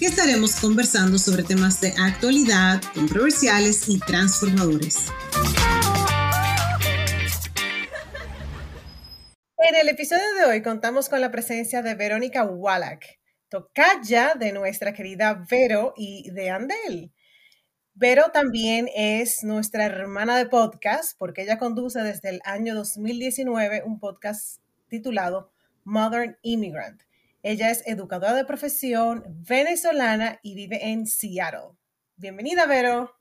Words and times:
que 0.00 0.06
estaremos 0.06 0.58
conversando 0.58 1.18
sobre 1.18 1.42
temas 1.42 1.82
de 1.82 1.92
actualidad, 2.00 2.80
controversiales 2.94 3.86
y 3.86 4.00
transformadores. 4.00 4.96
En 9.58 9.74
el 9.74 9.90
episodio 9.90 10.24
de 10.38 10.46
hoy 10.46 10.62
contamos 10.62 11.10
con 11.10 11.20
la 11.20 11.30
presencia 11.30 11.82
de 11.82 11.94
Verónica 11.96 12.44
Wallach, 12.44 13.04
tocaya 13.50 14.32
de 14.38 14.52
nuestra 14.52 14.94
querida 14.94 15.44
Vero 15.50 15.92
y 15.98 16.30
de 16.30 16.48
Andel. 16.48 17.12
Vero 17.92 18.30
también 18.32 18.88
es 18.96 19.44
nuestra 19.44 19.84
hermana 19.84 20.38
de 20.38 20.46
podcast 20.46 21.14
porque 21.18 21.42
ella 21.42 21.58
conduce 21.58 22.00
desde 22.00 22.30
el 22.30 22.40
año 22.44 22.74
2019 22.74 23.82
un 23.84 24.00
podcast 24.00 24.62
titulado 24.88 25.52
Modern 25.84 26.38
Immigrant 26.40 27.02
ella 27.42 27.70
es 27.70 27.86
educadora 27.86 28.34
de 28.34 28.44
profesión 28.44 29.24
venezolana 29.48 30.38
y 30.42 30.54
vive 30.54 30.90
en 30.90 31.06
Seattle. 31.06 31.76
Bienvenida, 32.16 32.66
Vero. 32.66 33.14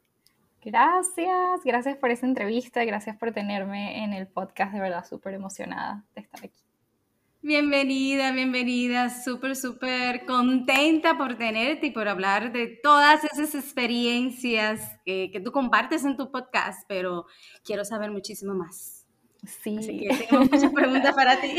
Gracias, 0.62 1.64
gracias 1.64 1.98
por 1.98 2.12
esa 2.12 2.26
entrevista, 2.26 2.84
gracias 2.84 3.16
por 3.16 3.32
tenerme 3.32 4.04
en 4.04 4.12
el 4.12 4.28
podcast, 4.28 4.74
de 4.74 4.82
verdad 4.82 5.06
súper 5.08 5.34
emocionada 5.34 6.06
de 6.16 6.22
estar 6.22 6.44
aquí. 6.44 6.60
Bienvenida, 7.42 8.34
bienvenida, 8.34 9.10
súper, 9.10 9.56
súper 9.56 10.26
contenta 10.26 11.18
por 11.18 11.38
tenerte 11.38 11.88
y 11.88 11.92
por 11.92 12.10
hablar 12.10 12.52
de 12.52 12.78
todas 12.84 13.24
esas 13.24 13.56
experiencias 13.56 14.82
que, 15.06 15.30
que 15.32 15.40
tú 15.40 15.54
compartes 15.54 16.04
en 16.04 16.18
tu 16.18 16.30
podcast, 16.30 16.84
pero 16.90 17.26
quiero 17.64 17.86
saber 17.86 18.12
muchísimo 18.12 18.54
más. 18.54 18.99
Sí. 19.46 19.78
Así 19.78 20.00
que 20.00 20.28
tengo 20.28 20.44
muchas 20.44 20.72
preguntas 20.74 21.16
para 21.16 21.40
ti. 21.40 21.56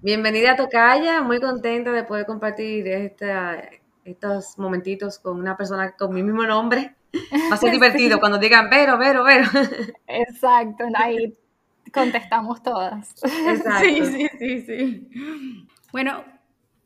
Bienvenida 0.00 0.52
a 0.52 0.56
Tocaya, 0.56 1.22
muy 1.22 1.40
contenta 1.40 1.92
de 1.92 2.04
poder 2.04 2.26
compartir 2.26 2.86
estos 4.04 4.58
momentitos 4.58 5.18
con 5.18 5.38
una 5.38 5.56
persona 5.56 5.92
con 5.92 6.14
mi 6.14 6.22
mismo 6.22 6.44
nombre. 6.44 6.94
Va 7.50 7.54
a 7.54 7.58
ser 7.58 7.70
divertido 7.72 8.18
cuando 8.20 8.38
digan 8.38 8.70
Vero, 8.70 8.96
Vero, 8.96 9.22
Vero. 9.24 9.48
Exacto, 10.06 10.84
ahí 10.94 11.36
contestamos 11.92 12.62
todas. 12.62 13.14
Exacto. 13.22 13.84
Sí, 13.84 14.06
sí, 14.06 14.28
sí, 14.38 14.60
sí. 14.62 15.08
Bueno, 15.92 16.24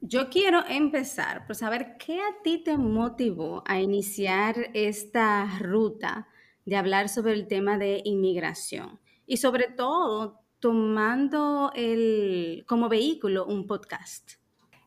yo 0.00 0.28
quiero 0.30 0.64
empezar 0.66 1.46
por 1.46 1.54
saber 1.54 1.96
qué 1.96 2.20
a 2.20 2.42
ti 2.42 2.58
te 2.58 2.76
motivó 2.76 3.62
a 3.66 3.80
iniciar 3.80 4.56
esta 4.74 5.46
ruta 5.60 6.26
de 6.64 6.76
hablar 6.76 7.08
sobre 7.08 7.34
el 7.34 7.46
tema 7.46 7.78
de 7.78 8.02
inmigración 8.04 8.98
y 9.26 9.38
sobre 9.38 9.68
todo 9.68 10.40
tomando 10.60 11.70
el, 11.74 12.64
como 12.66 12.88
vehículo 12.88 13.46
un 13.46 13.66
podcast? 13.66 14.32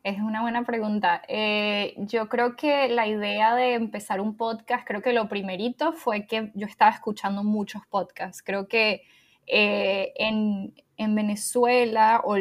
Es 0.02 0.18
una 0.18 0.40
buena 0.40 0.64
pregunta. 0.64 1.22
Eh, 1.28 1.94
yo 1.98 2.28
creo 2.28 2.56
que 2.56 2.88
la 2.88 3.06
idea 3.06 3.54
de 3.54 3.74
empezar 3.74 4.20
un 4.20 4.36
podcast, 4.36 4.86
creo 4.86 5.02
que 5.02 5.12
lo 5.12 5.28
primerito 5.28 5.92
fue 5.92 6.26
que 6.26 6.50
yo 6.54 6.66
estaba 6.66 6.90
escuchando 6.90 7.44
muchos 7.44 7.82
podcasts. 7.86 8.42
Creo 8.42 8.66
que 8.66 9.02
eh, 9.46 10.14
en, 10.16 10.74
en, 10.96 11.14
Venezuela, 11.14 12.22
o 12.24 12.36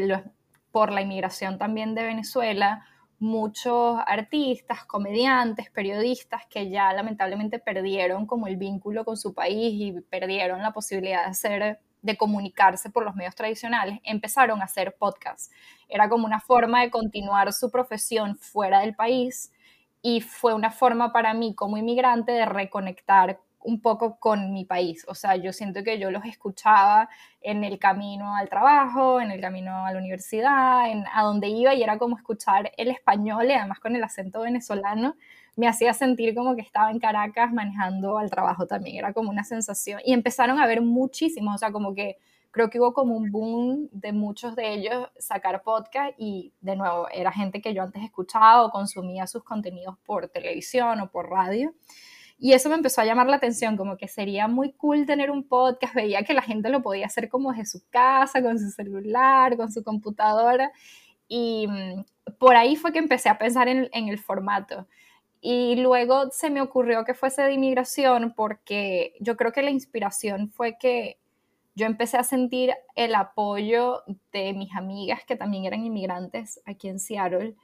por 0.71 0.91
la 0.91 1.01
inmigración 1.01 1.57
también 1.57 1.95
de 1.95 2.03
Venezuela, 2.03 2.85
muchos 3.19 3.99
artistas, 4.05 4.85
comediantes, 4.85 5.69
periodistas 5.69 6.45
que 6.49 6.69
ya 6.69 6.93
lamentablemente 6.93 7.59
perdieron 7.59 8.25
como 8.25 8.47
el 8.47 8.55
vínculo 8.55 9.03
con 9.03 9.17
su 9.17 9.33
país 9.33 9.73
y 9.73 9.99
perdieron 10.01 10.61
la 10.61 10.71
posibilidad 10.71 11.25
de 11.25 11.31
hacer 11.31 11.79
de 12.01 12.17
comunicarse 12.17 12.89
por 12.89 13.03
los 13.03 13.15
medios 13.15 13.35
tradicionales, 13.35 13.99
empezaron 14.03 14.61
a 14.61 14.65
hacer 14.65 14.95
podcasts. 14.97 15.51
Era 15.87 16.09
como 16.09 16.25
una 16.25 16.39
forma 16.39 16.81
de 16.81 16.91
continuar 16.91 17.51
su 17.53 17.71
profesión 17.71 18.37
fuera 18.37 18.79
del 18.79 18.95
país 18.95 19.51
y 20.01 20.21
fue 20.21 20.53
una 20.53 20.71
forma 20.71 21.11
para 21.11 21.33
mí 21.33 21.53
como 21.55 21.77
inmigrante 21.77 22.31
de 22.31 22.45
reconectar 22.45 23.39
un 23.61 23.81
poco 23.81 24.17
con 24.19 24.53
mi 24.53 24.65
país. 24.65 25.05
O 25.07 25.15
sea, 25.15 25.35
yo 25.35 25.51
siento 25.51 25.83
que 25.83 25.99
yo 25.99 26.11
los 26.11 26.25
escuchaba 26.25 27.09
en 27.41 27.63
el 27.63 27.77
camino 27.77 28.35
al 28.35 28.49
trabajo, 28.49 29.19
en 29.19 29.31
el 29.31 29.41
camino 29.41 29.85
a 29.85 29.91
la 29.91 29.99
universidad, 29.99 30.89
en, 30.89 31.03
a 31.13 31.23
donde 31.23 31.49
iba 31.49 31.73
y 31.73 31.83
era 31.83 31.97
como 31.97 32.17
escuchar 32.17 32.71
el 32.77 32.89
español 32.89 33.47
y 33.47 33.53
además 33.53 33.79
con 33.79 33.95
el 33.95 34.03
acento 34.03 34.41
venezolano 34.41 35.15
me 35.59 35.67
hacía 35.67 35.93
sentir 35.93 36.33
como 36.33 36.55
que 36.55 36.61
estaba 36.61 36.89
en 36.89 36.99
Caracas 36.99 37.51
manejando 37.51 38.17
al 38.17 38.29
trabajo 38.29 38.65
también, 38.65 38.95
era 38.95 39.11
como 39.11 39.29
una 39.29 39.43
sensación. 39.43 39.99
Y 40.05 40.13
empezaron 40.13 40.57
a 40.57 40.65
ver 40.65 40.81
muchísimos, 40.81 41.55
o 41.55 41.57
sea, 41.57 41.73
como 41.73 41.93
que 41.93 42.15
creo 42.49 42.69
que 42.69 42.79
hubo 42.79 42.93
como 42.93 43.17
un 43.17 43.29
boom 43.29 43.89
de 43.91 44.13
muchos 44.13 44.55
de 44.55 44.73
ellos 44.73 45.09
sacar 45.19 45.61
podcast 45.61 46.13
y 46.17 46.53
de 46.61 46.77
nuevo, 46.77 47.09
era 47.09 47.33
gente 47.33 47.61
que 47.61 47.73
yo 47.73 47.83
antes 47.83 48.01
escuchaba 48.01 48.63
o 48.63 48.71
consumía 48.71 49.27
sus 49.27 49.43
contenidos 49.43 49.97
por 50.05 50.29
televisión 50.29 51.01
o 51.01 51.11
por 51.11 51.29
radio. 51.29 51.73
Y 52.37 52.53
eso 52.53 52.69
me 52.69 52.75
empezó 52.75 53.01
a 53.01 53.05
llamar 53.05 53.27
la 53.27 53.35
atención, 53.35 53.75
como 53.75 53.97
que 53.97 54.07
sería 54.07 54.47
muy 54.47 54.71
cool 54.71 55.05
tener 55.05 55.29
un 55.29 55.45
podcast. 55.45 55.93
Veía 55.93 56.23
que 56.23 56.33
la 56.33 56.41
gente 56.41 56.69
lo 56.69 56.81
podía 56.81 57.07
hacer 57.07 57.27
como 57.27 57.51
desde 57.51 57.65
su 57.65 57.81
casa, 57.89 58.41
con 58.41 58.57
su 58.57 58.69
celular, 58.69 59.57
con 59.57 59.73
su 59.73 59.83
computadora. 59.83 60.71
Y 61.27 61.67
mm, 61.67 62.05
por 62.39 62.55
ahí 62.55 62.77
fue 62.77 62.93
que 62.93 62.99
empecé 62.99 63.27
a 63.27 63.37
pensar 63.37 63.67
en, 63.67 63.89
en 63.91 64.07
el 64.07 64.19
formato. 64.19 64.87
Y 65.41 65.77
luego 65.77 66.29
se 66.31 66.49
me 66.49 66.61
ocurrió 66.61 67.05
que 67.05 67.13
fuese 67.13 67.43
de 67.43 67.53
inmigración 67.53 68.33
porque 68.35 69.13
yo 69.19 69.37
creo 69.37 69.51
que 69.51 69.61
la 69.61 69.69
inspiración 69.71 70.49
fue 70.51 70.77
que 70.77 71.17
yo 71.75 71.85
empecé 71.85 72.17
a 72.17 72.23
sentir 72.23 72.73
el 72.95 73.15
apoyo 73.15 74.03
de 74.33 74.53
mis 74.53 74.75
amigas 74.75 75.21
que 75.25 75.37
también 75.37 75.65
eran 75.65 75.85
inmigrantes 75.85 76.61
aquí 76.65 76.89
en 76.89 76.99
Seattle 76.99 77.55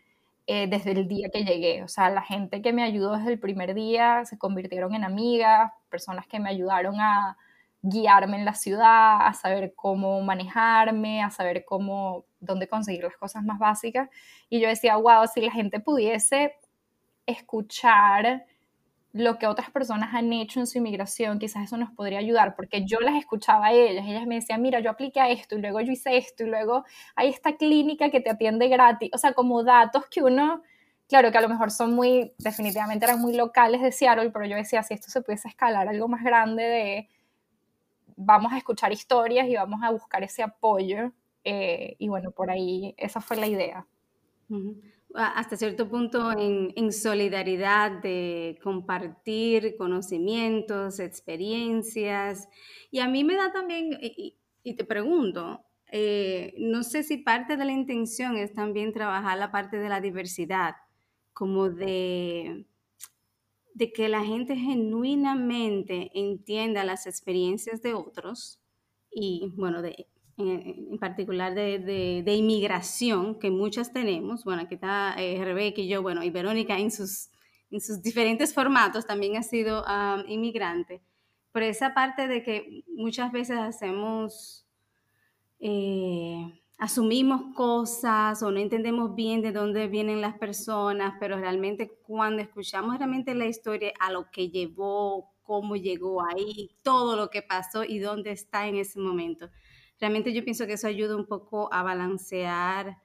eh, 0.47 0.67
desde 0.67 0.91
el 0.91 1.07
día 1.07 1.29
que 1.33 1.43
llegué. 1.43 1.83
O 1.83 1.87
sea, 1.89 2.09
la 2.09 2.21
gente 2.21 2.61
que 2.61 2.71
me 2.71 2.83
ayudó 2.83 3.17
desde 3.17 3.33
el 3.33 3.39
primer 3.39 3.73
día 3.73 4.23
se 4.25 4.37
convirtieron 4.37 4.95
en 4.95 5.03
amigas, 5.03 5.71
personas 5.89 6.27
que 6.27 6.39
me 6.39 6.49
ayudaron 6.49 7.01
a 7.01 7.35
guiarme 7.81 8.37
en 8.37 8.45
la 8.45 8.53
ciudad, 8.53 9.17
a 9.27 9.33
saber 9.33 9.73
cómo 9.75 10.21
manejarme, 10.21 11.21
a 11.21 11.29
saber 11.29 11.65
cómo, 11.65 12.25
dónde 12.39 12.67
conseguir 12.67 13.03
las 13.03 13.17
cosas 13.17 13.43
más 13.43 13.59
básicas. 13.59 14.09
Y 14.49 14.59
yo 14.59 14.67
decía, 14.69 14.95
wow, 14.97 15.27
si 15.31 15.41
la 15.41 15.51
gente 15.51 15.79
pudiese 15.79 16.53
escuchar 17.25 18.45
lo 19.15 19.39
que 19.39 19.47
otras 19.47 19.71
personas 19.71 20.13
han 20.13 20.33
hecho 20.33 20.59
en 20.59 20.67
su 20.67 20.77
inmigración, 20.77 21.39
quizás 21.39 21.63
eso 21.63 21.77
nos 21.77 21.89
podría 21.91 22.19
ayudar, 22.19 22.53
porque 22.53 22.83
yo 22.85 22.99
las 22.99 23.15
escuchaba 23.15 23.67
a 23.67 23.71
ellas, 23.71 24.05
ellas 24.05 24.27
me 24.27 24.35
decían, 24.35 24.61
mira, 24.61 24.81
yo 24.81 24.89
apliqué 24.89 25.21
a 25.21 25.29
esto, 25.29 25.55
y 25.55 25.61
luego 25.61 25.79
yo 25.79 25.93
hice 25.93 26.17
esto, 26.17 26.43
y 26.43 26.47
luego 26.47 26.83
hay 27.15 27.29
esta 27.29 27.55
clínica 27.55 28.11
que 28.11 28.19
te 28.19 28.29
atiende 28.29 28.67
gratis, 28.67 29.09
o 29.13 29.17
sea, 29.17 29.31
como 29.31 29.63
datos 29.63 30.03
que 30.11 30.21
uno, 30.21 30.63
claro, 31.07 31.31
que 31.31 31.37
a 31.37 31.41
lo 31.41 31.47
mejor 31.47 31.71
son 31.71 31.93
muy, 31.93 32.33
definitivamente 32.39 33.05
eran 33.05 33.21
muy 33.21 33.33
locales 33.33 33.81
de 33.81 33.93
Seattle, 33.93 34.31
pero 34.31 34.47
yo 34.47 34.57
decía, 34.57 34.83
si 34.83 34.93
esto 34.93 35.09
se 35.09 35.21
pudiese 35.21 35.47
escalar 35.47 35.87
algo 35.87 36.09
más 36.09 36.21
grande 36.21 36.63
de, 36.63 37.09
vamos 38.17 38.51
a 38.51 38.57
escuchar 38.57 38.91
historias 38.91 39.47
y 39.47 39.55
vamos 39.55 39.81
a 39.81 39.91
buscar 39.91 40.23
ese 40.23 40.43
apoyo, 40.43 41.13
eh, 41.45 41.95
y 41.99 42.09
bueno, 42.09 42.31
por 42.31 42.51
ahí 42.51 42.93
esa 42.97 43.21
fue 43.21 43.37
la 43.37 43.47
idea 43.47 43.87
hasta 45.15 45.57
cierto 45.57 45.87
punto 45.89 46.31
en, 46.37 46.91
solidaridad 46.91 48.01
de 48.01 48.59
compartir 48.63 49.75
conocimientos, 49.77 50.99
experiencias. 50.99 52.47
Y 52.91 52.99
a 52.99 53.07
mí 53.07 53.23
me 53.23 53.35
da 53.35 53.51
también, 53.51 53.97
y, 54.01 54.37
te 54.75 54.83
pregunto, 54.83 55.65
eh, 55.91 56.53
no 56.57 56.83
sé 56.83 57.03
si 57.03 57.17
parte 57.17 57.57
de 57.57 57.65
la 57.65 57.71
intención 57.71 58.37
es 58.37 58.53
también 58.53 58.93
trabajar 58.93 59.37
la 59.37 59.51
parte 59.51 59.77
de 59.77 59.89
la 59.89 60.01
diversidad, 60.01 60.75
como 61.33 61.69
de, 61.69 62.65
de 63.73 63.91
que 63.91 64.09
la 64.09 64.23
gente 64.23 64.55
genuinamente 64.55 66.11
entienda 66.13 66.83
las 66.83 67.07
experiencias 67.07 67.81
de 67.81 67.93
otros 67.93 68.61
y, 69.11 69.51
bueno, 69.55 69.81
de 69.81 70.07
en 70.37 70.97
particular 70.99 71.53
de, 71.55 71.79
de, 72.23 72.33
inmigración, 72.33 73.39
que 73.39 73.51
muchas 73.51 73.93
tenemos. 73.93 74.43
Bueno, 74.43 74.63
aquí 74.63 74.75
está 74.75 75.15
eh, 75.17 75.43
Rebeca 75.43 75.81
y 75.81 75.87
yo, 75.87 76.01
bueno, 76.01 76.23
y 76.23 76.29
Verónica 76.29 76.77
en 76.77 76.91
sus, 76.91 77.29
en 77.71 77.79
sus 77.79 78.01
diferentes 78.01 78.53
formatos 78.53 79.05
también 79.05 79.37
ha 79.37 79.43
sido 79.43 79.85
inmigrante. 80.27 81.01
Pero 81.51 81.65
esa 81.67 81.93
parte 81.93 82.27
de 82.27 82.43
que 82.43 82.83
muchas 82.87 83.31
veces 83.31 83.57
hacemos, 83.57 84.65
eh, 85.59 86.61
asumimos 86.77 87.55
cosas 87.55 88.43
o 88.43 88.51
no 88.51 88.59
entendemos 88.59 89.15
bien 89.15 89.41
de 89.41 89.53
dónde 89.53 89.87
vienen 89.87 90.19
las 90.19 90.37
personas, 90.37 91.13
pero 91.17 91.37
realmente 91.37 91.97
cuando 92.03 92.41
escuchamos 92.41 92.97
realmente 92.97 93.33
la 93.35 93.45
historia 93.45 93.93
a 94.01 94.11
lo 94.11 94.29
que 94.31 94.49
llevó 94.49 95.35
cómo 95.45 95.75
llegó 95.75 96.25
ahí, 96.25 96.71
todo 96.81 97.15
lo 97.15 97.29
que 97.29 97.41
pasó 97.41 97.83
y 97.83 97.99
dónde 97.99 98.31
está 98.31 98.67
en 98.67 98.77
ese 98.77 98.99
momento. 98.99 99.49
Realmente 99.99 100.33
yo 100.33 100.43
pienso 100.43 100.67
que 100.67 100.73
eso 100.73 100.87
ayuda 100.87 101.15
un 101.15 101.25
poco 101.27 101.71
a 101.73 101.83
balancear 101.83 103.01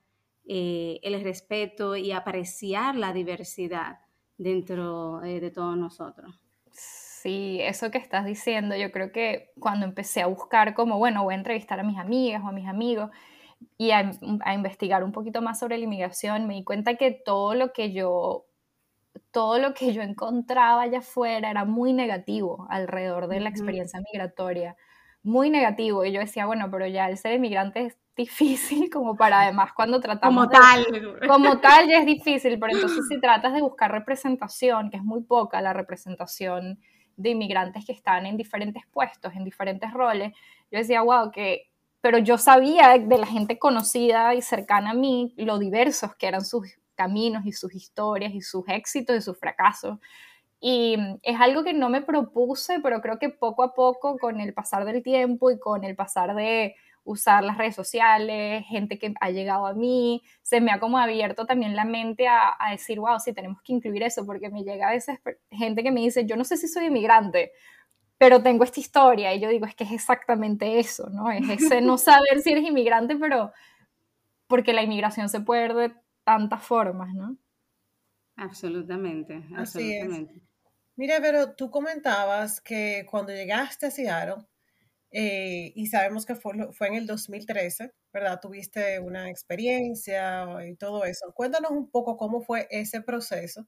eh, 0.47 0.99
el 1.03 1.23
respeto 1.23 1.97
y 1.97 2.13
apreciar 2.13 2.97
la 2.97 3.13
diversidad 3.13 4.01
dentro 4.39 5.23
eh, 5.23 5.41
de 5.41 5.51
todos 5.51 5.77
nosotros. 5.77 6.41
Sí, 6.73 7.59
eso 7.61 7.91
que 7.91 7.99
estás 7.99 8.25
diciendo, 8.25 8.77
yo 8.77 8.91
creo 8.93 9.13
que 9.13 9.53
cuando 9.59 9.85
empecé 9.87 10.23
a 10.23 10.27
buscar 10.27 10.75
como, 10.75 10.99
bueno, 10.99 11.23
voy 11.23 11.35
a 11.35 11.37
entrevistar 11.39 11.79
a 11.81 11.83
mis 11.83 11.99
amigas 11.99 12.43
o 12.43 12.49
a 12.49 12.53
mis 12.53 12.67
amigos 12.67 13.11
y 13.79 13.91
a, 13.93 14.13
a 14.43 14.55
investigar 14.55 15.05
un 15.05 15.13
poquito 15.13 15.43
más 15.43 15.59
sobre 15.59 15.79
la 15.79 15.85
inmigración, 15.85 16.47
me 16.47 16.55
di 16.55 16.65
cuenta 16.65 16.97
que 16.97 17.11
todo 17.13 17.55
lo 17.55 17.73
que 17.73 17.93
yo 17.93 18.47
todo 19.33 19.59
lo 19.59 19.75
que 19.75 19.93
yo 19.93 20.03
encontraba 20.03 20.83
allá 20.83 20.99
afuera 21.01 21.51
era 21.51 21.65
muy 21.65 21.93
negativo 21.93 22.67
alrededor 22.71 23.29
de 23.29 23.41
la 23.41 23.49
experiencia 23.51 24.01
migratoria, 24.13 24.77
muy 25.23 25.51
negativo. 25.51 26.05
Y 26.05 26.13
yo 26.13 26.21
decía, 26.21 26.47
bueno, 26.47 26.71
pero 26.71 26.87
ya 26.87 27.09
el 27.09 27.19
ser 27.19 27.35
inmigrante 27.35 27.87
es 27.87 27.99
difícil 28.17 28.91
como 28.91 29.17
para 29.17 29.43
además 29.43 29.73
cuando 29.75 30.01
tratamos... 30.01 30.49
Como 30.49 30.61
tal. 30.61 30.87
Como 31.27 31.61
tal 31.61 31.89
ya 31.89 31.99
es 31.99 32.07
difícil, 32.07 32.59
pero 32.59 32.75
entonces 32.75 33.07
si 33.09 33.21
tratas 33.21 33.53
de 33.55 33.63
buscar 33.63 33.91
representación, 33.91 34.91
que 34.91 34.97
es 34.99 35.05
muy 35.05 35.23
poca 35.23 35.61
la 35.61 35.73
representación 35.73 36.79
de 37.17 37.31
inmigrantes 37.31 37.85
que 37.85 37.93
están 37.93 38.27
en 38.27 38.37
diferentes 38.37 38.83
puestos, 38.91 39.35
en 39.35 39.45
diferentes 39.45 39.93
roles, 39.93 40.33
yo 40.71 40.79
decía, 40.79 41.03
wow, 41.03 41.31
que... 41.31 41.67
Pero 42.03 42.17
yo 42.17 42.39
sabía 42.39 42.97
de 42.97 43.19
la 43.19 43.27
gente 43.27 43.59
conocida 43.59 44.35
y 44.35 44.41
cercana 44.41 44.93
a 44.93 44.95
mí 44.95 45.35
lo 45.37 45.59
diversos 45.59 46.15
que 46.17 46.29
eran 46.29 46.47
sus 46.47 46.79
caminos 46.95 47.45
y 47.45 47.53
sus 47.53 47.75
historias 47.75 48.33
y 48.33 48.41
sus 48.41 48.67
éxitos 48.69 49.17
y 49.17 49.21
sus 49.21 49.39
fracasos. 49.39 49.99
Y 50.61 50.97
es 51.23 51.41
algo 51.41 51.65
que 51.65 51.73
no 51.73 51.89
me 51.89 52.03
propuse, 52.03 52.81
pero 52.81 53.01
creo 53.01 53.19
que 53.19 53.31
poco 53.31 53.63
a 53.63 53.75
poco, 53.75 54.19
con 54.19 54.41
el 54.41 54.53
pasar 54.53 54.85
del 54.85 55.03
tiempo 55.03 55.51
y 55.51 55.59
con 55.59 55.85
el 55.85 55.97
pasar 55.97 56.35
de 56.35 56.75
usar 57.05 57.43
las 57.45 57.57
redes 57.57 57.75
sociales, 57.75 58.65
gente 58.67 58.99
que 58.99 59.15
ha 59.21 59.31
llegado 59.31 59.67
a 59.67 59.73
mí, 59.73 60.23
se 60.43 60.61
me 60.61 60.71
ha 60.71 60.79
como 60.79 60.99
abierto 60.99 61.47
también 61.47 61.75
la 61.75 61.85
mente 61.85 62.29
a, 62.29 62.57
decir, 62.71 63.01
wow, 63.01 63.19
sí, 63.19 63.33
tenemos 63.33 63.63
que 63.63 63.73
incluir 63.73 64.03
eso, 64.03 64.27
porque 64.27 64.51
me 64.51 64.63
llega 64.63 64.89
a 64.89 64.93
veces 64.93 65.19
gente 65.51 65.83
que 65.83 65.91
me 65.91 66.01
dice, 66.01 66.27
yo 66.27 66.37
no 66.37 66.45
sé 66.45 66.57
si 66.57 66.69
soy 66.69 66.87
inmigrante, 66.87 67.53
pero 68.19 68.43
tengo 68.43 68.65
esta 68.65 68.81
historia, 68.81 69.35
y 69.35 69.41
yo 69.41 69.49
digo, 69.49 69.67
es 69.67 69.75
que 69.75 69.85
es 69.85 69.93
exactamente 69.93 70.79
eso, 70.79 71.09
¿no? 71.09 71.31
Es 71.31 71.49
ese 71.49 71.81
no 71.81 71.97
saber 71.99 72.41
si 72.43 72.53
eres 72.53 72.65
inmigrante, 72.65 73.17
pero 73.17 73.53
porque 74.47 74.73
la 74.73 74.83
inmigración 74.83 75.29
se 75.29 75.41
puede 75.41 75.63
ver 75.63 75.75
de 75.75 75.95
tantas 76.25 76.63
formas, 76.63 77.15
¿no? 77.15 77.37
Absolutamente, 78.37 79.43
absolutamente. 79.57 80.50
Mira, 80.97 81.19
pero 81.21 81.55
tú 81.55 81.71
comentabas 81.71 82.61
que 82.61 83.07
cuando 83.11 83.33
llegaste 83.33 83.87
a 83.87 83.91
Seattle, 83.91 84.47
eh, 85.13 85.73
y 85.75 85.87
sabemos 85.89 86.27
que 86.27 86.37
fue, 86.37 86.73
fue 86.73 86.89
en 86.89 86.95
el 86.95 87.07
2013, 87.07 87.93
¿verdad? 88.13 88.41
Tuviste 88.41 89.01
una 89.01 89.31
experiencia 89.31 90.47
y 90.69 90.77
todo 90.77 91.05
eso. 91.05 91.33
Cuéntanos 91.35 91.73
un 91.73 91.91
poco 91.91 92.17
cómo 92.17 92.43
fue 92.43 92.69
ese 92.71 93.03
proceso, 93.03 93.67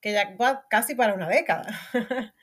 que 0.00 0.12
ya 0.12 0.36
va 0.36 0.66
casi 0.70 0.94
para 0.94 1.14
una 1.14 1.28
década. 1.28 1.64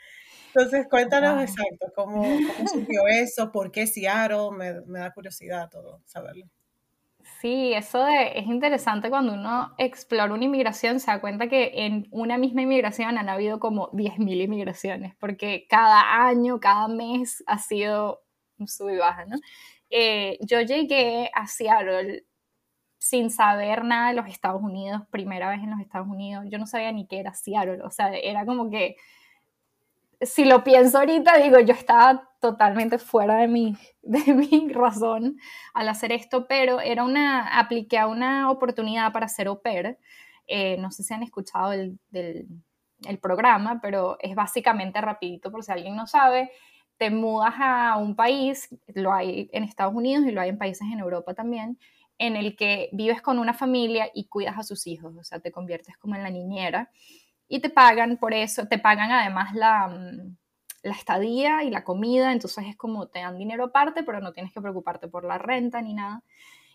Entonces, 0.56 0.88
cuéntanos 0.90 1.42
exacto 1.44 1.94
cómo, 1.96 2.24
cómo 2.24 2.68
surgió 2.70 3.08
eso, 3.08 3.52
por 3.52 3.72
qué 3.72 3.88
Seattle, 3.88 4.52
me, 4.54 4.82
me 4.82 5.00
da 5.00 5.12
curiosidad 5.14 5.70
todo 5.70 6.02
saberlo. 6.06 6.46
Sí, 7.42 7.74
eso 7.74 8.04
de, 8.04 8.38
es 8.38 8.46
interesante 8.46 9.10
cuando 9.10 9.34
uno 9.34 9.74
explora 9.80 10.32
una 10.32 10.46
inmigración, 10.46 11.00
se 11.00 11.10
da 11.10 11.20
cuenta 11.20 11.48
que 11.50 11.72
en 11.74 12.08
una 12.12 12.38
misma 12.38 12.62
inmigración 12.62 13.18
han 13.18 13.30
habido 13.30 13.60
como 13.60 13.90
10.000 13.94 14.42
inmigraciones, 14.44 15.16
porque 15.20 15.66
cada 15.68 16.28
año, 16.28 16.60
cada 16.60 16.88
mes 16.88 17.44
ha 17.48 17.58
sido 17.58 18.22
un 18.60 18.68
sub 18.68 18.90
y 18.92 18.98
baja, 18.98 19.26
¿no? 19.26 19.38
Eh, 19.90 20.38
yo 20.42 20.62
llegué 20.62 21.32
a 21.34 21.48
Seattle 21.48 22.26
sin 23.00 23.32
saber 23.32 23.86
nada 23.86 24.10
de 24.10 24.16
los 24.16 24.28
Estados 24.28 24.62
Unidos, 24.62 25.02
primera 25.12 25.50
vez 25.50 25.64
en 25.64 25.72
los 25.72 25.80
Estados 25.82 26.08
Unidos, 26.08 26.46
yo 26.50 26.60
no 26.60 26.68
sabía 26.68 26.92
ni 26.92 27.08
qué 27.08 27.20
era 27.22 27.34
Seattle, 27.34 27.82
o 27.84 27.90
sea, 27.90 28.14
era 28.16 28.46
como 28.46 28.70
que 28.70 28.98
si 30.22 30.46
lo 30.46 30.64
pienso 30.64 31.00
ahorita, 31.00 31.38
digo, 31.38 31.60
yo 31.60 31.74
estaba 31.74 32.30
totalmente 32.40 32.98
fuera 32.98 33.38
de 33.38 33.48
mi, 33.48 33.76
de 34.02 34.34
mi 34.34 34.70
razón 34.70 35.38
al 35.74 35.90
hacer 35.90 36.12
esto, 36.12 36.48
pero 36.48 36.80
era 36.80 37.04
una, 37.04 37.60
apliqué 37.60 37.98
a 37.98 38.08
una 38.08 38.50
oportunidad 38.52 39.12
para 39.12 39.28
ser 39.28 39.48
au 39.48 39.62
pair. 39.62 39.98
Eh, 40.48 40.78
no 40.78 40.92
sé 40.92 41.04
si 41.04 41.14
han 41.14 41.24
escuchado 41.24 41.72
el, 41.72 42.00
del, 42.10 42.48
el 43.08 43.20
programa, 43.20 43.80
pero 43.82 44.18
es 44.20 44.36
básicamente 44.36 45.00
rapidito 45.02 45.52
por 45.52 45.64
si 45.64 45.72
alguien 45.72 45.96
no 45.96 46.08
sabe. 46.08 46.52
Te 46.98 47.10
mudas 47.10 47.56
a 47.58 47.98
un 47.98 48.16
país, 48.16 48.70
lo 48.94 49.14
hay 49.14 49.50
en 49.54 49.64
Estados 49.64 49.94
Unidos 49.96 50.26
y 50.28 50.32
lo 50.32 50.42
hay 50.42 50.50
en 50.50 50.58
países 50.58 50.88
en 50.92 51.00
Europa 51.00 51.34
también, 51.34 51.80
en 52.18 52.36
el 52.36 52.56
que 52.56 52.90
vives 52.92 53.22
con 53.22 53.40
una 53.40 53.54
familia 53.54 54.10
y 54.14 54.26
cuidas 54.26 54.58
a 54.58 54.64
sus 54.64 54.86
hijos, 54.86 55.16
o 55.18 55.24
sea, 55.24 55.40
te 55.40 55.52
conviertes 55.52 55.98
como 55.98 56.16
en 56.16 56.22
la 56.22 56.30
niñera 56.30 56.92
y 57.52 57.60
te 57.60 57.70
pagan 57.70 58.16
por 58.16 58.34
eso, 58.34 58.66
te 58.70 58.80
pagan 58.80 59.12
además 59.12 59.54
la, 59.54 59.90
mm, 59.90 60.38
la 60.84 60.94
estadía 60.94 61.64
y 61.66 61.70
la 61.70 61.84
comida, 61.84 62.32
entonces 62.32 62.66
es 62.66 62.78
como 62.78 63.10
te 63.10 63.20
dan 63.20 63.38
dinero 63.38 63.66
aparte, 63.66 64.04
pero 64.04 64.22
no 64.22 64.32
tienes 64.32 64.54
que 64.54 64.62
preocuparte 64.62 65.10
por 65.10 65.26
la 65.26 65.38
renta 65.38 65.82
ni 65.82 65.94
nada. 65.94 66.24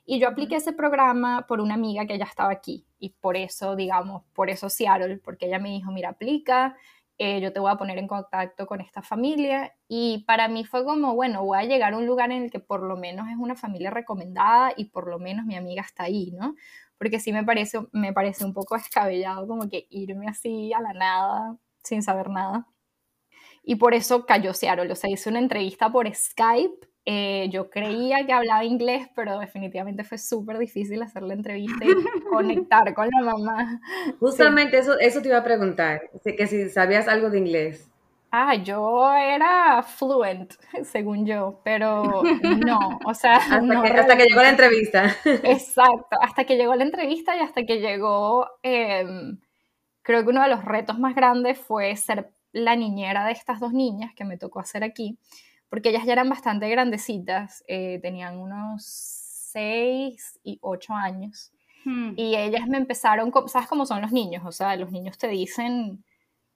Y 0.05 0.21
yo 0.21 0.29
apliqué 0.29 0.57
ese 0.57 0.75
programa 0.75 1.47
por 1.49 1.63
una 1.63 1.75
amiga 1.75 2.07
que 2.07 2.19
ya 2.19 2.27
estaba 2.27 2.53
aquí 2.53 2.85
y 2.99 3.09
por 3.09 3.39
eso, 3.39 3.75
digamos, 3.75 4.25
por 4.35 4.51
eso 4.51 4.69
Seattle, 4.69 5.17
porque 5.17 5.47
ella 5.47 5.59
me 5.59 5.71
dijo, 5.71 5.91
mira, 5.93 6.11
aplica, 6.11 6.77
eh, 7.19 7.41
yo 7.41 7.53
te 7.53 7.61
voy 7.61 7.71
a 7.71 7.77
poner 7.77 7.99
en 7.99 8.07
contacto 8.07 8.67
con 8.67 8.81
esta 8.81 9.03
familia 9.03 9.75
y 9.89 10.25
para 10.27 10.49
mí 10.49 10.65
fue 10.65 10.85
como, 10.85 11.15
bueno, 11.15 11.45
voy 11.45 11.59
a 11.59 11.65
llegar 11.65 11.95
a 11.95 11.97
un 11.97 12.07
lugar 12.07 12.31
en 12.31 12.45
el 12.45 12.51
que 12.51 12.61
por 12.61 12.83
lo 12.83 12.97
menos 12.97 13.29
es 13.29 13.37
una 13.39 13.57
familia 13.57 13.91
recomendada 13.91 14.73
y 14.77 14.87
por 14.87 15.09
lo 15.09 15.19
menos 15.19 15.47
mi 15.47 15.57
amiga 15.57 15.83
está 15.83 16.05
ahí, 16.05 16.33
¿no? 16.33 16.55
porque 16.99 17.21
sí 17.21 17.33
me 17.33 17.45
parece, 17.45 17.81
me 17.93 18.13
parece 18.13 18.45
un 18.45 18.55
poco 18.55 18.77
descabellado 18.77 19.47
como 19.47 19.69
que 19.69 19.87
irme 19.91 20.29
así 20.29 20.73
a 20.73 20.81
la 20.81 20.93
nada, 20.93 21.57
sin 21.83 22.03
saber 22.03 22.31
nada. 22.31 22.67
Y 23.63 23.77
por 23.77 23.95
eso 23.95 24.27
cayó 24.27 24.55
Seattle, 24.55 24.91
o 24.93 24.97
sea, 24.97 25.11
hice 25.11 25.29
una 25.29 25.41
entrevista 25.41 25.91
por 25.91 26.13
Skype. 26.13 26.89
Eh, 27.09 27.49
yo 27.53 27.71
creía 27.71 28.27
que 28.27 28.33
hablaba 28.33 28.65
inglés, 28.65 29.09
pero 29.15 29.39
definitivamente 29.39 30.03
fue 30.03 30.19
súper 30.19 30.59
difícil 30.59 31.01
hacer 31.03 31.23
la 31.23 31.35
entrevista 31.35 31.85
y 31.85 31.89
conectar 32.31 32.93
con 32.95 33.09
la 33.09 33.23
mamá. 33.23 33.81
Justamente 34.19 34.79
eso, 34.79 34.99
eso 34.99 35.23
te 35.23 35.29
iba 35.29 35.39
a 35.39 35.45
preguntar, 35.45 36.11
que 36.25 36.47
si 36.49 36.69
sabías 36.69 37.07
algo 37.07 37.31
de 37.31 37.39
inglés. 37.39 37.89
Ah, 38.33 38.57
yo 38.57 39.13
era 39.15 39.85
fluent, 39.85 40.55
según 40.83 41.25
yo, 41.25 41.61
pero 41.63 42.23
no, 42.67 42.99
o 43.05 43.15
sea... 43.15 43.37
Hasta, 43.37 43.83
que, 43.83 43.89
hasta 43.89 44.17
que, 44.17 44.25
llegó 44.25 44.43
la 44.43 44.51
entrevista. 44.51 45.17
Exacto, 45.25 46.17
hasta 46.21 46.45
que 46.45 46.57
llegó 46.57 46.75
la 46.75 46.85
entrevista 46.85 47.37
y 47.37 47.41
hasta 47.41 47.63
que 47.63 47.79
llegó, 47.79 48.49
em, 48.63 49.39
creo 50.03 50.25
que 50.25 50.31
uno 50.31 50.43
de 50.43 50.49
los 50.49 50.65
retos 50.65 50.99
más 50.99 51.15
grandes 51.15 51.57
fue 51.59 51.95
ser 51.95 52.31
la 52.51 52.75
niñera 52.75 53.25
de 53.25 53.33
estas 53.33 53.61
dos 53.61 53.73
niñas 53.73 54.13
que 54.15 54.25
me 54.25 54.37
tocó 54.37 54.59
hacer 54.59 54.83
aquí, 54.83 55.19
porque 55.69 55.91
ellas 55.91 56.05
ya 56.05 56.13
eran 56.13 56.29
bastante 56.29 56.69
grandecitas, 56.69 57.65
eh, 57.69 57.99
tenían 58.03 58.39
unos 58.39 58.85
seis 58.85 60.39
y 60.43 60.59
ocho 60.63 60.95
años, 60.95 61.53
hmm. 61.85 62.13
y 62.17 62.37
ellas 62.37 62.67
me 62.69 62.79
empezaron, 62.79 63.33
¿sabes 63.47 63.69
cómo 63.69 63.87
son 63.87 64.03
los 64.03 64.13
niños? 64.13 64.43
O 64.45 64.53
sea, 64.53 64.77
los 64.77 64.93
niños 64.93 65.19
te 65.19 65.29
dicen 65.29 66.05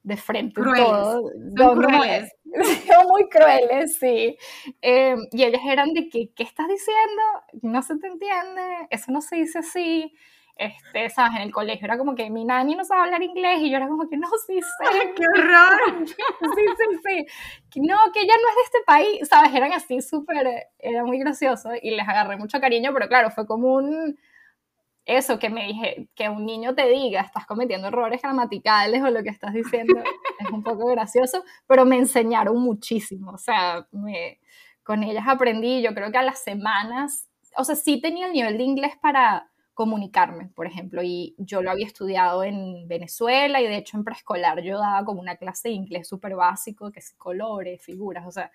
de 0.03 0.17
frente 0.17 0.61
todo. 0.61 1.31
Son 1.57 1.83
crueles. 1.83 2.33
Son 2.87 3.07
muy 3.09 3.29
crueles, 3.29 3.99
sí. 3.99 4.37
Eh, 4.83 5.17
y 5.31 5.45
ellas 5.45 5.63
eran 5.65 5.93
de 5.93 6.09
que, 6.09 6.33
¿qué 6.35 6.43
estás 6.43 6.67
diciendo? 6.69 7.23
No 7.63 7.83
se 7.83 7.97
te 7.99 8.09
entiende, 8.09 8.89
eso 8.91 9.13
no 9.13 9.21
se 9.21 9.37
dice 9.37 9.59
así. 9.59 10.13
Este, 10.61 11.09
¿sabes? 11.09 11.37
En 11.37 11.43
el 11.45 11.53
colegio 11.53 11.87
era 11.87 11.97
como 11.97 12.15
que 12.15 12.29
mi 12.29 12.45
nani 12.45 12.75
no 12.75 12.85
sabe 12.85 13.05
hablar 13.05 13.23
inglés 13.23 13.63
y 13.63 13.71
yo 13.71 13.79
era 13.79 13.89
como 13.89 14.07
que 14.07 14.19
no, 14.19 14.29
sí 14.47 14.61
sé. 14.61 15.15
¡Qué 15.17 15.25
horror! 15.27 16.07
sí, 16.07 16.15
sí, 16.77 17.01
sí. 17.03 17.81
No, 17.81 17.97
que 18.13 18.21
ella 18.21 18.35
no 18.35 18.49
es 18.51 18.57
de 18.57 18.63
este 18.65 18.79
país, 18.87 19.27
¿sabes? 19.27 19.55
Eran 19.55 19.73
así 19.73 20.03
súper, 20.03 20.69
era 20.79 21.03
muy 21.03 21.19
gracioso 21.19 21.71
y 21.81 21.93
les 21.93 22.07
agarré 22.07 22.37
mucho 22.37 22.61
cariño, 22.61 22.91
pero 22.93 23.09
claro, 23.09 23.31
fue 23.31 23.47
como 23.47 23.73
un 23.73 24.19
eso 25.07 25.39
que 25.39 25.49
me 25.49 25.67
dije, 25.67 26.09
que 26.15 26.29
un 26.29 26.45
niño 26.45 26.75
te 26.75 26.87
diga, 26.89 27.23
estás 27.23 27.47
cometiendo 27.47 27.89
errores 27.89 28.21
gramaticales 28.21 29.03
o 29.03 29.09
lo 29.09 29.23
que 29.23 29.31
estás 29.31 29.55
diciendo, 29.55 29.99
es 30.39 30.51
un 30.51 30.63
poco 30.63 30.87
gracioso, 30.89 31.43
pero 31.67 31.87
me 31.87 31.97
enseñaron 31.97 32.59
muchísimo, 32.61 33.33
o 33.33 33.39
sea, 33.39 33.89
me, 33.93 34.41
con 34.85 35.03
ellas 35.03 35.25
aprendí, 35.27 35.81
yo 35.81 35.95
creo 35.95 36.13
que 36.13 36.19
a 36.19 36.23
las 36.23 36.45
semanas, 36.45 37.29
o 37.57 37.65
sea, 37.65 37.77
sí 37.77 38.01
tenía 38.01 38.27
el 38.27 38.35
nivel 38.35 38.59
de 38.59 38.65
inglés 38.65 38.93
para 39.01 39.50
comunicarme, 39.81 40.51
por 40.55 40.67
ejemplo, 40.67 41.03
y 41.03 41.35
yo 41.39 41.63
lo 41.63 41.71
había 41.71 41.87
estudiado 41.87 42.45
en 42.45 42.87
Venezuela 42.87 43.63
y 43.63 43.67
de 43.67 43.79
hecho 43.79 43.97
en 43.97 44.05
preescolar 44.05 44.61
yo 44.61 44.79
daba 44.79 45.07
como 45.07 45.23
una 45.23 45.37
clase 45.37 45.71
de 45.71 45.75
inglés 45.75 46.07
súper 46.07 46.35
básico, 46.35 46.93
que 46.93 46.99
es 46.99 47.15
colores, 47.17 47.83
figuras, 47.83 48.27
o 48.27 48.31
sea, 48.31 48.53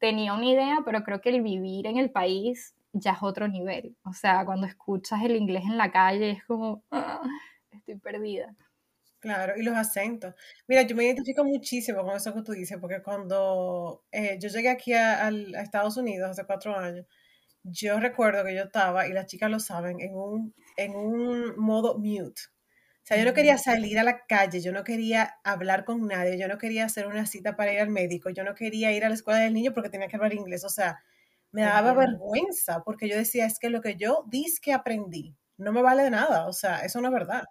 tenía 0.00 0.34
una 0.34 0.46
idea, 0.46 0.78
pero 0.84 1.04
creo 1.04 1.20
que 1.20 1.28
el 1.28 1.42
vivir 1.42 1.86
en 1.86 1.96
el 1.96 2.10
país 2.10 2.74
ya 2.92 3.12
es 3.12 3.18
otro 3.22 3.46
nivel. 3.46 3.96
O 4.04 4.12
sea, 4.14 4.44
cuando 4.44 4.66
escuchas 4.66 5.22
el 5.22 5.36
inglés 5.36 5.62
en 5.62 5.78
la 5.78 5.92
calle 5.92 6.32
es 6.32 6.44
como, 6.44 6.82
ah, 6.90 7.22
estoy 7.70 7.94
perdida. 7.94 8.52
Claro, 9.20 9.52
y 9.56 9.62
los 9.62 9.76
acentos. 9.76 10.34
Mira, 10.66 10.82
yo 10.82 10.96
me 10.96 11.04
identifico 11.04 11.44
muchísimo 11.44 12.02
con 12.04 12.16
eso 12.16 12.34
que 12.34 12.42
tú 12.42 12.50
dices, 12.50 12.78
porque 12.80 13.00
cuando 13.00 14.02
eh, 14.10 14.38
yo 14.40 14.48
llegué 14.48 14.70
aquí 14.70 14.92
a, 14.92 15.28
Estados 15.62 15.96
Unidos 15.96 16.30
hace 16.30 16.44
cuatro 16.44 16.76
años, 16.76 17.06
yo 17.64 17.98
recuerdo 17.98 18.44
que 18.44 18.54
yo 18.54 18.64
estaba, 18.64 19.08
y 19.08 19.12
las 19.12 19.26
chicas 19.26 19.50
lo 19.50 19.58
saben, 19.58 20.00
en 20.00 20.14
un, 20.14 20.54
en 20.76 20.94
un 20.94 21.56
modo 21.56 21.98
mute. 21.98 22.42
O 23.04 23.06
sea, 23.06 23.18
yo 23.18 23.24
no 23.24 23.34
quería 23.34 23.58
salir 23.58 23.98
a 23.98 24.04
la 24.04 24.24
calle, 24.26 24.60
yo 24.60 24.72
no 24.72 24.84
quería 24.84 25.34
hablar 25.44 25.84
con 25.84 26.06
nadie, 26.06 26.38
yo 26.38 26.48
no 26.48 26.56
quería 26.58 26.86
hacer 26.86 27.06
una 27.06 27.26
cita 27.26 27.56
para 27.56 27.72
ir 27.72 27.80
al 27.80 27.90
médico, 27.90 28.30
yo 28.30 28.44
no 28.44 28.54
quería 28.54 28.92
ir 28.92 29.04
a 29.04 29.08
la 29.08 29.14
escuela 29.14 29.40
del 29.40 29.52
niño 29.54 29.72
porque 29.74 29.90
tenía 29.90 30.08
que 30.08 30.16
hablar 30.16 30.32
inglés. 30.34 30.64
O 30.64 30.70
sea, 30.70 31.02
me 31.52 31.62
daba 31.62 31.92
vergüenza 31.94 32.82
porque 32.84 33.08
yo 33.08 33.16
decía, 33.16 33.46
es 33.46 33.58
que 33.58 33.70
lo 33.70 33.82
que 33.82 33.96
yo 33.96 34.24
dis 34.28 34.60
que 34.60 34.72
aprendí 34.72 35.36
no 35.58 35.72
me 35.72 35.82
vale 35.82 36.02
de 36.04 36.10
nada. 36.10 36.46
O 36.46 36.52
sea, 36.52 36.80
eso 36.80 37.00
no 37.00 37.08
es 37.08 37.14
verdad 37.14 37.44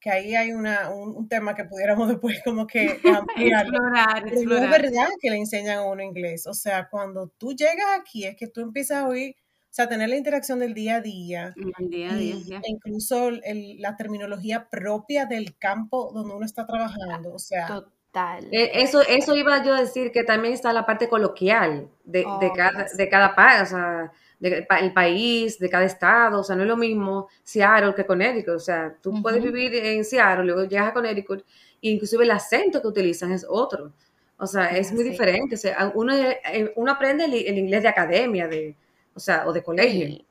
que 0.00 0.10
ahí 0.10 0.34
hay 0.34 0.52
una, 0.52 0.90
un, 0.90 1.28
tema 1.28 1.54
que 1.54 1.64
pudiéramos 1.64 2.08
después 2.08 2.40
como 2.44 2.66
que 2.66 2.84
explorar, 3.36 4.24
no 4.24 4.56
es 4.56 4.70
verdad 4.70 5.08
que 5.20 5.30
le 5.30 5.36
enseñan 5.36 5.78
a 5.78 5.84
uno 5.84 6.02
inglés. 6.02 6.46
O 6.46 6.54
sea, 6.54 6.88
cuando 6.88 7.28
tú 7.38 7.54
llegas 7.54 7.98
aquí 7.98 8.24
es 8.24 8.36
que 8.36 8.48
tú 8.48 8.60
empiezas 8.60 8.98
a 8.98 9.08
oír, 9.08 9.34
o 9.70 9.74
sea, 9.78 9.88
tener 9.88 10.08
la 10.08 10.16
interacción 10.16 10.58
del 10.58 10.74
día 10.74 10.96
a 10.96 11.00
día. 11.00 11.54
El 11.78 11.90
día 11.90 12.10
a 12.10 12.16
día, 12.16 12.60
e 12.64 12.70
incluso 12.70 13.30
la 13.30 13.96
terminología 13.96 14.68
propia 14.70 15.26
del 15.26 15.56
campo 15.58 16.10
donde 16.12 16.34
uno 16.34 16.44
está 16.44 16.66
trabajando. 16.66 17.32
O 17.32 17.38
sea, 17.38 17.66
Total. 17.66 18.48
E, 18.50 18.82
eso, 18.82 19.02
eso 19.02 19.36
iba 19.36 19.62
yo 19.62 19.74
a 19.74 19.80
decir 19.80 20.10
que 20.10 20.24
también 20.24 20.54
está 20.54 20.72
la 20.72 20.86
parte 20.86 21.08
coloquial 21.08 21.88
de, 22.04 22.20
de 22.20 22.26
oh, 22.26 22.52
cada, 22.54 22.86
de 22.96 23.08
cada 23.08 23.34
país. 23.34 23.62
O 23.62 23.66
sea, 23.66 24.12
del 24.38 24.92
país, 24.92 25.58
de 25.58 25.68
cada 25.68 25.84
estado, 25.84 26.40
o 26.40 26.44
sea, 26.44 26.54
no 26.54 26.62
es 26.62 26.68
lo 26.68 26.76
mismo 26.76 27.28
Seattle 27.42 27.94
que 27.94 28.06
Connecticut, 28.06 28.54
o 28.54 28.60
sea, 28.60 28.96
tú 29.02 29.20
puedes 29.20 29.42
vivir 29.42 29.74
en 29.74 30.04
Seattle, 30.04 30.44
luego 30.44 30.64
llegas 30.64 30.88
a 30.88 30.92
Connecticut, 30.92 31.40
e 31.82 31.90
inclusive 31.90 32.24
el 32.24 32.30
acento 32.30 32.80
que 32.80 32.86
utilizan 32.86 33.32
es 33.32 33.44
otro, 33.48 33.92
o 34.36 34.46
sea, 34.46 34.66
es 34.66 34.92
muy 34.92 35.02
diferente, 35.02 35.56
o 35.56 35.58
sea, 35.58 35.90
uno, 35.94 36.14
eh, 36.14 36.72
uno 36.76 36.92
aprende 36.92 37.24
el, 37.24 37.58
inglés 37.58 37.82
de 37.82 37.88
academia, 37.88 38.46
de, 38.46 38.76
o 39.18 39.20
sea, 39.20 39.46
o 39.46 39.52
de 39.52 39.62
colegio, 39.62 40.24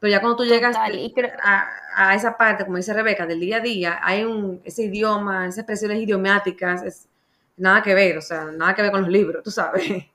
pero 0.00 0.10
ya 0.12 0.20
cuando 0.20 0.36
tú 0.36 0.44
llegas 0.44 0.76
a, 0.76 1.68
a, 1.96 2.14
esa 2.14 2.36
parte, 2.36 2.64
como 2.64 2.76
dice 2.76 2.94
Rebeca, 2.94 3.26
del 3.26 3.40
día 3.40 3.56
a 3.56 3.60
día, 3.60 3.98
hay 4.00 4.22
un, 4.24 4.60
ese 4.64 4.84
idioma, 4.84 5.46
esas 5.46 5.58
expresiones 5.58 6.00
idiomáticas, 6.00 6.82
es 6.84 7.08
nada 7.56 7.82
que 7.82 7.94
ver, 7.94 8.16
o 8.16 8.22
sea, 8.22 8.44
nada 8.44 8.74
que 8.74 8.82
ver 8.82 8.92
con 8.92 9.02
los 9.02 9.10
libros, 9.10 9.42
tú 9.42 9.50
sabes. 9.50 9.84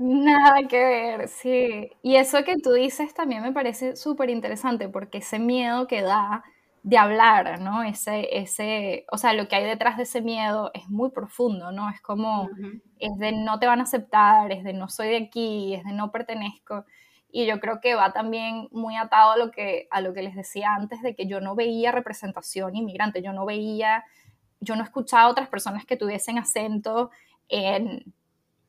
Nada 0.00 0.62
que 0.68 0.78
ver, 0.78 1.28
sí. 1.28 1.90
Y 2.02 2.14
eso 2.14 2.44
que 2.44 2.54
tú 2.62 2.70
dices 2.70 3.14
también 3.14 3.42
me 3.42 3.50
parece 3.50 3.96
súper 3.96 4.30
interesante 4.30 4.88
porque 4.88 5.18
ese 5.18 5.40
miedo 5.40 5.88
que 5.88 6.02
da 6.02 6.44
de 6.84 6.98
hablar, 6.98 7.60
¿no? 7.60 7.82
Ese, 7.82 8.28
ese, 8.38 9.06
o 9.10 9.18
sea, 9.18 9.32
lo 9.32 9.48
que 9.48 9.56
hay 9.56 9.64
detrás 9.64 9.96
de 9.96 10.04
ese 10.04 10.22
miedo 10.22 10.70
es 10.72 10.88
muy 10.88 11.10
profundo, 11.10 11.72
¿no? 11.72 11.90
Es 11.90 12.00
como, 12.00 12.48
es 13.00 13.18
de 13.18 13.32
no 13.32 13.58
te 13.58 13.66
van 13.66 13.80
a 13.80 13.82
aceptar, 13.82 14.52
es 14.52 14.62
de 14.62 14.72
no 14.72 14.88
soy 14.88 15.08
de 15.08 15.16
aquí, 15.16 15.74
es 15.74 15.82
de 15.82 15.92
no 15.92 16.12
pertenezco. 16.12 16.84
Y 17.30 17.46
yo 17.46 17.60
creo 17.60 17.80
que 17.80 17.94
va 17.94 18.12
también 18.12 18.68
muy 18.70 18.96
atado 18.96 19.32
a 19.32 19.36
lo 19.36 19.50
que, 19.50 19.86
a 19.90 20.00
lo 20.00 20.14
que 20.14 20.22
les 20.22 20.34
decía 20.34 20.74
antes 20.74 21.02
de 21.02 21.14
que 21.14 21.26
yo 21.26 21.40
no 21.40 21.54
veía 21.54 21.92
representación 21.92 22.74
inmigrante, 22.74 23.22
yo 23.22 23.32
no 23.32 23.44
veía, 23.44 24.04
yo 24.60 24.76
no 24.76 24.82
escuchaba 24.82 25.24
a 25.24 25.28
otras 25.28 25.48
personas 25.48 25.84
que 25.84 25.96
tuviesen 25.96 26.38
acento 26.38 27.10
en, 27.48 28.14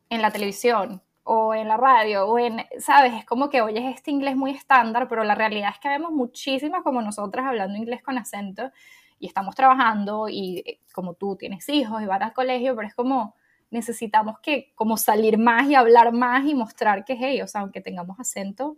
en 0.09 0.21
la 0.21 0.31
televisión, 0.31 1.01
o 1.31 1.53
en 1.53 1.67
la 1.67 1.77
radio, 1.77 2.25
o 2.25 2.39
en, 2.39 2.65
¿sabes? 2.79 3.13
Es 3.13 3.23
como 3.23 3.51
que 3.51 3.61
oyes 3.61 3.83
este 3.85 4.09
inglés 4.09 4.35
muy 4.35 4.49
estándar, 4.49 5.07
pero 5.07 5.23
la 5.23 5.35
realidad 5.35 5.69
es 5.71 5.79
que 5.79 5.87
vemos 5.87 6.11
muchísimas 6.11 6.81
como 6.81 7.03
nosotras 7.03 7.45
hablando 7.45 7.77
inglés 7.77 8.01
con 8.01 8.17
acento 8.17 8.71
y 9.19 9.27
estamos 9.27 9.53
trabajando 9.53 10.27
y 10.27 10.63
eh, 10.65 10.79
como 10.91 11.13
tú 11.13 11.35
tienes 11.35 11.69
hijos 11.69 12.01
y 12.01 12.07
vas 12.07 12.19
al 12.21 12.33
colegio, 12.33 12.75
pero 12.75 12.87
es 12.87 12.95
como 12.95 13.35
necesitamos 13.71 14.39
que 14.39 14.71
como 14.75 14.97
salir 14.97 15.38
más 15.38 15.69
y 15.69 15.75
hablar 15.75 16.11
más 16.11 16.45
y 16.45 16.55
mostrar 16.55 17.05
que, 17.05 17.17
hey, 17.19 17.41
o 17.41 17.47
sea, 17.47 17.61
aunque 17.61 17.81
tengamos 17.81 18.19
acento, 18.19 18.77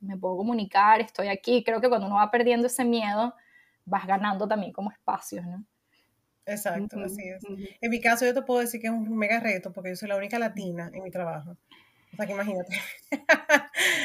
me 0.00 0.16
puedo 0.16 0.36
comunicar, 0.36 1.00
estoy 1.00 1.28
aquí. 1.28 1.62
Creo 1.64 1.80
que 1.80 1.88
cuando 1.88 2.06
uno 2.06 2.16
va 2.16 2.30
perdiendo 2.30 2.66
ese 2.66 2.84
miedo, 2.84 3.34
vas 3.84 4.06
ganando 4.06 4.46
también 4.46 4.72
como 4.72 4.90
espacios, 4.90 5.44
¿no? 5.46 5.64
Exacto, 6.46 7.00
así 7.02 7.22
es. 7.22 7.42
En 7.80 7.90
mi 7.90 8.00
caso 8.00 8.26
yo 8.26 8.34
te 8.34 8.42
puedo 8.42 8.60
decir 8.60 8.80
que 8.80 8.88
es 8.88 8.92
un 8.92 9.16
mega 9.16 9.40
reto 9.40 9.72
porque 9.72 9.90
yo 9.90 9.96
soy 9.96 10.08
la 10.08 10.16
única 10.16 10.38
latina 10.38 10.90
en 10.92 11.02
mi 11.02 11.10
trabajo. 11.10 11.56
O 12.12 12.16
sea, 12.16 12.26
que 12.26 12.32
imagínate. 12.32 12.76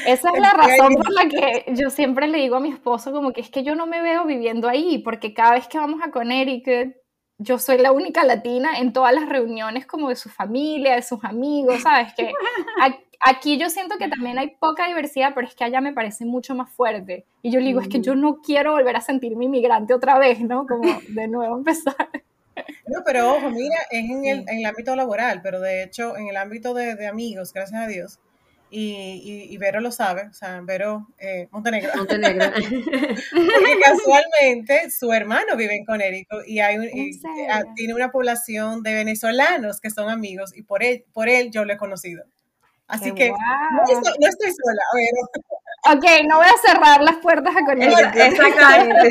Esa 0.06 0.30
es 0.30 0.40
la 0.40 0.50
razón 0.52 0.94
por 0.94 1.12
la 1.12 1.28
que 1.28 1.66
yo 1.74 1.90
siempre 1.90 2.28
le 2.28 2.38
digo 2.38 2.56
a 2.56 2.60
mi 2.60 2.70
esposo 2.70 3.12
como 3.12 3.32
que 3.32 3.40
es 3.42 3.50
que 3.50 3.62
yo 3.62 3.74
no 3.74 3.86
me 3.86 4.00
veo 4.00 4.24
viviendo 4.24 4.68
ahí, 4.68 4.98
porque 4.98 5.34
cada 5.34 5.52
vez 5.52 5.68
que 5.68 5.78
vamos 5.78 6.00
a 6.02 6.10
Connecticut, 6.10 6.94
yo 7.40 7.58
soy 7.58 7.78
la 7.78 7.90
única 7.90 8.22
latina 8.22 8.78
en 8.78 8.92
todas 8.92 9.14
las 9.14 9.26
reuniones 9.26 9.86
como 9.86 10.10
de 10.10 10.16
su 10.16 10.28
familia, 10.28 10.94
de 10.94 11.02
sus 11.02 11.24
amigos, 11.24 11.80
¿sabes? 11.82 12.12
Que 12.14 12.32
aquí 13.20 13.56
yo 13.56 13.70
siento 13.70 13.96
que 13.96 14.08
también 14.08 14.38
hay 14.38 14.48
poca 14.60 14.86
diversidad, 14.86 15.32
pero 15.34 15.46
es 15.46 15.54
que 15.54 15.64
allá 15.64 15.80
me 15.80 15.94
parece 15.94 16.26
mucho 16.26 16.54
más 16.54 16.70
fuerte. 16.70 17.24
Y 17.40 17.50
yo 17.50 17.58
le 17.60 17.66
digo, 17.66 17.80
es 17.80 17.88
que 17.88 18.02
yo 18.02 18.14
mm. 18.14 18.20
no 18.20 18.40
quiero 18.42 18.72
volver 18.72 18.94
a 18.94 19.00
sentirme 19.00 19.46
inmigrante 19.46 19.94
otra 19.94 20.18
vez, 20.18 20.40
¿no? 20.40 20.66
Como 20.66 21.00
de 21.08 21.28
nuevo 21.28 21.56
empezar. 21.56 22.10
No, 22.86 23.00
pero 23.06 23.34
ojo, 23.34 23.48
mira, 23.50 23.76
es 23.90 24.10
en 24.10 24.26
el, 24.26 24.40
en 24.46 24.58
el 24.58 24.66
ámbito 24.66 24.94
laboral, 24.94 25.40
pero 25.42 25.60
de 25.60 25.82
hecho 25.82 26.18
en 26.18 26.28
el 26.28 26.36
ámbito 26.36 26.74
de, 26.74 26.94
de 26.94 27.06
amigos, 27.06 27.54
gracias 27.54 27.80
a 27.80 27.86
Dios, 27.86 28.18
y, 28.70 29.48
y, 29.50 29.56
Vero 29.58 29.80
lo 29.80 29.90
sabe, 29.90 30.28
o 30.30 30.32
sea, 30.32 30.60
Vero 30.62 31.08
eh, 31.18 31.48
Montenegro. 31.50 31.90
Montenegro. 31.96 32.50
Porque 32.54 33.78
casualmente 33.82 34.90
su 34.90 35.12
hermano 35.12 35.56
vive 35.56 35.74
en 35.74 35.84
Conérico 35.84 36.38
y, 36.46 36.60
hay 36.60 36.76
ah, 37.50 37.64
tiene 37.74 37.94
una 37.94 38.12
población 38.12 38.82
de 38.82 38.94
venezolanos 38.94 39.80
que 39.80 39.90
son 39.90 40.08
amigos 40.08 40.56
y 40.56 40.62
por 40.62 40.84
él, 40.84 41.04
por 41.12 41.28
él 41.28 41.50
yo 41.50 41.64
lo 41.64 41.72
he 41.72 41.76
conocido. 41.76 42.24
Así 42.86 43.12
que 43.12 43.30
no, 43.30 43.36
estoy, 44.28 44.50
sola, 44.50 44.82
Ok, 45.94 46.04
no 46.28 46.36
voy 46.38 46.46
a 46.46 46.68
cerrar 46.68 47.00
las 47.02 47.16
puertas 47.16 47.54
a 47.56 47.64
Connecticut. 47.64 48.16
Exactamente. 48.16 49.08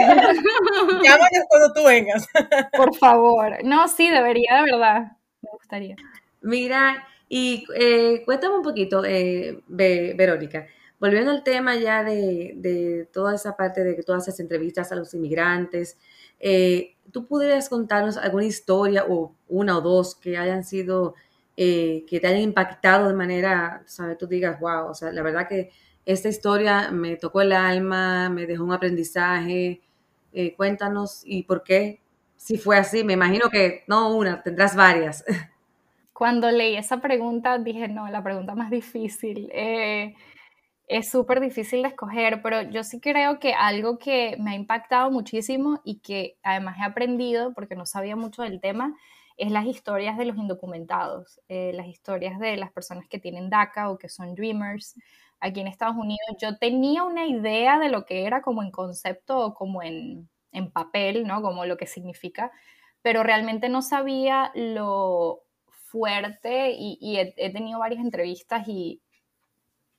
Llámanos 1.03 1.45
cuando 1.49 1.73
tú 1.73 1.83
vengas. 1.85 2.27
Por 2.75 2.95
favor. 2.95 3.63
No, 3.63 3.87
sí, 3.87 4.09
debería, 4.09 4.55
de 4.57 4.71
verdad. 4.71 5.11
Me 5.41 5.49
gustaría. 5.53 5.95
Mira, 6.41 7.07
y 7.29 7.65
eh, 7.75 8.23
cuéntame 8.25 8.55
un 8.55 8.63
poquito, 8.63 9.05
eh, 9.05 9.61
Verónica, 9.67 10.65
volviendo 10.99 11.29
al 11.29 11.43
tema 11.43 11.75
ya 11.75 12.03
de, 12.03 13.07
toda 13.13 13.35
esa 13.35 13.55
parte 13.55 13.83
de 13.83 14.01
tú 14.03 14.13
haces 14.13 14.39
entrevistas 14.39 14.91
a 14.91 14.95
los 14.95 15.13
inmigrantes, 15.13 15.99
eh, 16.39 16.95
¿tú 17.11 17.27
pudieras 17.27 17.69
contarnos 17.69 18.17
alguna 18.17 18.45
historia 18.45 19.05
o 19.07 19.35
una 19.47 19.77
o 19.77 19.81
dos 19.81 20.15
que 20.15 20.37
hayan 20.37 20.63
sido, 20.63 21.13
que 21.55 22.19
te 22.21 22.27
hayan 22.27 22.41
impactado 22.41 23.09
de 23.09 23.13
manera, 23.13 23.83
sabes, 23.85 24.17
tú 24.17 24.27
digas, 24.27 24.59
wow, 24.59 24.89
o 24.89 24.93
sea, 24.95 25.11
la 25.11 25.21
verdad 25.21 25.47
que 25.47 25.71
esta 26.05 26.29
historia 26.29 26.89
me 26.91 27.17
tocó 27.17 27.41
el 27.41 27.51
alma, 27.51 28.29
me 28.29 28.47
dejó 28.47 28.63
un 28.63 28.73
aprendizaje, 28.73 29.81
cuéntanos 30.57 31.21
y 31.25 31.43
por 31.43 31.63
qué, 31.63 32.01
si 32.37 32.57
fue 32.57 32.77
así, 32.77 33.03
me 33.03 33.13
imagino 33.13 33.49
que 33.49 33.83
no 33.87 34.15
una, 34.15 34.41
tendrás 34.41 34.75
varias. 34.75 35.23
Cuando 36.19 36.51
leí 36.51 36.75
esa 36.75 36.97
pregunta 36.99 37.57
dije, 37.59 37.87
no, 37.87 38.09
la 38.09 38.21
pregunta 38.21 38.53
más 38.53 38.69
difícil. 38.69 39.49
Eh, 39.53 40.15
es 40.85 41.09
súper 41.09 41.39
difícil 41.39 41.81
de 41.81 41.87
escoger, 41.87 42.41
pero 42.41 42.61
yo 42.63 42.83
sí 42.83 42.99
creo 42.99 43.39
que 43.39 43.53
algo 43.53 43.97
que 43.99 44.35
me 44.37 44.51
ha 44.51 44.55
impactado 44.55 45.11
muchísimo 45.11 45.79
y 45.85 46.01
que 46.01 46.37
además 46.43 46.75
he 46.79 46.83
aprendido, 46.83 47.53
porque 47.53 47.75
no 47.75 47.85
sabía 47.85 48.17
mucho 48.17 48.41
del 48.41 48.59
tema, 48.59 48.97
es 49.37 49.49
las 49.49 49.65
historias 49.65 50.17
de 50.17 50.25
los 50.25 50.35
indocumentados, 50.35 51.39
eh, 51.47 51.71
las 51.73 51.87
historias 51.87 52.37
de 52.37 52.57
las 52.57 52.73
personas 52.73 53.07
que 53.07 53.19
tienen 53.19 53.49
DACA 53.49 53.89
o 53.89 53.97
que 53.97 54.09
son 54.09 54.35
Dreamers 54.35 54.95
aquí 55.39 55.61
en 55.61 55.67
Estados 55.67 55.95
Unidos. 55.95 56.19
Yo 56.41 56.57
tenía 56.57 57.05
una 57.05 57.27
idea 57.27 57.79
de 57.79 57.87
lo 57.87 58.05
que 58.05 58.25
era 58.25 58.41
como 58.41 58.61
en 58.61 58.71
concepto 58.71 59.39
o 59.39 59.53
como 59.53 59.83
en, 59.83 60.29
en 60.51 60.69
papel, 60.69 61.25
¿no? 61.25 61.41
Como 61.41 61.63
lo 61.63 61.77
que 61.77 61.87
significa, 61.87 62.51
pero 63.01 63.23
realmente 63.23 63.69
no 63.69 63.81
sabía 63.81 64.51
lo 64.53 65.45
fuerte 65.89 66.71
y, 66.77 67.17
he, 67.17 67.51
tenido 67.51 67.79
varias 67.79 68.03
entrevistas 68.03 68.67
y 68.67 69.01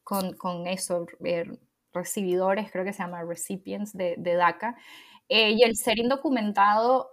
con, 0.04 0.35
con 0.35 0.66
eso, 0.66 1.06
eh, 1.25 1.50
recibidores, 1.92 2.70
creo 2.70 2.85
que 2.85 2.92
se 2.92 3.02
llama 3.02 3.23
recipients 3.23 3.97
de, 3.97 4.16
DACA, 4.16 4.76
eh, 5.28 5.52
y 5.52 5.62
el 5.62 5.76
ser 5.76 5.99
indocumentado, 5.99 7.11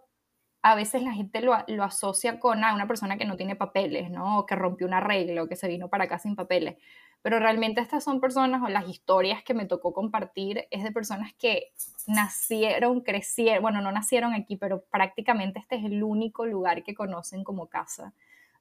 a 0.61 0.75
veces 0.75 1.03
la 1.03 1.13
gente 1.13 1.41
lo, 1.41 1.55
lo 1.67 1.83
asocia 1.83 2.39
con 2.39 2.63
a 2.63 2.73
una 2.73 2.87
persona 2.87 3.17
que 3.17 3.25
no 3.25 3.37
tiene 3.37 3.55
papeles, 3.55 4.09
¿no? 4.09 4.39
O 4.39 4.45
que 4.45 4.55
rompió 4.55 4.87
una 4.87 4.99
regla 4.99 5.43
o 5.43 5.47
que 5.47 5.55
se 5.55 5.67
vino 5.67 5.89
para 5.89 6.05
acá 6.05 6.19
sin 6.19 6.35
papeles. 6.35 6.77
Pero 7.21 7.39
realmente 7.39 7.81
estas 7.81 8.03
son 8.03 8.19
personas 8.19 8.61
o 8.63 8.67
las 8.67 8.87
historias 8.87 9.43
que 9.43 9.53
me 9.53 9.65
tocó 9.65 9.93
compartir 9.93 10.67
es 10.71 10.83
de 10.83 10.91
personas 10.91 11.33
que 11.33 11.71
nacieron, 12.07 13.01
crecieron, 13.01 13.61
bueno, 13.61 13.81
no 13.81 13.91
nacieron 13.91 14.33
aquí, 14.33 14.57
pero 14.57 14.83
prácticamente 14.85 15.59
este 15.59 15.75
es 15.77 15.85
el 15.85 16.03
único 16.03 16.45
lugar 16.45 16.83
que 16.83 16.95
conocen 16.95 17.43
como 17.43 17.67
casa 17.67 18.13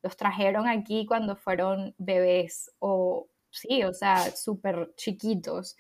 los 0.07 0.17
trajeron 0.17 0.69
aquí 0.69 1.07
cuando 1.07 1.37
fueron 1.37 1.95
bebés 1.99 2.73
o, 2.79 3.29
sí, 3.51 3.85
o 3.85 3.93
sea, 3.93 4.31
súper 4.37 4.95
chiquitos. 4.97 5.77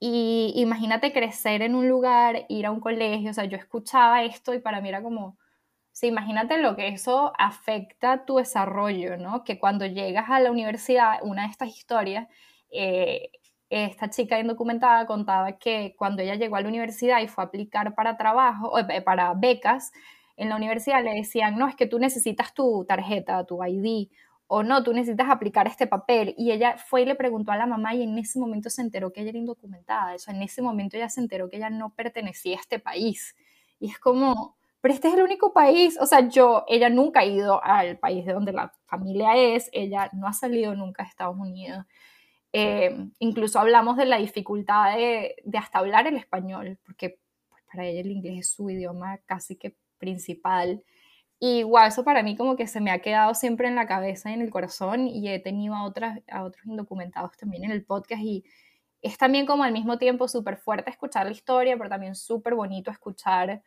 Y 0.00 0.52
imagínate 0.56 1.12
crecer 1.12 1.62
en 1.62 1.74
un 1.74 1.88
lugar, 1.88 2.46
ir 2.48 2.66
a 2.66 2.70
un 2.70 2.80
colegio, 2.80 3.30
o 3.30 3.34
sea, 3.34 3.44
yo 3.46 3.56
escuchaba 3.56 4.22
esto 4.24 4.54
y 4.54 4.60
para 4.60 4.80
mí 4.80 4.88
era 4.88 5.02
como, 5.02 5.38
sea, 5.94 6.08
imagínate 6.08 6.58
lo 6.58 6.76
que 6.76 6.88
eso 6.88 7.32
afecta 7.38 8.24
tu 8.26 8.36
desarrollo, 8.36 9.16
¿no? 9.16 9.44
Que 9.44 9.58
cuando 9.58 9.86
llegas 9.86 10.28
a 10.30 10.40
la 10.40 10.50
universidad, 10.50 11.20
una 11.22 11.42
de 11.44 11.50
estas 11.50 11.68
historias, 11.76 12.28
eh, 12.70 13.30
esta 13.70 14.10
chica 14.10 14.38
indocumentada 14.40 15.06
contaba 15.06 15.58
que 15.58 15.94
cuando 15.96 16.22
ella 16.22 16.34
llegó 16.36 16.56
a 16.56 16.60
la 16.62 16.68
universidad 16.68 17.20
y 17.22 17.28
fue 17.28 17.44
a 17.44 17.46
aplicar 17.48 17.94
para 17.94 18.16
trabajo, 18.16 18.78
eh, 18.78 19.02
para 19.02 19.34
becas, 19.34 19.92
en 20.36 20.48
la 20.48 20.56
universidad 20.56 21.02
le 21.02 21.14
decían, 21.14 21.58
no, 21.58 21.68
es 21.68 21.76
que 21.76 21.86
tú 21.86 21.98
necesitas 21.98 22.54
tu 22.54 22.84
tarjeta, 22.84 23.44
tu 23.44 23.62
ID, 23.64 24.08
o 24.46 24.62
no, 24.62 24.82
tú 24.82 24.92
necesitas 24.92 25.30
aplicar 25.30 25.66
este 25.66 25.86
papel. 25.86 26.34
Y 26.36 26.52
ella 26.52 26.76
fue 26.76 27.02
y 27.02 27.06
le 27.06 27.14
preguntó 27.14 27.52
a 27.52 27.56
la 27.56 27.66
mamá 27.66 27.94
y 27.94 28.02
en 28.02 28.18
ese 28.18 28.38
momento 28.38 28.70
se 28.70 28.82
enteró 28.82 29.12
que 29.12 29.20
ella 29.20 29.30
era 29.30 29.38
indocumentada. 29.38 30.14
Eso, 30.14 30.30
en 30.30 30.42
ese 30.42 30.62
momento 30.62 30.96
ella 30.96 31.08
se 31.08 31.20
enteró 31.20 31.48
que 31.48 31.56
ella 31.56 31.70
no 31.70 31.94
pertenecía 31.94 32.56
a 32.56 32.60
este 32.60 32.78
país. 32.78 33.34
Y 33.80 33.90
es 33.90 33.98
como, 33.98 34.56
pero 34.80 34.94
este 34.94 35.08
es 35.08 35.14
el 35.14 35.22
único 35.22 35.52
país, 35.52 35.98
o 36.00 36.06
sea, 36.06 36.28
yo, 36.28 36.64
ella 36.68 36.90
nunca 36.90 37.20
ha 37.20 37.24
ido 37.24 37.62
al 37.64 37.98
país 37.98 38.26
de 38.26 38.34
donde 38.34 38.52
la 38.52 38.72
familia 38.86 39.36
es, 39.36 39.70
ella 39.72 40.10
no 40.12 40.26
ha 40.26 40.32
salido 40.32 40.74
nunca 40.74 41.02
a 41.02 41.06
Estados 41.06 41.36
Unidos. 41.38 41.84
Eh, 42.52 43.08
incluso 43.18 43.58
hablamos 43.58 43.96
de 43.96 44.04
la 44.04 44.18
dificultad 44.18 44.96
de, 44.96 45.36
de 45.44 45.58
hasta 45.58 45.78
hablar 45.78 46.06
el 46.06 46.16
español, 46.16 46.78
porque 46.84 47.18
pues, 47.48 47.62
para 47.64 47.86
ella 47.86 48.00
el 48.00 48.10
inglés 48.12 48.40
es 48.40 48.50
su 48.50 48.70
idioma 48.70 49.18
casi 49.26 49.56
que 49.56 49.74
principal. 50.04 50.84
Y 51.40 51.62
wow, 51.64 51.86
eso 51.86 52.04
para 52.04 52.22
mí 52.22 52.36
como 52.36 52.56
que 52.56 52.66
se 52.66 52.80
me 52.80 52.90
ha 52.90 53.00
quedado 53.00 53.34
siempre 53.34 53.68
en 53.68 53.74
la 53.74 53.86
cabeza 53.86 54.30
y 54.30 54.34
en 54.34 54.42
el 54.42 54.50
corazón 54.50 55.08
y 55.08 55.28
he 55.28 55.38
tenido 55.40 55.74
a, 55.74 55.84
otras, 55.84 56.20
a 56.30 56.44
otros 56.44 56.66
indocumentados 56.66 57.36
también 57.36 57.64
en 57.64 57.70
el 57.72 57.84
podcast 57.84 58.22
y 58.22 58.44
es 59.02 59.18
también 59.18 59.46
como 59.46 59.64
al 59.64 59.72
mismo 59.72 59.98
tiempo 59.98 60.28
súper 60.28 60.56
fuerte 60.56 60.90
escuchar 60.90 61.26
la 61.26 61.32
historia, 61.32 61.76
pero 61.76 61.90
también 61.90 62.14
súper 62.14 62.54
bonito 62.54 62.90
escuchar 62.90 63.62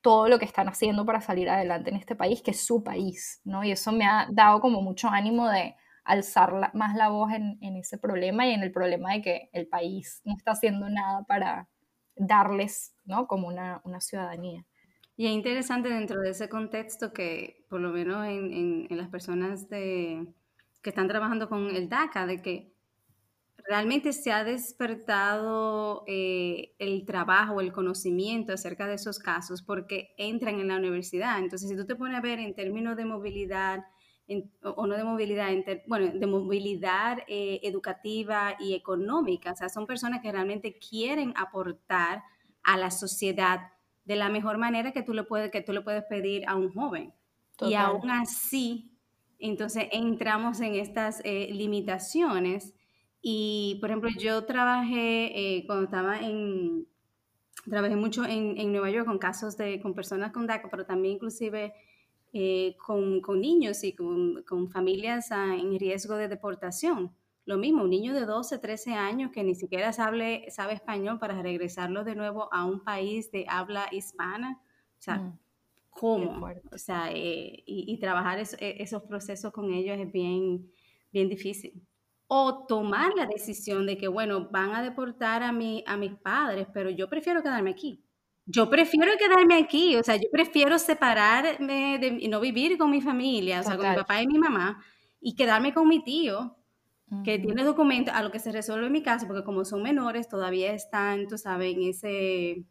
todo 0.00 0.28
lo 0.28 0.38
que 0.38 0.44
están 0.44 0.68
haciendo 0.68 1.04
para 1.04 1.20
salir 1.20 1.48
adelante 1.50 1.90
en 1.90 1.96
este 1.96 2.14
país, 2.14 2.42
que 2.42 2.52
es 2.52 2.64
su 2.64 2.84
país, 2.84 3.40
¿no? 3.44 3.64
Y 3.64 3.72
eso 3.72 3.90
me 3.92 4.06
ha 4.06 4.28
dado 4.30 4.60
como 4.60 4.82
mucho 4.82 5.08
ánimo 5.08 5.48
de 5.48 5.74
alzar 6.04 6.70
más 6.74 6.94
la 6.94 7.08
voz 7.08 7.32
en, 7.32 7.58
en 7.60 7.76
ese 7.76 7.98
problema 7.98 8.46
y 8.46 8.52
en 8.52 8.62
el 8.62 8.70
problema 8.70 9.14
de 9.14 9.22
que 9.22 9.50
el 9.52 9.66
país 9.66 10.20
no 10.24 10.34
está 10.36 10.52
haciendo 10.52 10.88
nada 10.88 11.24
para 11.24 11.68
darles, 12.16 12.94
¿no? 13.04 13.26
Como 13.26 13.48
una, 13.48 13.80
una 13.84 14.00
ciudadanía. 14.00 14.64
Y 15.16 15.26
es 15.26 15.32
interesante 15.32 15.88
dentro 15.88 16.20
de 16.20 16.30
ese 16.30 16.48
contexto 16.48 17.12
que, 17.12 17.64
por 17.70 17.80
lo 17.80 17.90
menos 17.90 18.26
en, 18.26 18.86
en, 18.90 18.96
las 18.96 19.08
personas 19.08 19.68
de, 19.70 20.26
que 20.82 20.90
están 20.90 21.08
trabajando 21.08 21.48
con 21.48 21.74
el 21.74 21.88
DACA, 21.88 22.26
de 22.26 22.42
que 22.42 22.76
realmente 23.66 24.12
se 24.12 24.30
ha 24.30 24.44
despertado 24.44 26.04
eh, 26.06 26.74
el 26.78 27.04
trabajo, 27.06 27.60
el 27.60 27.72
conocimiento 27.72 28.52
acerca 28.52 28.86
de 28.86 28.94
esos 28.94 29.18
casos 29.18 29.62
porque 29.62 30.14
entran 30.18 30.60
en 30.60 30.68
la 30.68 30.76
universidad. 30.76 31.38
Entonces, 31.38 31.70
si 31.70 31.76
tú 31.76 31.86
te 31.86 31.96
pones 31.96 32.18
a 32.18 32.20
ver 32.20 32.38
en 32.38 32.54
términos 32.54 32.96
de 32.96 33.06
movilidad, 33.06 33.84
o 34.62 34.86
no 34.86 34.96
de 34.96 35.04
movilidad, 35.04 35.50
bueno, 35.86 36.12
de 36.12 36.26
movilidad 36.26 37.18
eh, 37.28 37.60
educativa 37.62 38.56
y 38.58 38.74
económica, 38.74 39.52
o 39.52 39.56
sea, 39.56 39.68
son 39.68 39.86
personas 39.86 40.20
que 40.20 40.32
realmente 40.32 40.78
quieren 40.78 41.32
aportar 41.36 42.22
a 42.62 42.76
la 42.76 42.90
sociedad 42.90 43.60
de 44.06 44.16
la 44.16 44.30
mejor 44.30 44.56
manera 44.56 44.92
que 44.92 45.02
tú 45.02 45.12
le 45.12 45.24
puedes, 45.24 45.50
que 45.50 45.60
tú 45.60 45.72
le 45.72 45.82
puedes 45.82 46.04
pedir 46.04 46.44
a 46.48 46.54
un 46.54 46.72
joven. 46.72 47.12
Y 47.60 47.74
aún 47.74 48.10
así, 48.10 48.92
entonces 49.38 49.88
entramos 49.92 50.60
en 50.60 50.74
estas 50.76 51.20
eh, 51.24 51.48
limitaciones. 51.52 52.74
Y, 53.20 53.78
por 53.80 53.90
ejemplo, 53.90 54.10
yo 54.18 54.44
trabajé 54.44 55.56
eh, 55.56 55.66
cuando 55.66 55.84
estaba 55.84 56.20
en, 56.20 56.86
trabajé 57.68 57.96
mucho 57.96 58.24
en, 58.24 58.56
en, 58.58 58.70
Nueva 58.70 58.90
York 58.90 59.06
con 59.06 59.18
casos 59.18 59.56
de, 59.56 59.80
con 59.80 59.94
personas 59.94 60.32
con 60.32 60.46
DACA, 60.46 60.68
pero 60.70 60.86
también 60.86 61.14
inclusive 61.14 61.74
eh, 62.32 62.76
con, 62.78 63.20
con, 63.20 63.40
niños 63.40 63.82
y 63.82 63.92
con, 63.92 64.44
con 64.44 64.68
familias 64.68 65.32
ah, 65.32 65.56
en 65.56 65.76
riesgo 65.78 66.14
de 66.14 66.28
deportación. 66.28 67.12
Lo 67.46 67.58
mismo, 67.58 67.84
un 67.84 67.90
niño 67.90 68.12
de 68.12 68.26
12, 68.26 68.58
13 68.58 68.94
años 68.94 69.30
que 69.32 69.44
ni 69.44 69.54
siquiera 69.54 69.92
sabe, 69.92 70.46
sabe 70.50 70.74
español 70.74 71.20
para 71.20 71.40
regresarlo 71.40 72.02
de 72.02 72.16
nuevo 72.16 72.52
a 72.52 72.64
un 72.64 72.82
país 72.82 73.30
de 73.30 73.46
habla 73.48 73.86
hispana. 73.92 74.60
O 74.98 75.00
sea, 75.00 75.18
mm, 75.18 75.38
¿cómo? 75.90 76.48
O 76.72 76.78
sea, 76.78 77.08
eh, 77.12 77.62
y, 77.64 77.96
trabajar 78.00 78.40
e, 78.40 78.82
esos 78.82 79.04
procesos 79.04 79.52
con 79.52 79.72
ellos 79.72 79.96
es 79.96 80.10
bien, 80.10 80.68
bien 81.12 81.28
difícil. 81.28 81.80
O 82.26 82.66
tomar 82.66 83.14
la 83.14 83.26
decisión 83.26 83.86
de 83.86 83.96
que, 83.96 84.08
bueno, 84.08 84.48
van 84.50 84.74
a 84.74 84.82
deportar 84.82 85.44
a, 85.44 85.52
mi, 85.52 85.84
a 85.86 85.96
mis 85.96 86.16
padres, 86.16 86.66
pero 86.74 86.90
yo 86.90 87.08
prefiero 87.08 87.44
quedarme 87.44 87.70
aquí. 87.70 88.02
Yo 88.44 88.68
prefiero 88.68 89.12
quedarme 89.16 89.54
aquí, 89.56 89.94
o 89.94 90.02
sea, 90.02 90.16
yo 90.16 90.28
prefiero 90.32 90.80
separarme 90.80 91.98
de 92.00 92.28
no 92.28 92.40
vivir 92.40 92.76
con 92.76 92.90
mi 92.90 93.00
familia, 93.00 93.60
o 93.60 93.62
sea, 93.62 93.76
con 93.76 93.88
mi 93.88 93.96
papá 93.96 94.20
y 94.20 94.26
mi 94.26 94.38
mamá, 94.38 94.84
y 95.20 95.34
quedarme 95.34 95.72
con 95.72 95.88
mi 95.88 96.02
tío, 96.02 96.56
que 97.24 97.38
tiene 97.38 97.62
documentos 97.62 98.12
a 98.14 98.22
lo 98.22 98.32
que 98.32 98.40
se 98.40 98.50
resuelve 98.50 98.86
en 98.86 98.92
mi 98.92 99.02
caso, 99.02 99.26
porque 99.26 99.44
como 99.44 99.64
son 99.64 99.82
menores, 99.82 100.28
todavía 100.28 100.72
están, 100.72 101.28
tú 101.28 101.38
sabes, 101.38 101.74
en, 101.76 101.82
ese, 101.84 102.64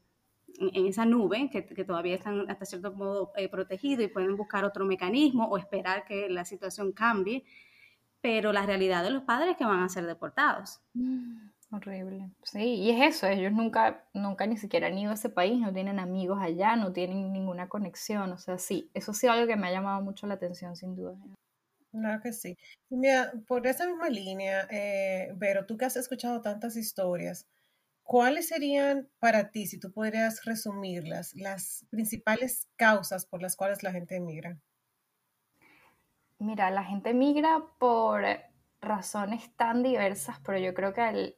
en 0.59 0.85
esa 0.87 1.05
nube, 1.05 1.49
que, 1.49 1.65
que 1.65 1.85
todavía 1.85 2.15
están 2.15 2.49
hasta 2.49 2.65
cierto 2.65 2.93
modo 2.93 3.31
eh, 3.37 3.47
protegidos 3.47 4.05
y 4.05 4.09
pueden 4.09 4.35
buscar 4.35 4.65
otro 4.65 4.85
mecanismo 4.85 5.45
o 5.45 5.57
esperar 5.57 6.03
que 6.03 6.29
la 6.29 6.43
situación 6.43 6.91
cambie, 6.91 7.45
pero 8.19 8.51
la 8.51 8.65
realidad 8.65 9.03
de 9.03 9.11
los 9.11 9.23
padres 9.23 9.51
es 9.51 9.57
que 9.57 9.65
van 9.65 9.83
a 9.83 9.89
ser 9.89 10.05
deportados. 10.05 10.81
Mm, 10.93 11.51
horrible. 11.71 12.29
Sí, 12.43 12.75
y 12.75 12.89
es 12.89 13.15
eso, 13.15 13.27
ellos 13.27 13.53
nunca, 13.53 14.03
nunca 14.13 14.47
ni 14.47 14.57
siquiera 14.57 14.87
han 14.87 14.97
ido 14.97 15.11
a 15.11 15.15
ese 15.15 15.29
país, 15.29 15.61
no 15.61 15.71
tienen 15.71 15.99
amigos 15.99 16.39
allá, 16.41 16.75
no 16.75 16.91
tienen 16.91 17.31
ninguna 17.31 17.69
conexión, 17.69 18.33
o 18.33 18.37
sea, 18.37 18.57
sí, 18.57 18.89
eso 18.93 19.13
sí 19.13 19.27
algo 19.27 19.47
que 19.47 19.55
me 19.55 19.67
ha 19.67 19.71
llamado 19.71 20.01
mucho 20.01 20.27
la 20.27 20.33
atención, 20.33 20.75
sin 20.75 20.95
duda. 20.95 21.15
Claro 21.95 22.21
que 22.21 22.33
sí. 22.33 22.57
Mira, 22.89 23.31
por 23.47 23.65
esa 23.67 23.87
misma 23.87 24.09
línea, 24.09 24.67
eh, 24.69 25.31
Vero, 25.35 25.65
tú 25.65 25.77
que 25.77 25.85
has 25.85 25.95
escuchado 25.95 26.41
tantas 26.41 26.75
historias, 26.75 27.47
¿cuáles 28.03 28.49
serían 28.49 29.09
para 29.19 29.51
ti, 29.51 29.67
si 29.67 29.79
tú 29.79 29.91
podrías 29.93 30.43
resumirlas, 30.45 31.33
las 31.35 31.85
principales 31.89 32.67
causas 32.77 33.25
por 33.25 33.41
las 33.41 33.55
cuales 33.55 33.83
la 33.83 33.91
gente 33.93 34.15
emigra? 34.17 34.59
Mira, 36.39 36.69
la 36.71 36.83
gente 36.83 37.13
migra 37.13 37.63
por 37.79 38.23
razones 38.81 39.53
tan 39.55 39.83
diversas, 39.83 40.39
pero 40.45 40.57
yo 40.59 40.73
creo 40.73 40.93
que 40.93 41.01
al, 41.01 41.35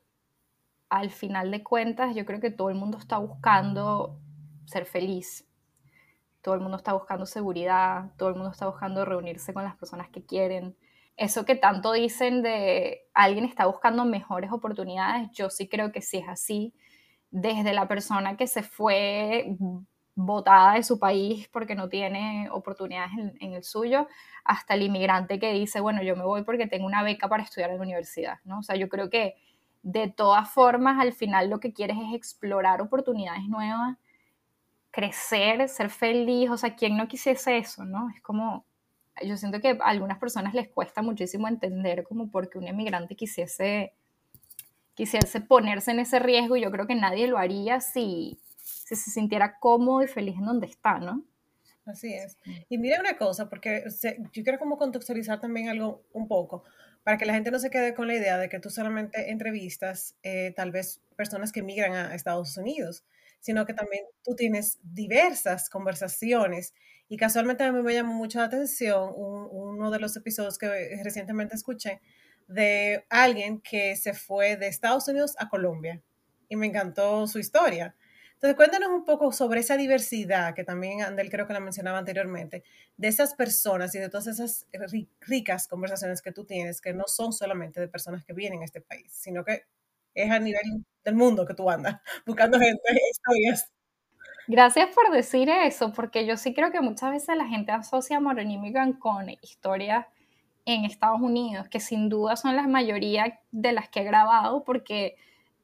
al 0.90 1.12
final 1.12 1.52
de 1.52 1.64
cuentas, 1.64 2.16
yo 2.16 2.26
creo 2.26 2.40
que 2.42 2.52
todo 2.52 2.70
el 2.70 2.76
mundo 2.76 2.98
está 3.00 3.18
buscando 3.20 4.20
ser 4.66 4.86
feliz 4.86 5.47
todo 6.48 6.56
el 6.56 6.62
mundo 6.62 6.78
está 6.78 6.94
buscando 6.94 7.26
seguridad, 7.26 8.06
todo 8.16 8.30
el 8.30 8.36
mundo 8.36 8.52
está 8.52 8.68
buscando 8.68 9.04
reunirse 9.04 9.54
con 9.54 9.66
las 9.66 9.76
personas 9.76 10.08
que 10.08 10.24
quieren. 10.24 10.78
Eso 11.18 11.44
que 11.44 11.58
tanto 11.58 11.92
dicen 11.92 12.42
de 12.42 13.02
alguien 13.14 13.44
está 13.44 13.66
buscando 13.66 14.06
mejores 14.06 14.50
oportunidades, 14.54 15.30
yo 15.34 15.50
sí 15.50 15.68
creo 15.68 15.92
que 15.92 16.02
sí 16.02 16.20
es 16.20 16.30
así. 16.30 16.74
Desde 17.32 17.74
la 17.74 17.90
persona 17.90 18.38
que 18.38 18.48
se 18.48 18.64
fue 18.64 19.58
botada 20.16 20.76
de 20.76 20.84
su 20.84 21.00
país 21.00 21.50
porque 21.50 21.76
no 21.76 21.90
tiene 21.90 22.48
oportunidades 22.50 23.12
en, 23.42 23.52
el 23.52 23.66
suyo, 23.66 24.08
hasta 24.46 24.76
el 24.76 24.84
inmigrante 24.84 25.40
que 25.40 25.52
dice, 25.52 25.82
bueno, 25.82 26.02
yo 26.02 26.16
me 26.16 26.24
voy 26.24 26.44
porque 26.44 26.66
tengo 26.66 26.86
una 26.86 27.04
beca 27.04 27.28
para 27.28 27.44
estudiar 27.44 27.72
en 27.72 27.76
la 27.76 27.84
universidad, 27.84 28.38
¿no? 28.46 28.60
O 28.60 28.64
sea, 28.64 28.78
yo 28.78 28.88
creo 28.88 29.10
que 29.10 29.36
de 29.84 30.08
todas 30.08 30.50
formas, 30.50 30.98
al 30.98 31.12
final 31.12 31.50
lo 31.50 31.60
que 31.60 31.74
quieres 31.74 31.98
es 31.98 32.14
explorar 32.14 32.82
oportunidades 32.82 33.50
nuevas 33.50 33.98
crecer, 34.98 35.70
ser 35.70 35.92
feliz, 35.92 36.50
o 36.50 36.58
sea, 36.58 36.76
¿quién 36.76 36.98
no 36.98 37.08
quisiese 37.08 37.60
eso, 37.60 37.86
no? 37.86 38.10
Es 38.10 38.20
como, 38.20 38.66
yo 39.24 39.38
siento 39.38 39.62
que 39.62 39.78
a 39.80 39.90
algunas 39.90 40.18
personas 40.18 40.56
les 40.56 40.70
cuesta 40.70 41.04
muchísimo 41.04 41.48
entender 41.48 42.04
como 42.04 42.32
porque 42.32 42.58
un 42.58 42.68
emigrante 42.68 43.16
quisiese, 43.16 43.94
quisiese 44.96 45.40
ponerse 45.40 45.92
en 45.92 46.00
ese 46.00 46.18
riesgo 46.18 46.58
y 46.58 46.62
yo 46.62 46.72
creo 46.72 46.88
que 46.88 46.96
nadie 46.96 47.28
lo 47.28 47.38
haría 47.38 47.80
si, 47.80 48.40
si 48.58 48.96
se 48.96 49.12
sintiera 49.12 49.60
cómodo 49.60 50.02
y 50.02 50.08
feliz 50.08 50.36
en 50.36 50.46
donde 50.46 50.66
está, 50.66 50.98
¿no? 50.98 51.24
Así 51.86 52.16
es. 52.16 52.36
Y 52.68 52.80
mira 52.80 53.00
una 53.00 53.18
cosa, 53.18 53.48
porque 53.48 53.84
yo 54.34 54.44
quiero 54.44 54.58
como 54.58 54.80
contextualizar 54.80 55.40
también 55.40 55.70
algo 55.70 56.02
un 56.12 56.28
poco, 56.28 56.64
para 57.08 57.18
que 57.18 57.26
la 57.26 57.34
gente 57.34 57.52
no 57.52 57.60
se 57.60 57.70
quede 57.70 57.94
con 57.94 58.08
la 58.08 58.16
idea 58.16 58.38
de 58.38 58.50
que 58.50 58.60
tú 58.60 58.70
solamente 58.70 59.32
entrevistas 59.32 60.18
eh, 60.24 60.52
tal 60.58 60.72
vez 60.72 61.00
personas 61.16 61.54
que 61.54 61.64
migran 61.64 61.94
a 61.94 62.14
Estados 62.14 62.58
Unidos 62.58 63.06
sino 63.40 63.66
que 63.66 63.74
también 63.74 64.04
tú 64.26 64.36
tienes 64.36 64.80
diversas 64.84 65.70
conversaciones. 65.70 66.74
Y 67.08 67.16
casualmente 67.16 67.64
a 67.64 67.72
mí 67.72 67.82
me 67.82 67.94
llamó 67.94 68.14
mucho 68.14 68.40
la 68.40 68.46
atención 68.46 69.14
uno 69.16 69.90
de 69.90 70.00
los 70.00 70.18
episodios 70.18 70.58
que 70.58 71.00
recientemente 71.02 71.56
escuché 71.56 72.02
de 72.48 73.06
alguien 73.10 73.62
que 73.62 73.96
se 73.96 74.14
fue 74.14 74.58
de 74.58 74.68
Estados 74.68 75.08
Unidos 75.08 75.36
a 75.40 75.48
Colombia. 75.48 76.02
Y 76.50 76.58
me 76.58 76.68
encantó 76.68 77.28
su 77.28 77.40
historia. 77.40 77.96
Entonces, 78.38 78.56
cuéntanos 78.56 78.90
un 78.90 79.04
poco 79.04 79.32
sobre 79.32 79.62
esa 79.62 79.78
diversidad 79.78 80.54
que 80.54 80.64
también 80.64 81.02
Andel 81.02 81.32
creo 81.32 81.48
que 81.48 81.54
la 81.54 81.60
mencionaba 81.60 81.98
anteriormente, 81.98 82.64
de 82.96 83.08
esas 83.08 83.34
personas 83.34 83.96
y 83.96 84.00
de 84.00 84.10
todas 84.10 84.28
esas 84.28 84.68
ricas 85.22 85.68
conversaciones 85.68 86.22
que 86.22 86.32
tú 86.32 86.46
tienes, 86.46 86.80
que 86.80 86.94
no 86.94 87.06
son 87.08 87.34
solamente 87.34 87.80
de 87.80 87.88
personas 87.88 88.24
que 88.24 88.34
vienen 88.34 88.62
a 88.62 88.66
este 88.66 88.80
país, 88.80 89.12
sino 89.12 89.44
que 89.44 89.64
es 90.14 90.30
a 90.30 90.38
nivel 90.38 90.86
del 91.04 91.16
mundo 91.16 91.48
que 91.48 91.56
tú 91.56 91.68
andas, 91.68 92.00
buscando 92.28 92.60
gente, 92.60 92.82
historias. 93.12 93.72
Gracias 94.46 94.90
por 94.94 95.12
decir 95.12 95.50
eso, 95.50 95.92
porque 95.92 96.28
yo 96.28 96.38
sí 96.38 96.54
creo 96.54 96.72
que 96.72 96.80
muchas 96.80 97.10
veces 97.10 97.36
la 97.36 97.48
gente 97.48 97.72
asocia 97.72 98.18
a 98.18 98.20
Modern 98.20 98.52
Immigrant 98.52 99.00
con 99.00 99.30
historias 99.42 100.06
en 100.66 100.86
Estados 100.86 101.22
Unidos, 101.22 101.70
que 101.70 101.80
sin 101.80 102.08
duda 102.08 102.36
son 102.36 102.56
la 102.56 102.68
mayoría 102.68 103.40
de 103.52 103.72
las 103.72 103.90
que 103.90 104.02
he 104.02 104.04
grabado 104.04 104.64
porque 104.64 105.16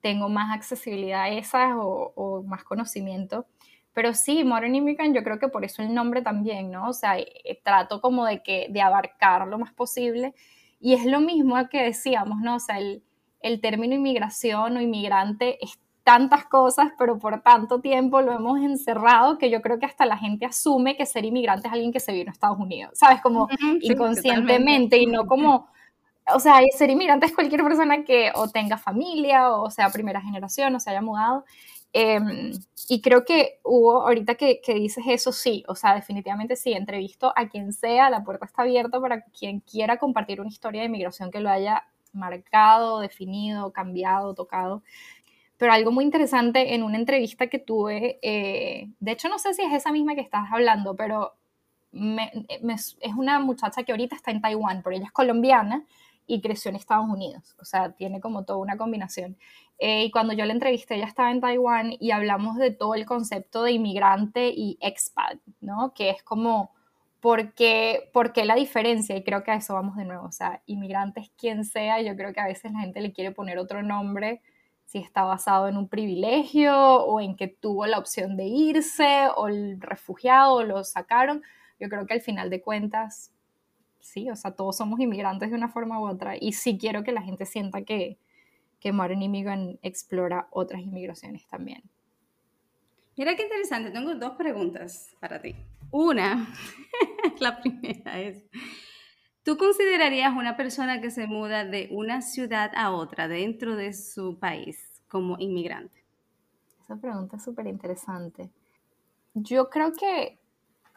tengo 0.03 0.27
más 0.27 0.53
accesibilidad 0.53 1.23
a 1.23 1.29
esas 1.29 1.71
o, 1.77 2.43
más 2.45 2.63
conocimiento. 2.65 3.47
Pero 3.93 4.13
sí, 4.13 4.43
Modern 4.43 4.75
Immigrant, 4.75 5.15
yo 5.15 5.23
creo 5.23 5.39
que 5.39 5.47
por 5.47 5.63
eso 5.63 5.81
el 5.81 5.93
nombre 5.93 6.21
también, 6.21 6.71
¿no? 6.71 6.89
O 6.89 6.93
sea, 6.93 7.17
eh, 7.17 7.61
trato 7.63 8.01
como 8.01 8.25
de, 8.25 8.43
que, 8.43 8.67
de 8.69 8.81
abarcar 8.81 9.47
lo 9.47 9.57
más 9.57 9.71
posible. 9.71 10.33
Y 10.81 10.93
es 10.93 11.05
lo 11.05 11.21
mismo 11.21 11.55
que 11.69 11.83
decíamos, 11.83 12.39
¿no? 12.41 12.55
O 12.55 12.59
sea, 12.59 12.79
el, 12.79 13.01
el 13.39 13.61
término 13.61 13.95
inmigración 13.95 14.75
o 14.75 14.81
inmigrante 14.81 15.63
es 15.63 15.79
tantas 16.03 16.45
cosas, 16.47 16.89
pero 16.97 17.17
por 17.17 17.41
tanto 17.41 17.79
tiempo 17.79 18.21
lo 18.21 18.33
hemos 18.33 18.59
encerrado 18.59 19.37
que 19.37 19.49
yo 19.49 19.61
creo 19.61 19.79
que 19.79 19.85
hasta 19.85 20.05
la 20.05 20.17
gente 20.17 20.45
asume 20.45 20.97
que 20.97 21.05
ser 21.05 21.23
inmigrante 21.23 21.67
es 21.67 21.73
alguien 21.73 21.93
que 21.93 22.01
se 22.01 22.11
vino 22.11 22.29
a 22.29 22.33
Estados 22.33 22.59
Unidos, 22.59 22.91
¿sabes? 22.95 23.21
Como 23.21 23.47
inconscientemente 23.79 24.97
y 24.97 25.05
no 25.05 25.25
como, 25.27 25.69
o 26.33 26.39
sea, 26.39 26.61
ser 26.77 26.89
inmigrante 26.89 27.25
es 27.25 27.33
cualquier 27.33 27.63
persona 27.63 28.03
que 28.03 28.31
o 28.35 28.49
tenga 28.49 28.77
familia 28.77 29.51
o 29.51 29.69
sea 29.69 29.89
primera 29.89 30.21
generación 30.21 30.75
o 30.75 30.79
se 30.79 30.89
haya 30.91 31.01
mudado. 31.01 31.45
Em, 31.93 32.51
y 32.89 33.01
creo 33.01 33.23
que 33.23 33.59
hubo, 33.63 34.01
ahorita 34.01 34.35
que, 34.35 34.61
que, 34.61 34.73
dices 34.73 35.03
eso, 35.07 35.31
sí, 35.31 35.63
o 35.67 35.75
sea, 35.75 35.93
definitivamente 35.95 36.55
sí, 36.55 36.73
entrevisto 36.73 37.31
a 37.35 37.47
quien 37.49 37.71
sea, 37.71 38.09
la 38.09 38.23
puerta 38.23 38.45
está 38.45 38.63
abierta 38.63 38.99
para 38.99 39.21
quien 39.25 39.59
quiera 39.59 39.97
compartir 39.97 40.41
una 40.41 40.49
historia 40.49 40.81
de 40.81 40.87
inmigración 40.87 41.29
que 41.31 41.39
lo 41.39 41.49
haya 41.49 41.85
marcado, 42.13 42.99
definido, 42.99 43.71
cambiado, 43.71 44.33
tocado 44.33 44.83
pero 45.63 45.71
algo 45.71 45.91
muy 45.91 46.03
interesante 46.03 46.75
en 46.75 46.83
una 46.83 46.97
entrevista 46.97 47.47
que 47.47 47.57
tuve, 47.57 48.19
eh, 48.21 48.89
de 48.99 49.11
hecho 49.13 49.29
no 49.29 49.39
sé 49.39 49.53
si 49.53 49.61
es 49.61 49.71
esa 49.71 49.93
misma 49.93 50.13
que 50.13 50.19
estás 50.19 50.47
hablando, 50.51 50.93
pero 50.95 51.35
es 51.93 53.13
una 53.15 53.39
muchacha 53.39 53.83
que 53.83 53.93
ahorita 53.93 54.15
está 54.15 54.31
en 54.31 54.41
Taiwán, 54.41 54.81
pero 54.83 54.95
ella 54.95 55.05
es 55.05 55.11
colombiana 55.13 55.85
y 56.27 56.41
creció 56.41 56.69
en 56.69 56.75
Estados 56.75 57.07
Unidos, 57.09 57.55
o 57.59 57.65
sea, 57.65 57.91
tiene 57.93 58.21
como 58.21 58.45
toda 58.45 58.59
una 58.59 58.77
combinación. 58.77 59.37
Eh, 59.79 60.05
y 60.05 60.11
cuando 60.11 60.33
yo 60.33 60.45
la 60.45 60.53
entrevisté, 60.53 60.95
ella 60.95 61.07
estaba 61.07 61.31
en 61.31 61.41
Taiwán 61.41 61.93
y 61.99 62.11
hablamos 62.11 62.57
de 62.57 62.71
todo 62.71 62.95
el 62.95 63.05
concepto 63.05 63.63
de 63.63 63.73
inmigrante 63.73 64.49
y 64.55 64.77
expat, 64.81 65.39
¿no? 65.61 65.93
Que 65.93 66.09
es 66.09 66.23
como, 66.23 66.71
¿por 67.19 67.53
qué, 67.53 68.09
¿por 68.13 68.33
qué 68.33 68.45
la 68.45 68.55
diferencia? 68.55 69.15
Y 69.17 69.23
creo 69.23 69.43
que 69.43 69.51
a 69.51 69.55
eso 69.55 69.73
vamos 69.73 69.95
de 69.97 70.05
nuevo, 70.05 70.25
o 70.25 70.31
sea, 70.31 70.61
inmigrante 70.65 71.21
es 71.21 71.31
quien 71.37 71.65
sea, 71.65 72.01
yo 72.01 72.15
creo 72.15 72.33
que 72.33 72.39
a 72.39 72.47
veces 72.47 72.71
la 72.71 72.79
gente 72.81 73.01
le 73.01 73.13
quiere 73.13 73.31
poner 73.31 73.57
otro 73.59 73.83
nombre 73.83 74.41
si 74.85 74.99
está 74.99 75.23
basado 75.23 75.67
en 75.67 75.77
un 75.77 75.87
privilegio 75.89 76.75
o 76.77 77.19
en 77.19 77.35
que 77.35 77.47
tuvo 77.47 77.87
la 77.87 77.97
opción 77.97 78.37
de 78.37 78.45
irse 78.45 79.27
o 79.35 79.47
el 79.47 79.81
refugiado 79.81 80.63
lo 80.63 80.83
sacaron. 80.83 81.41
Yo 81.79 81.89
creo 81.89 82.05
que 82.05 82.13
al 82.13 82.21
final 82.21 82.49
de 82.49 82.61
cuentas, 82.61 83.32
sí, 84.03 84.29
o 84.29 84.35
sea, 84.35 84.51
todos 84.51 84.77
somos 84.77 84.99
inmigrantes 84.99 85.49
de 85.49 85.55
una 85.55 85.69
forma 85.69 85.99
u 85.99 86.07
otra 86.07 86.35
y 86.39 86.53
sí 86.53 86.77
quiero 86.77 87.03
que 87.03 87.11
la 87.11 87.21
gente 87.21 87.45
sienta 87.45 87.83
que, 87.83 88.19
que 88.79 88.91
Modern 88.91 89.21
Immigrant 89.21 89.79
explora 89.81 90.47
otras 90.51 90.81
inmigraciones 90.81 91.47
también. 91.47 91.81
Mira 93.17 93.35
qué 93.35 93.43
interesante, 93.43 93.91
tengo 93.91 94.13
dos 94.15 94.33
preguntas 94.33 95.15
para 95.19 95.41
ti. 95.41 95.55
Una, 95.91 96.47
la 97.39 97.61
primera 97.61 98.19
es, 98.19 98.43
¿Tú 99.43 99.57
considerarías 99.57 100.33
una 100.33 100.55
persona 100.55 101.01
que 101.01 101.11
se 101.11 101.27
muda 101.27 101.65
de 101.65 101.89
una 101.91 102.21
ciudad 102.21 102.71
a 102.75 102.91
otra 102.91 103.27
dentro 103.27 103.75
de 103.75 103.91
su 103.91 104.39
país 104.39 105.03
como 105.09 105.35
inmigrante? 105.37 106.01
Esa 106.81 106.95
pregunta 106.95 107.35
es 107.35 107.43
súper 107.43 107.67
interesante. 107.67 108.49
Yo 109.33 109.69
creo 109.69 109.91
que 109.91 110.39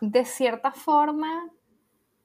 de 0.00 0.24
cierta 0.24 0.70
forma 0.70 1.50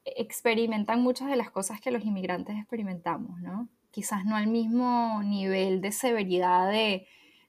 experimentan 0.05 1.01
muchas 1.01 1.29
de 1.29 1.35
las 1.35 1.51
cosas 1.51 1.79
que 1.81 1.91
los 1.91 2.03
inmigrantes 2.03 2.57
experimentamos, 2.57 3.39
¿no? 3.41 3.69
Quizás 3.91 4.25
no 4.25 4.35
al 4.35 4.47
mismo 4.47 5.21
nivel 5.23 5.81
de 5.81 5.91
severidad 5.91 6.71
de 6.71 7.07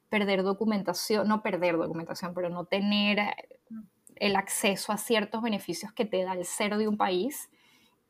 perder 0.08 0.42
documentación, 0.42 1.28
no 1.28 1.42
perder 1.42 1.76
documentación, 1.76 2.34
pero 2.34 2.48
no 2.48 2.66
tener 2.66 3.34
el 4.16 4.36
acceso 4.36 4.92
a 4.92 4.98
ciertos 4.98 5.42
beneficios 5.42 5.92
que 5.92 6.04
te 6.04 6.22
da 6.22 6.34
el 6.34 6.44
ser 6.44 6.76
de 6.76 6.88
un 6.88 6.96
país 6.96 7.48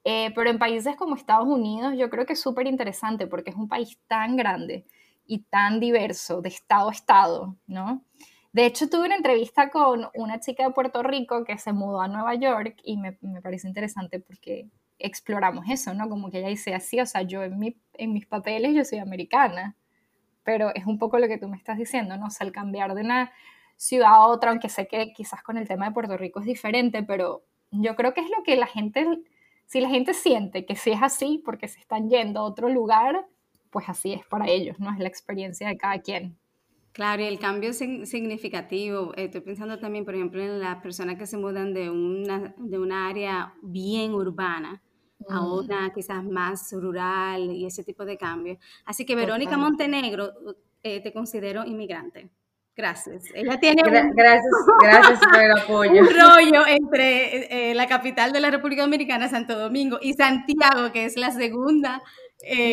eh, 0.04 0.32
pero 0.34 0.50
en 0.50 0.58
países 0.58 0.96
como 0.96 1.14
Estados 1.14 1.46
Unidos 1.46 1.94
yo 1.96 2.10
creo 2.10 2.26
que 2.26 2.32
es 2.32 2.40
súper 2.40 2.66
interesante 2.66 3.26
porque 3.26 3.50
es 3.50 3.56
un 3.56 3.68
país 3.68 3.98
tan 4.08 4.36
grande 4.36 4.84
y 5.26 5.44
tan 5.44 5.78
diverso 5.78 6.42
de 6.42 6.48
estado 6.48 6.88
a 6.88 6.92
estado, 6.92 7.56
¿no? 7.66 8.04
De 8.52 8.66
hecho, 8.66 8.88
tuve 8.88 9.06
una 9.06 9.16
entrevista 9.16 9.70
con 9.70 10.08
una 10.14 10.40
chica 10.40 10.66
de 10.66 10.74
Puerto 10.74 11.02
Rico 11.02 11.44
que 11.44 11.58
se 11.58 11.72
mudó 11.72 12.00
a 12.00 12.08
Nueva 12.08 12.34
York 12.34 12.76
y 12.84 12.96
me, 12.98 13.16
me 13.22 13.40
parece 13.40 13.68
interesante 13.68 14.20
porque 14.20 14.68
exploramos 14.98 15.64
eso, 15.70 15.94
¿no? 15.94 16.08
Como 16.08 16.30
que 16.30 16.38
ella 16.38 16.48
dice 16.48 16.74
así, 16.74 17.00
o 17.00 17.06
sea, 17.06 17.22
yo 17.22 17.42
en, 17.42 17.58
mi, 17.58 17.76
en 17.94 18.12
mis 18.12 18.26
papeles 18.26 18.74
yo 18.74 18.84
soy 18.84 18.98
americana, 18.98 19.76
pero 20.44 20.74
es 20.74 20.86
un 20.86 20.98
poco 20.98 21.18
lo 21.18 21.28
que 21.28 21.38
tú 21.38 21.48
me 21.48 21.56
estás 21.56 21.78
diciendo, 21.78 22.16
¿no? 22.16 22.26
O 22.26 22.30
sea, 22.30 22.46
al 22.46 22.52
cambiar 22.52 22.94
de 22.94 23.02
una 23.02 23.32
ciudad 23.76 24.12
a 24.12 24.26
otra, 24.26 24.50
aunque 24.50 24.68
sé 24.68 24.86
que 24.86 25.12
quizás 25.12 25.42
con 25.42 25.56
el 25.58 25.68
tema 25.68 25.86
de 25.86 25.92
Puerto 25.92 26.16
Rico 26.16 26.40
es 26.40 26.46
diferente, 26.46 27.02
pero 27.02 27.44
yo 27.70 27.96
creo 27.96 28.14
que 28.14 28.20
es 28.20 28.30
lo 28.30 28.42
que 28.44 28.56
la 28.56 28.66
gente 28.66 29.06
si 29.72 29.80
la 29.80 29.88
gente 29.88 30.12
siente 30.12 30.66
que 30.66 30.76
sí 30.76 30.90
es 30.90 31.02
así 31.02 31.40
porque 31.42 31.66
se 31.66 31.80
están 31.80 32.10
yendo 32.10 32.40
a 32.40 32.44
otro 32.44 32.68
lugar, 32.68 33.26
pues 33.70 33.88
así 33.88 34.12
es 34.12 34.26
para 34.26 34.46
ellos, 34.46 34.78
¿no? 34.78 34.92
Es 34.92 34.98
la 34.98 35.08
experiencia 35.08 35.66
de 35.66 35.78
cada 35.78 35.98
quien. 36.00 36.36
Claro, 36.92 37.22
y 37.22 37.26
el 37.26 37.38
cambio 37.38 37.70
es 37.70 37.78
significativo. 37.78 39.14
Estoy 39.16 39.40
pensando 39.40 39.78
también, 39.78 40.04
por 40.04 40.14
ejemplo, 40.14 40.42
en 40.42 40.60
las 40.60 40.82
personas 40.82 41.16
que 41.16 41.26
se 41.26 41.38
mudan 41.38 41.72
de 41.72 41.88
una, 41.88 42.54
de 42.58 42.78
una 42.78 43.08
área 43.08 43.54
bien 43.62 44.12
urbana 44.12 44.82
a 45.28 45.40
mm. 45.40 45.52
una 45.52 45.92
quizás 45.94 46.22
más 46.24 46.70
rural 46.72 47.50
y 47.50 47.64
ese 47.64 47.82
tipo 47.82 48.04
de 48.04 48.18
cambio. 48.18 48.58
Así 48.84 49.06
que 49.06 49.14
Verónica 49.14 49.56
Montenegro, 49.56 50.32
eh, 50.82 51.00
te 51.00 51.12
considero 51.12 51.64
inmigrante. 51.64 52.28
Gracias. 52.74 53.24
Ella 53.34 53.58
tiene 53.60 53.82
un, 53.84 54.10
gracias, 54.14 54.52
gracias 54.82 55.20
por 55.20 55.40
el 55.42 55.52
apoyo. 55.52 55.92
un 56.00 56.08
rollo 56.08 56.66
entre 56.66 57.36
eh, 57.36 57.70
eh, 57.70 57.74
la 57.74 57.86
capital 57.86 58.32
de 58.32 58.40
la 58.40 58.50
República 58.50 58.82
Dominicana, 58.82 59.28
Santo 59.28 59.58
Domingo, 59.58 59.98
y 60.00 60.14
Santiago, 60.14 60.90
que 60.92 61.04
es 61.04 61.16
la 61.16 61.30
segunda 61.30 62.02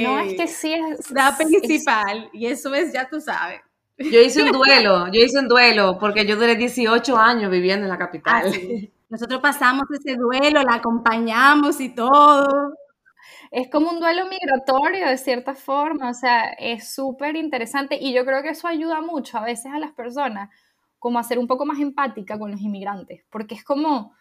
no, 0.03 0.19
es 0.21 0.33
que 0.33 0.47
sí 0.47 0.73
es 0.73 1.11
la 1.11 1.37
principal, 1.37 2.29
y 2.33 2.47
eso 2.47 2.73
es, 2.73 2.91
ya 2.91 3.07
tú 3.07 3.21
sabes. 3.21 3.61
Yo 3.99 4.21
hice 4.21 4.43
un 4.43 4.51
duelo, 4.51 5.07
yo 5.07 5.19
hice 5.21 5.39
un 5.39 5.47
duelo, 5.47 5.97
porque 5.99 6.25
yo 6.25 6.35
duré 6.35 6.55
18 6.55 7.17
años 7.17 7.51
viviendo 7.51 7.85
en 7.85 7.89
la 7.89 7.97
capital. 7.97 8.43
Ah, 8.47 8.87
Nosotros 9.09 9.41
pasamos 9.41 9.83
ese 9.91 10.15
duelo, 10.15 10.61
la 10.63 10.75
acompañamos 10.75 11.79
y 11.81 11.89
todo 11.93 12.75
es 13.51 13.69
como 13.69 13.89
un 13.91 13.99
duelo 13.99 14.25
migratorio 14.27 15.07
de 15.07 15.17
cierta 15.17 15.55
forma, 15.55 16.09
o 16.09 16.13
sea, 16.13 16.49
es 16.51 16.93
súper 16.93 17.35
interesante 17.35 17.97
y 17.99 18.13
yo 18.13 18.25
creo 18.25 18.43
que 18.43 18.49
eso 18.49 18.67
ayuda 18.67 19.01
mucho 19.01 19.37
a 19.37 19.45
veces 19.45 19.71
a 19.71 19.79
las 19.79 19.91
personas 19.91 20.49
como 20.99 21.19
a 21.19 21.23
ser 21.23 21.39
un 21.39 21.47
poco 21.47 21.65
más 21.65 21.79
empática 21.79 22.37
con 22.37 22.51
los 22.51 22.61
inmigrantes, 22.61 23.23
porque 23.29 23.55
es 23.55 23.63
como, 23.63 24.13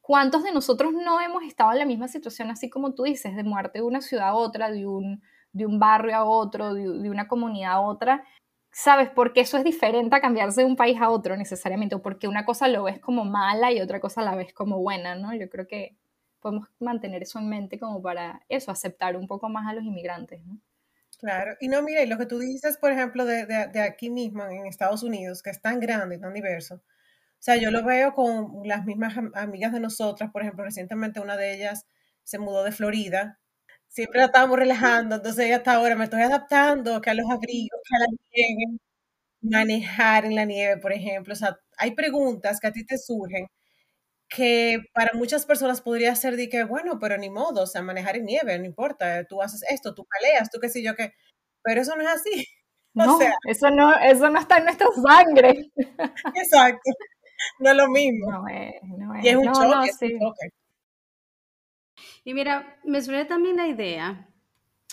¿cuántos 0.00 0.42
de 0.44 0.52
nosotros 0.52 0.92
no 0.94 1.20
hemos 1.20 1.44
estado 1.44 1.72
en 1.72 1.78
la 1.80 1.86
misma 1.86 2.08
situación, 2.08 2.50
así 2.50 2.70
como 2.70 2.94
tú 2.94 3.04
dices, 3.04 3.36
de 3.36 3.44
muerte 3.44 3.80
de 3.80 3.84
una 3.84 4.00
ciudad 4.00 4.28
a 4.30 4.34
otra, 4.34 4.70
de 4.70 4.86
un, 4.86 5.22
de 5.52 5.66
un 5.66 5.78
barrio 5.78 6.16
a 6.16 6.24
otro, 6.24 6.74
de, 6.74 6.82
de 7.00 7.10
una 7.10 7.28
comunidad 7.28 7.74
a 7.74 7.80
otra? 7.80 8.24
¿Sabes? 8.80 9.10
Porque 9.12 9.40
eso 9.40 9.58
es 9.58 9.64
diferente 9.64 10.14
a 10.14 10.20
cambiarse 10.20 10.60
de 10.60 10.64
un 10.64 10.76
país 10.76 11.00
a 11.00 11.10
otro 11.10 11.36
necesariamente, 11.36 11.98
porque 11.98 12.28
una 12.28 12.44
cosa 12.44 12.68
lo 12.68 12.84
ves 12.84 13.00
como 13.00 13.24
mala 13.24 13.72
y 13.72 13.80
otra 13.80 13.98
cosa 13.98 14.22
la 14.22 14.36
ves 14.36 14.54
como 14.54 14.78
buena, 14.78 15.16
¿no? 15.16 15.34
Yo 15.34 15.50
creo 15.50 15.66
que 15.66 15.96
podemos 16.38 16.68
mantener 16.78 17.24
eso 17.24 17.40
en 17.40 17.48
mente 17.48 17.80
como 17.80 18.00
para 18.00 18.40
eso, 18.48 18.70
aceptar 18.70 19.16
un 19.16 19.26
poco 19.26 19.48
más 19.48 19.66
a 19.66 19.72
los 19.72 19.82
inmigrantes, 19.82 20.46
¿no? 20.46 20.60
Claro, 21.18 21.56
y 21.58 21.66
no, 21.66 21.82
mire, 21.82 22.06
lo 22.06 22.18
que 22.18 22.26
tú 22.26 22.38
dices, 22.38 22.78
por 22.78 22.92
ejemplo, 22.92 23.24
de, 23.24 23.80
aquí 23.80 24.10
mismo, 24.10 24.44
en 24.44 24.66
Estados 24.66 25.02
Unidos, 25.02 25.42
que 25.42 25.50
es 25.50 25.60
tan 25.60 25.80
grande 25.80 26.14
y 26.14 26.20
tan 26.20 26.32
diverso, 26.32 26.76
o 26.76 27.40
sea, 27.40 27.56
yo 27.56 27.72
lo 27.72 27.84
veo 27.84 28.14
con 28.14 28.60
las 28.62 28.84
mismas 28.84 29.14
amigas 29.34 29.72
de 29.72 29.80
nosotras, 29.80 30.30
por 30.30 30.42
ejemplo, 30.42 30.62
recientemente 30.62 31.18
una 31.18 31.36
de 31.36 31.52
ellas 31.52 31.84
se 32.22 32.38
mudó 32.38 32.62
de 32.62 32.70
Florida, 32.70 33.40
siempre 33.88 34.20
la 34.20 34.26
estábamos 34.26 34.58
relajando, 34.58 35.16
entonces 35.16 35.52
hasta 35.52 35.74
ahora 35.74 35.96
me 35.96 36.04
estoy 36.04 36.22
adaptando, 36.22 37.00
que 37.00 37.10
a 37.10 37.14
los 37.14 37.30
abrigos, 37.30 37.80
que 37.88 37.96
a 37.96 37.98
la 38.00 38.06
nieve, 38.34 38.78
manejar 39.42 40.24
en 40.26 40.34
la 40.36 40.44
nieve, 40.44 40.80
por 40.80 40.92
ejemplo, 40.92 41.34
o 41.34 41.36
sea, 41.36 41.56
hay 41.78 41.92
preguntas 41.94 42.60
que 42.60 42.66
a 42.68 42.72
ti 42.72 42.84
te 42.86 42.98
surgen 42.98 43.46
que 44.28 44.80
para 44.94 45.12
muchas 45.14 45.46
personas 45.46 45.80
podría 45.80 46.14
ser 46.14 46.36
de 46.36 46.48
que, 46.48 46.64
bueno, 46.64 46.98
pero 47.00 47.16
ni 47.18 47.30
modo, 47.30 47.62
o 47.62 47.66
sea, 47.66 47.82
manejar 47.82 48.16
en 48.16 48.26
nieve, 48.26 48.58
no 48.58 48.66
importa, 48.66 49.24
tú 49.24 49.42
haces 49.42 49.64
esto, 49.70 49.94
tú 49.94 50.06
paleas, 50.06 50.50
tú 50.50 50.58
qué 50.60 50.68
sé 50.68 50.82
yo 50.82 50.94
qué, 50.94 51.12
pero 51.62 51.80
eso 51.80 51.96
no 51.96 52.02
es 52.02 52.08
así. 52.08 52.44
No, 52.94 53.16
eso 53.44 53.70
no, 53.70 53.94
eso 53.94 54.28
no 54.28 54.40
está 54.40 54.56
en 54.56 54.64
nuestra 54.64 54.88
sangre. 55.06 55.70
Exacto, 56.34 56.90
no 57.60 57.70
es 57.70 57.76
lo 57.76 57.88
mismo. 57.88 58.32
No 58.32 58.48
es, 58.48 58.74
no 58.82 59.14
es. 59.14 59.24
Y 59.24 59.28
es 59.28 59.36
un, 59.36 59.52
choque, 59.52 60.48
Y 62.28 62.34
mira, 62.34 62.78
me 62.84 63.00
suena 63.00 63.26
también 63.26 63.56
la 63.56 63.68
idea 63.68 64.28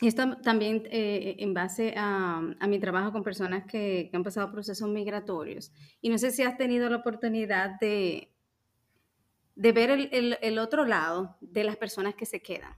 esto 0.01 0.37
también 0.37 0.83
eh, 0.89 1.35
en 1.39 1.53
base 1.53 1.93
a, 1.97 2.41
mi 2.65 2.79
trabajo 2.79 3.11
con 3.11 3.23
personas 3.23 3.65
que, 3.65 4.09
han 4.13 4.23
pasado 4.23 4.49
procesos 4.53 4.87
migratorios. 4.87 5.73
Y 5.99 6.07
no 6.07 6.17
sé 6.17 6.31
si 6.31 6.43
has 6.43 6.55
tenido 6.55 6.89
la 6.89 6.95
oportunidad 6.95 7.77
de, 7.81 8.31
de 9.55 9.71
ver 9.73 9.89
el, 9.91 10.59
otro 10.59 10.85
lado 10.85 11.35
de 11.41 11.65
las 11.65 11.75
personas 11.75 12.15
que 12.15 12.25
se 12.25 12.41
quedan. 12.41 12.73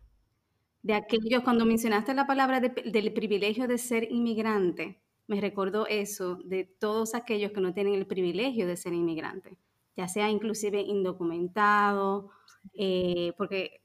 De 0.82 0.96
aquellos, 0.96 1.44
cuando 1.44 1.64
mencionaste 1.64 2.16
la 2.16 2.26
palabra 2.26 2.60
del 2.60 3.14
privilegio 3.14 3.68
de 3.68 3.78
ser 3.78 4.12
inmigrante, 4.12 5.04
me 5.28 5.40
recordó 5.40 5.86
eso 5.86 6.40
de 6.46 6.64
todos 6.64 7.14
aquellos 7.14 7.52
que 7.52 7.62
no 7.62 7.76
tienen 7.76 7.94
el 7.94 8.08
privilegio 8.08 8.66
de 8.66 8.76
ser 8.76 8.94
inmigrante, 8.94 9.56
ya 9.96 10.08
sea 10.08 10.32
inclusive 10.32 10.82
indocumentado, 10.82 12.32
eh, 12.74 13.34
porque 13.38 13.82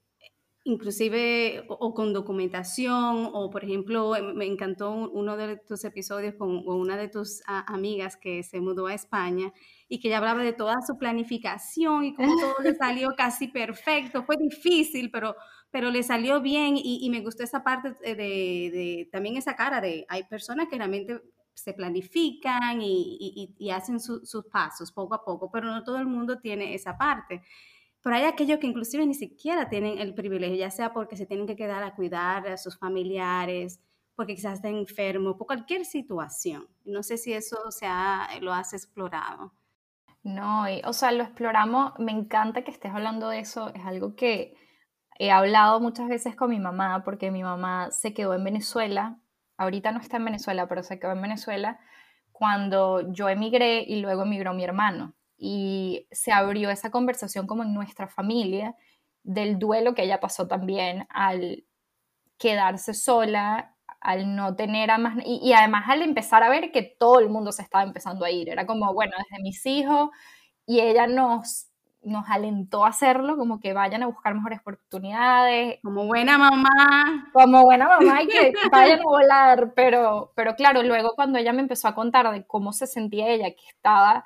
inclusive 0.64 1.64
o, 1.68 1.92
con 1.92 2.12
documentación 2.12 3.30
o 3.32 3.50
por 3.50 3.64
ejemplo 3.64 4.14
em, 4.14 4.34
me 4.34 4.46
encantó 4.46 4.92
uno 4.92 5.36
de 5.36 5.56
tus 5.56 5.84
episodios 5.84 6.34
con, 6.34 6.62
una 6.66 6.96
de 6.96 7.08
tus 7.08 7.42
amigas 7.46 8.16
que 8.16 8.42
se 8.44 8.60
mudó 8.60 8.86
a 8.86 8.94
España 8.94 9.52
y 9.88 9.98
que 9.98 10.08
ella 10.08 10.18
hablaba 10.18 10.42
de 10.42 10.52
toda 10.52 10.76
su 10.86 10.96
planificación 10.98 12.04
y 12.04 12.14
cómo 12.14 12.34
todo 12.38 12.54
le 12.62 12.74
salió 12.74 13.08
casi 13.16 13.48
perfecto. 13.48 14.24
Fue 14.24 14.36
difícil 14.36 15.10
pero 15.10 15.34
pero 15.70 15.90
le 15.90 16.02
salió 16.02 16.42
bien 16.42 16.74
y, 16.76 17.08
me 17.08 17.22
gustó 17.22 17.42
esa 17.42 17.64
parte 17.64 17.94
de, 18.14 19.08
también 19.10 19.38
esa 19.38 19.56
cara 19.56 19.80
de 19.80 20.04
hay 20.08 20.24
personas 20.24 20.68
que 20.68 20.76
realmente 20.76 21.22
se 21.54 21.72
planifican 21.72 22.80
y, 22.82 23.70
hacen 23.70 23.98
sus 23.98 24.44
pasos 24.52 24.92
poco 24.92 25.14
a 25.14 25.24
poco 25.24 25.50
pero 25.50 25.66
no 25.66 25.82
todo 25.82 25.96
el 25.96 26.06
mundo 26.06 26.38
tiene 26.40 26.74
esa 26.74 26.98
parte 26.98 27.42
pero 28.02 28.16
hay 28.16 28.24
aquellos 28.24 28.58
que 28.58 28.66
inclusive 28.66 29.06
ni 29.06 29.14
siquiera 29.14 29.68
tienen 29.68 29.98
el 29.98 30.14
privilegio, 30.14 30.56
ya 30.56 30.70
sea 30.70 30.92
porque 30.92 31.16
se 31.16 31.26
tienen 31.26 31.46
que 31.46 31.56
quedar 31.56 31.82
a 31.84 31.94
cuidar 31.94 32.46
a 32.48 32.56
sus 32.56 32.76
familiares, 32.76 33.80
porque 34.16 34.34
quizás 34.34 34.54
estén 34.54 34.76
enfermos, 34.76 35.36
por 35.36 35.46
cualquier 35.46 35.84
situación. 35.84 36.68
No 36.84 37.02
sé 37.02 37.16
si 37.16 37.32
eso 37.32 37.70
se 37.70 37.86
lo 38.40 38.52
has 38.52 38.72
explorado. 38.72 39.52
No, 40.24 40.64
o 40.84 40.92
sea, 40.92 41.12
lo 41.12 41.22
exploramos, 41.22 41.92
me 41.98 42.12
encanta 42.12 42.62
que 42.62 42.70
estés 42.70 42.92
hablando 42.92 43.28
de 43.28 43.40
eso, 43.40 43.72
es 43.74 43.84
algo 43.84 44.14
que 44.14 44.56
he 45.18 45.30
hablado 45.30 45.80
muchas 45.80 46.08
veces 46.08 46.36
con 46.36 46.50
mi 46.50 46.60
mamá, 46.60 47.02
porque 47.04 47.30
mi 47.30 47.42
mamá 47.42 47.90
se 47.90 48.14
quedó 48.14 48.34
en 48.34 48.44
Venezuela, 48.44 49.18
ahorita 49.56 49.92
no 49.92 50.00
está 50.00 50.18
en 50.18 50.24
Venezuela, 50.24 50.68
pero 50.68 50.82
se 50.82 50.98
quedó 50.98 51.12
en 51.12 51.22
Venezuela 51.22 51.80
cuando 52.30 53.12
yo 53.12 53.28
emigré 53.28 53.82
y 53.82 54.00
luego 54.00 54.22
emigró 54.22 54.54
mi 54.54 54.64
hermano 54.64 55.14
y 55.44 56.06
se 56.12 56.30
abrió 56.30 56.70
esa 56.70 56.92
conversación 56.92 57.48
como 57.48 57.64
en 57.64 57.74
nuestra 57.74 58.06
familia 58.06 58.76
del 59.24 59.58
duelo 59.58 59.92
que 59.92 60.04
ella 60.04 60.20
pasó 60.20 60.46
también 60.46 61.08
al 61.10 61.64
quedarse 62.38 62.94
sola, 62.94 63.74
al 64.00 64.36
no 64.36 64.54
tener 64.54 64.92
a 64.92 64.98
más, 64.98 65.16
y, 65.26 65.52
además 65.52 65.86
al 65.88 66.02
empezar 66.02 66.44
a 66.44 66.48
ver 66.48 66.70
que 66.70 66.82
todo 66.82 67.18
el 67.18 67.28
mundo 67.28 67.50
se 67.50 67.62
estaba 67.62 67.82
empezando 67.82 68.24
a 68.24 68.30
ir, 68.30 68.50
era 68.50 68.66
como, 68.66 68.94
bueno, 68.94 69.14
desde 69.18 69.42
mis 69.42 69.66
hijos, 69.66 70.10
y 70.64 70.78
ella 70.78 71.08
nos, 71.08 71.66
nos 72.02 72.24
alentó 72.30 72.84
a 72.84 72.90
hacerlo, 72.90 73.36
como 73.36 73.58
que 73.58 73.72
vayan 73.72 74.04
a 74.04 74.06
buscar 74.06 74.36
mejores 74.36 74.60
oportunidades. 74.60 75.80
Como 75.82 76.06
buena 76.06 76.38
mamá. 76.38 77.30
Como 77.32 77.64
buena 77.64 77.88
mamá 77.88 78.22
y 78.22 78.28
que 78.28 78.52
vayan 78.70 79.00
a 79.00 79.04
volar, 79.04 79.72
pero, 79.74 80.32
pero 80.36 80.54
claro, 80.54 80.84
luego 80.84 81.16
cuando 81.16 81.40
ella 81.40 81.52
me 81.52 81.62
empezó 81.62 81.88
a 81.88 81.96
contar 81.96 82.30
de 82.30 82.46
cómo 82.46 82.72
se 82.72 82.86
sentía 82.86 83.26
ella, 83.26 83.50
que 83.50 83.66
estaba 83.68 84.24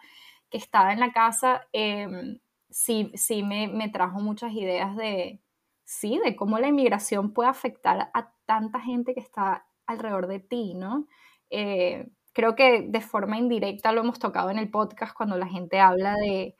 que 0.50 0.58
estaba 0.58 0.92
en 0.92 1.00
la 1.00 1.12
casa, 1.12 1.66
em, 1.72 2.38
sí, 2.70 3.10
sí 3.14 3.42
me, 3.42 3.68
me, 3.68 3.88
trajo 3.88 4.20
muchas 4.20 4.52
ideas 4.52 4.96
de, 4.96 5.40
sí, 5.84 6.20
de 6.24 6.36
cómo 6.36 6.58
la 6.58 6.68
inmigración 6.68 7.32
puede 7.32 7.48
afectar 7.48 8.10
a 8.14 8.32
tanta 8.46 8.80
gente 8.80 9.14
que 9.14 9.20
está 9.20 9.66
alrededor 9.86 10.26
de 10.28 10.40
ti, 10.40 10.74
¿no? 10.74 11.06
Eh, 11.50 12.08
creo 12.32 12.54
que 12.56 12.82
de 12.82 13.00
forma 13.00 13.38
indirecta 13.38 13.92
lo 13.92 14.02
hemos 14.02 14.18
tocado 14.18 14.50
en 14.50 14.58
el 14.58 14.70
podcast 14.70 15.14
cuando 15.16 15.38
la 15.38 15.46
gente 15.46 15.80
habla 15.80 16.14
de, 16.16 16.56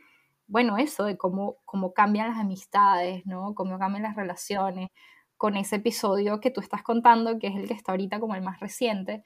bueno, 0.46 0.78
eso, 0.78 1.04
de 1.04 1.18
cómo, 1.18 1.58
cómo 1.64 1.92
cambian 1.92 2.28
las 2.28 2.38
amistades, 2.38 3.26
¿no? 3.26 3.54
Cómo 3.54 3.78
cambian 3.78 4.04
las 4.04 4.16
relaciones. 4.16 4.90
Con 5.36 5.56
ese 5.56 5.76
episodio 5.76 6.40
que 6.40 6.50
tú 6.50 6.62
estás 6.62 6.82
contando, 6.82 7.38
que 7.38 7.48
es 7.48 7.56
el 7.56 7.68
que 7.68 7.74
está 7.74 7.92
ahorita 7.92 8.20
como 8.20 8.34
el 8.34 8.42
más 8.42 8.58
reciente, 8.60 9.22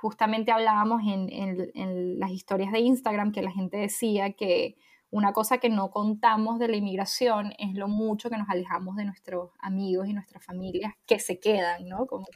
justamente 0.00 0.52
hablábamos 0.52 1.02
en, 1.04 2.20
las 2.20 2.30
historias 2.30 2.70
de 2.70 2.78
Instagram 2.78 3.32
que 3.32 3.42
la 3.42 3.50
gente 3.50 3.78
decía 3.78 4.32
que 4.32 4.76
una 5.10 5.32
cosa 5.32 5.58
que 5.58 5.70
no 5.70 5.90
contamos 5.90 6.60
de 6.60 6.68
la 6.68 6.76
inmigración 6.76 7.52
es 7.58 7.74
lo 7.74 7.88
mucho 7.88 8.30
que 8.30 8.36
nos 8.36 8.48
alejamos 8.48 8.94
de 8.94 9.04
nuestros 9.04 9.50
amigos 9.58 10.06
y 10.06 10.12
nuestras 10.12 10.44
familias 10.44 10.94
que 11.04 11.18
se 11.18 11.40
quedan, 11.40 11.88
¿no? 11.88 12.06
Como 12.06 12.26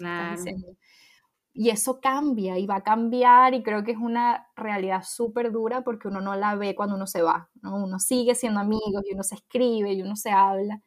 Y 1.53 1.71
eso 1.71 2.01
cambia 2.01 2.59
y 2.59 2.67
va 2.67 2.77
a 2.77 2.83
cambiar 2.83 3.55
y 3.55 3.63
creo 3.63 3.85
que 3.85 3.93
es 3.93 3.99
una 3.99 4.49
realidad 4.57 5.05
súper 5.05 5.53
dura 5.53 5.83
porque 5.85 6.09
uno 6.09 6.21
no 6.21 6.35
la 6.35 6.57
ve 6.57 6.75
cuando 6.75 6.97
uno 6.97 7.07
se 7.07 7.23
va, 7.23 7.49
¿no? 7.61 7.77
Uno 7.77 8.01
sigue 8.01 8.35
siendo 8.35 8.59
amigos 8.59 9.05
y 9.09 9.15
uno 9.15 9.23
se 9.23 9.37
escribe 9.37 9.93
y 9.93 10.03
uno 10.03 10.17
se 10.17 10.33
habla, 10.33 10.83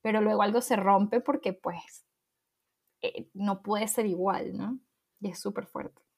pero 0.00 0.20
luego 0.20 0.42
algo 0.42 0.60
se 0.60 0.76
rompe 0.76 1.20
porque 1.20 1.54
pues 1.54 2.04
eh, 3.02 3.28
no 3.34 3.62
puede 3.62 3.88
ser 3.88 4.06
igual, 4.06 4.56
¿no? 4.56 4.78
Y 5.20 5.30
es 5.30 5.40
súper 5.40 5.66
fuerte. 5.66 6.09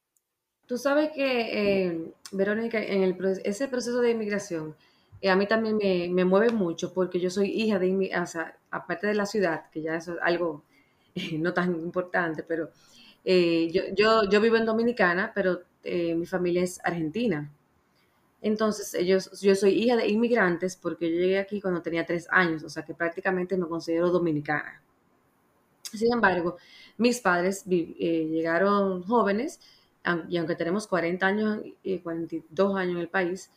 Tú 0.72 0.78
sabes 0.78 1.10
que, 1.10 1.84
eh, 1.86 2.12
Verónica, 2.30 2.82
en 2.82 3.02
el, 3.02 3.40
ese 3.44 3.68
proceso 3.68 4.00
de 4.00 4.12
inmigración, 4.12 4.74
eh, 5.20 5.28
a 5.28 5.36
mí 5.36 5.46
también 5.46 5.76
me, 6.14 6.24
mueve 6.24 6.50
mucho 6.50 6.94
porque 6.94 7.20
yo 7.20 7.28
soy 7.28 7.50
hija 7.50 7.78
de, 7.78 8.10
sea, 8.26 8.56
aparte 8.70 9.06
de 9.06 9.12
la 9.12 9.26
ciudad, 9.26 9.68
que 9.70 9.82
ya 9.82 9.96
es 9.96 10.08
algo 10.22 10.64
eh, 11.14 11.36
no 11.38 11.52
tan 11.52 11.74
importante, 11.74 12.42
pero 12.42 12.70
yo, 13.22 13.82
yo, 13.94 14.30
yo, 14.30 14.40
vivo 14.40 14.56
en 14.56 14.64
Dominicana, 14.64 15.32
pero 15.34 15.60
mi 15.84 16.24
familia 16.24 16.62
es 16.62 16.80
argentina. 16.82 17.52
Entonces, 18.40 18.94
ellos, 18.94 19.42
yo 19.42 19.54
soy 19.54 19.72
hija 19.72 19.96
de 19.96 20.08
inmigrantes 20.08 20.76
porque 20.76 21.12
yo 21.12 21.20
llegué 21.20 21.38
aquí 21.38 21.60
cuando 21.60 21.82
tenía 21.82 22.06
tres 22.06 22.26
años, 22.30 22.62
o 22.62 22.70
sea 22.70 22.82
que 22.82 22.94
prácticamente 22.94 23.58
me 23.58 23.68
considero 23.68 24.08
dominicana. 24.08 24.80
Sin 25.82 26.10
embargo, 26.14 26.56
mis 26.96 27.20
padres 27.20 27.66
llegaron 27.66 29.02
jóvenes 29.02 29.60
y 30.28 30.36
aunque 30.36 30.56
tenemos 30.56 30.86
40 30.86 31.26
años 31.26 31.60
y 31.82 31.98
42 31.98 32.76
años 32.76 32.94
en 32.94 33.00
el 33.00 33.08
país, 33.08 33.50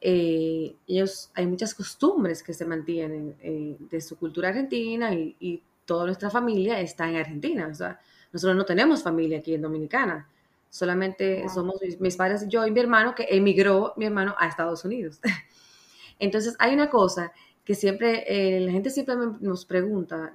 eh, 0.00 0.76
ellos, 0.86 1.30
hay 1.34 1.46
muchas 1.46 1.74
costumbres 1.74 2.42
que 2.42 2.54
se 2.54 2.64
mantienen 2.64 3.36
eh, 3.40 3.76
de 3.78 4.00
su 4.00 4.16
cultura 4.16 4.48
argentina 4.48 5.14
y, 5.14 5.62
toda 5.86 6.04
nuestra 6.04 6.30
familia 6.30 6.80
está 6.80 7.10
en 7.10 7.16
Argentina. 7.16 7.66
O 7.66 7.74
sea, 7.74 7.98
nosotros 8.32 8.56
no 8.56 8.64
tenemos 8.64 9.02
familia 9.02 9.38
aquí 9.38 9.54
en 9.54 9.62
Dominicana. 9.62 10.28
Solamente 10.68 11.48
somos 11.48 11.80
mis, 11.98 12.14
padres, 12.14 12.46
yo 12.46 12.64
y 12.64 12.70
mi 12.70 12.78
hermano, 12.78 13.12
que 13.12 13.26
emigró 13.28 13.92
mi 13.96 14.04
hermano 14.04 14.36
a 14.38 14.46
Estados 14.46 14.84
Unidos. 14.84 15.18
Entonces, 16.20 16.54
hay 16.60 16.74
una 16.74 16.88
cosa 16.90 17.32
que 17.64 17.74
siempre, 17.74 18.22
eh, 18.28 18.60
la 18.60 18.70
gente 18.70 18.88
siempre 18.88 19.16
nos 19.40 19.64
pregunta, 19.64 20.32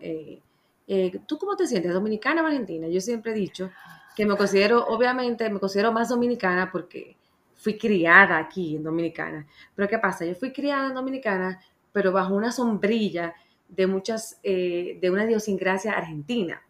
¿tú 1.25 1.37
cómo 1.37 1.55
te 1.55 1.67
sientes, 1.67 1.93
dominicana 1.93 2.43
o 2.43 2.47
argentina? 2.47 2.89
Yo 2.89 2.99
siempre 2.99 3.31
he 3.31 3.35
dicho 3.35 3.71
que 4.15 4.25
me 4.25 4.37
considero, 4.37 4.85
obviamente, 4.87 5.49
me 5.49 5.59
considero 5.59 5.91
más 5.91 6.09
dominicana 6.09 6.71
porque 6.71 7.15
fui 7.55 7.77
criada 7.77 8.37
aquí 8.37 8.75
en 8.75 8.83
Dominicana. 8.83 9.47
Pero 9.75 9.87
¿qué 9.87 9.99
pasa? 9.99 10.25
Yo 10.25 10.35
fui 10.35 10.53
criada 10.53 10.87
en 10.87 10.93
Dominicana, 10.93 11.59
pero 11.91 12.11
bajo 12.11 12.35
una 12.35 12.51
sombrilla 12.51 13.33
de 13.67 13.87
muchas, 13.87 14.39
eh, 14.43 14.97
de 15.01 15.09
una 15.09 15.25
idiosincrasia 15.25 15.93
argentina. 15.93 16.61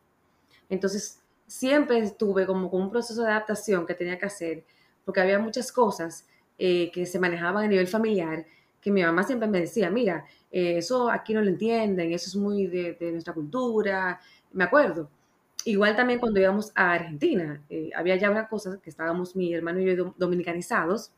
Entonces, 0.70 1.22
siempre 1.48 2.00
estuve 2.00 2.46
como 2.46 2.70
con 2.70 2.82
un 2.82 2.92
proceso 2.92 3.22
de 3.24 3.32
adaptación 3.32 3.86
que 3.86 3.94
tenía 3.94 4.18
que 4.18 4.26
hacer, 4.26 4.64
porque 5.04 5.22
había 5.22 5.38
muchas 5.38 5.72
cosas 5.72 6.28
eh, 6.58 6.90
que 6.92 7.06
se 7.06 7.20
manejaban 7.20 7.66
a 7.66 7.68
nivel 7.68 7.88
familiar, 7.88 8.46
que 8.82 8.92
mi 8.92 9.04
mamá 9.04 9.24
siempre 9.24 9.48
me 9.48 9.60
decía, 9.60 9.90
mira, 9.90 10.26
eh, 10.52 10.78
eso 10.78 11.10
aquí 11.10 11.34
no 11.34 11.42
lo 11.42 11.50
entienden, 11.50 12.14
eso 12.14 12.30
es 12.30 12.36
muy 12.36 12.68
de, 12.68 12.94
de 12.94 13.12
nuestra 13.12 13.34
cultura, 13.34 14.20
me 14.54 14.64
acuerdo. 14.64 15.10
Igual 15.65 15.95
también 15.95 16.19
cuando 16.19 16.39
íbamos 16.39 16.71
a 16.75 16.93
Argentina, 16.93 17.60
eh, 17.71 17.89
había 17.95 18.15
ya 18.17 18.30
una 18.30 18.47
cosa 18.47 18.80
que 18.84 18.91
estábamos 18.91 19.36
mi 19.36 19.51
hermano 19.51 19.80
y 19.80 19.95
yo 19.95 20.13
dominicanizados 20.15 21.12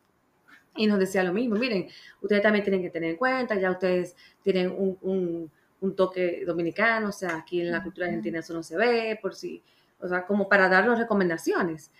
y 0.73 0.87
nos 0.87 0.99
decía 0.99 1.21
lo 1.23 1.33
mismo, 1.33 1.55
miren, 1.55 1.89
ustedes 2.21 2.41
también 2.41 2.63
tienen 2.63 2.81
que 2.81 2.89
tener 2.89 3.11
en 3.11 3.17
cuenta, 3.17 3.55
ya 3.55 3.71
ustedes 3.71 4.15
tienen 4.41 4.69
un, 4.69 5.51
un, 5.81 5.95
toque 5.97 6.45
dominicano, 6.45 7.09
o 7.09 7.11
sea, 7.11 7.35
aquí 7.35 7.59
en 7.59 7.71
la 7.71 7.83
cultura 7.83 8.07
argentina 8.07 8.39
eso 8.39 8.53
no 8.53 8.63
se 8.63 8.77
ve, 8.77 9.19
por 9.21 9.35
si, 9.35 9.61
o 9.99 10.07
sea, 10.07 10.25
como 10.25 10.47
para 10.47 10.69
darnos 10.69 10.97
recomendaciones. 10.97 11.91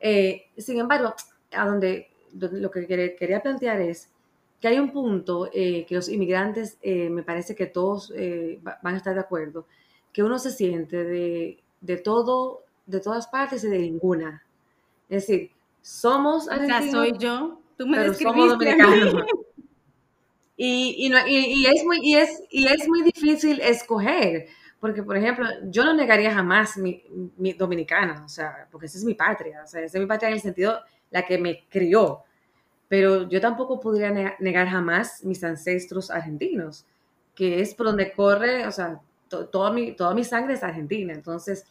Eh, 0.00 0.46
sin 0.56 0.80
embargo, 0.80 1.14
a 1.52 1.66
donde, 1.66 2.10
lo 2.32 2.70
que 2.72 2.86
quería 3.16 3.42
plantear 3.42 3.80
es 3.80 4.10
que 4.60 4.66
hay 4.66 4.80
un 4.80 4.90
punto 4.90 5.50
eh, 5.52 5.84
que 5.86 5.94
los 5.94 6.08
inmigrantes, 6.08 6.78
me 6.82 7.22
parece 7.22 7.54
que 7.54 7.66
todos 7.66 8.12
van 8.62 8.94
a 8.94 8.96
estar 8.96 9.14
de 9.14 9.20
acuerdo, 9.20 9.68
que 10.12 10.22
uno 10.24 10.38
se 10.38 10.50
siente 10.50 11.04
de 11.04 11.62
de 11.82 11.98
todo, 11.98 12.62
de 12.86 13.00
todas 13.00 13.26
partes 13.26 13.62
y 13.64 13.68
de 13.68 13.78
ninguna. 13.78 14.42
Es 15.10 15.26
decir, 15.26 15.50
somos 15.82 16.48
argentinos. 16.48 16.90
soy 16.90 17.18
yo, 17.18 17.60
tú 17.76 17.86
me 17.86 17.98
pero 17.98 18.14
somos 18.14 18.48
dominicanos. 18.48 19.14
Y, 20.54 21.08
y, 21.08 21.12
y, 21.26 21.66
es 21.66 21.84
muy, 21.84 21.98
y, 22.02 22.14
es, 22.14 22.42
y 22.50 22.66
es 22.66 22.86
muy 22.86 23.02
difícil 23.02 23.60
escoger, 23.62 24.46
Porque, 24.78 25.02
por 25.02 25.16
ejemplo, 25.16 25.46
yo 25.64 25.82
no 25.82 25.92
negaría 25.92 26.32
jamás 26.32 26.76
mi, 26.76 27.02
mi 27.36 27.54
dominicana, 27.54 28.22
o 28.24 28.28
sea, 28.28 28.68
porque 28.70 28.86
esa 28.86 28.98
es 28.98 29.04
mi 29.04 29.14
patria, 29.14 29.62
o 29.64 29.66
sea, 29.66 29.80
esa 29.80 29.98
es 29.98 30.00
mi 30.00 30.06
patria 30.06 30.28
en 30.28 30.34
el 30.34 30.40
sentido 30.40 30.78
la 31.10 31.26
que 31.26 31.38
me 31.38 31.64
crió, 31.68 32.22
pero 32.86 33.28
yo 33.28 33.40
tampoco 33.40 33.80
podría 33.80 34.36
negar 34.38 34.68
jamás 34.68 35.24
mis 35.24 35.42
ancestros 35.42 36.10
argentinos, 36.10 36.84
que 37.34 37.60
es 37.60 37.74
por 37.74 37.86
donde 37.86 38.12
corre, 38.12 38.66
o 38.66 38.70
sea, 38.70 39.00
toda, 39.50 39.72
mi, 39.72 39.92
toda 39.92 40.14
mi 40.14 40.24
sangre 40.24 40.54
es 40.54 40.62
argentina, 40.62 41.12
entonces 41.12 41.66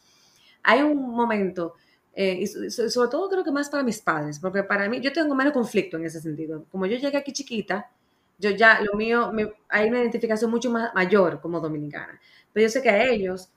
hay 0.62 0.82
un 0.82 1.10
momento, 1.10 1.74
eh, 2.14 2.38
y 2.40 2.46
sobre 2.46 3.10
todo 3.10 3.28
creo 3.28 3.44
que 3.44 3.50
más 3.52 3.68
para 3.70 3.82
mis 3.82 4.00
padres, 4.00 4.38
porque 4.38 4.62
para 4.62 4.88
mí 4.88 5.00
yo 5.00 5.12
tengo 5.12 5.34
menos 5.34 5.52
conflicto 5.52 5.96
en 5.96 6.06
ese 6.06 6.20
sentido, 6.20 6.64
como 6.70 6.86
yo 6.86 6.96
llegué 6.96 7.16
aquí 7.16 7.32
chiquita, 7.32 7.90
yo 8.38 8.50
ya, 8.50 8.80
lo 8.80 8.94
mío, 8.94 9.32
hay 9.68 9.88
una 9.88 10.00
identificación 10.00 10.50
mucho 10.50 10.70
más 10.70 10.92
mayor 10.94 11.40
como 11.40 11.60
dominicana. 11.60 12.20
Pero 12.52 12.66
yo 12.66 12.70
sé 12.70 12.82
que 12.82 12.90
a 12.90 13.04
ellos, 13.04 13.50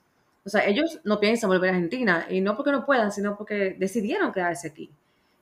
o 0.44 0.48
sea, 0.48 0.64
ellos 0.66 1.00
no 1.04 1.18
piensan 1.18 1.50
volver 1.50 1.70
a 1.70 1.74
Argentina, 1.74 2.26
y 2.30 2.40
no 2.40 2.56
porque 2.56 2.70
no 2.72 2.86
puedan, 2.86 3.10
sino 3.12 3.36
porque 3.36 3.74
decidieron 3.78 4.32
quedarse 4.32 4.68
aquí, 4.68 4.90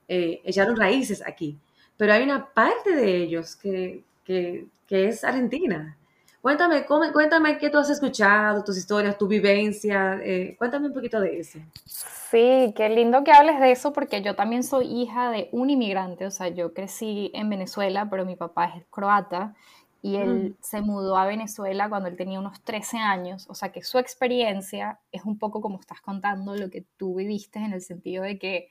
eh, 0.08 0.40
echaron 0.44 0.76
raíces 0.76 1.22
aquí. 1.26 1.58
Pero 1.96 2.12
hay 2.14 2.22
una 2.22 2.52
parte 2.54 2.96
de 2.96 3.16
ellos 3.22 3.54
que, 3.56 4.02
que, 4.24 4.66
que 4.86 5.08
es 5.08 5.24
argentina. 5.24 5.96
Cuéntame, 6.44 6.84
cuéntame 6.84 7.56
qué 7.56 7.70
tú 7.70 7.78
has 7.78 7.88
escuchado, 7.88 8.62
tus 8.62 8.76
historias, 8.76 9.16
tu 9.16 9.26
vivencia, 9.26 10.20
eh, 10.22 10.54
cuéntame 10.58 10.88
un 10.88 10.92
poquito 10.92 11.18
de 11.18 11.38
eso. 11.38 11.58
Sí, 11.86 12.74
qué 12.76 12.90
lindo 12.90 13.24
que 13.24 13.32
hables 13.32 13.58
de 13.60 13.70
eso 13.70 13.94
porque 13.94 14.20
yo 14.20 14.36
también 14.36 14.62
soy 14.62 14.84
hija 14.88 15.30
de 15.30 15.48
un 15.52 15.70
inmigrante, 15.70 16.26
o 16.26 16.30
sea, 16.30 16.48
yo 16.48 16.74
crecí 16.74 17.30
en 17.32 17.48
Venezuela, 17.48 18.10
pero 18.10 18.26
mi 18.26 18.36
papá 18.36 18.74
es 18.76 18.84
croata 18.90 19.54
y 20.02 20.16
él 20.16 20.50
mm. 20.50 20.56
se 20.60 20.82
mudó 20.82 21.16
a 21.16 21.24
Venezuela 21.24 21.88
cuando 21.88 22.10
él 22.10 22.16
tenía 22.18 22.40
unos 22.40 22.60
13 22.60 22.98
años, 22.98 23.46
o 23.48 23.54
sea 23.54 23.72
que 23.72 23.82
su 23.82 23.96
experiencia 23.98 24.98
es 25.12 25.24
un 25.24 25.38
poco 25.38 25.62
como 25.62 25.80
estás 25.80 26.02
contando 26.02 26.54
lo 26.56 26.68
que 26.68 26.84
tú 26.98 27.14
viviste 27.14 27.58
en 27.58 27.72
el 27.72 27.80
sentido 27.80 28.22
de 28.22 28.38
que 28.38 28.68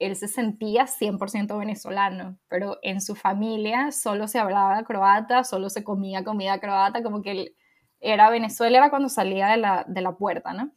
él 0.00 0.16
se 0.16 0.28
sentía 0.28 0.86
100% 0.86 1.58
venezolano, 1.58 2.38
pero 2.48 2.78
en 2.82 3.00
su 3.00 3.14
familia 3.14 3.92
solo 3.92 4.26
se 4.26 4.38
hablaba 4.38 4.82
croata, 4.82 5.44
solo 5.44 5.68
se 5.68 5.84
comía 5.84 6.24
comida 6.24 6.58
croata, 6.58 7.02
como 7.02 7.22
que 7.22 7.30
él 7.32 7.56
era 8.00 8.30
Venezuela, 8.30 8.88
cuando 8.88 9.10
salía 9.10 9.48
de 9.48 9.58
la, 9.58 9.84
de 9.86 10.00
la 10.00 10.16
puerta, 10.16 10.54
¿no? 10.54 10.72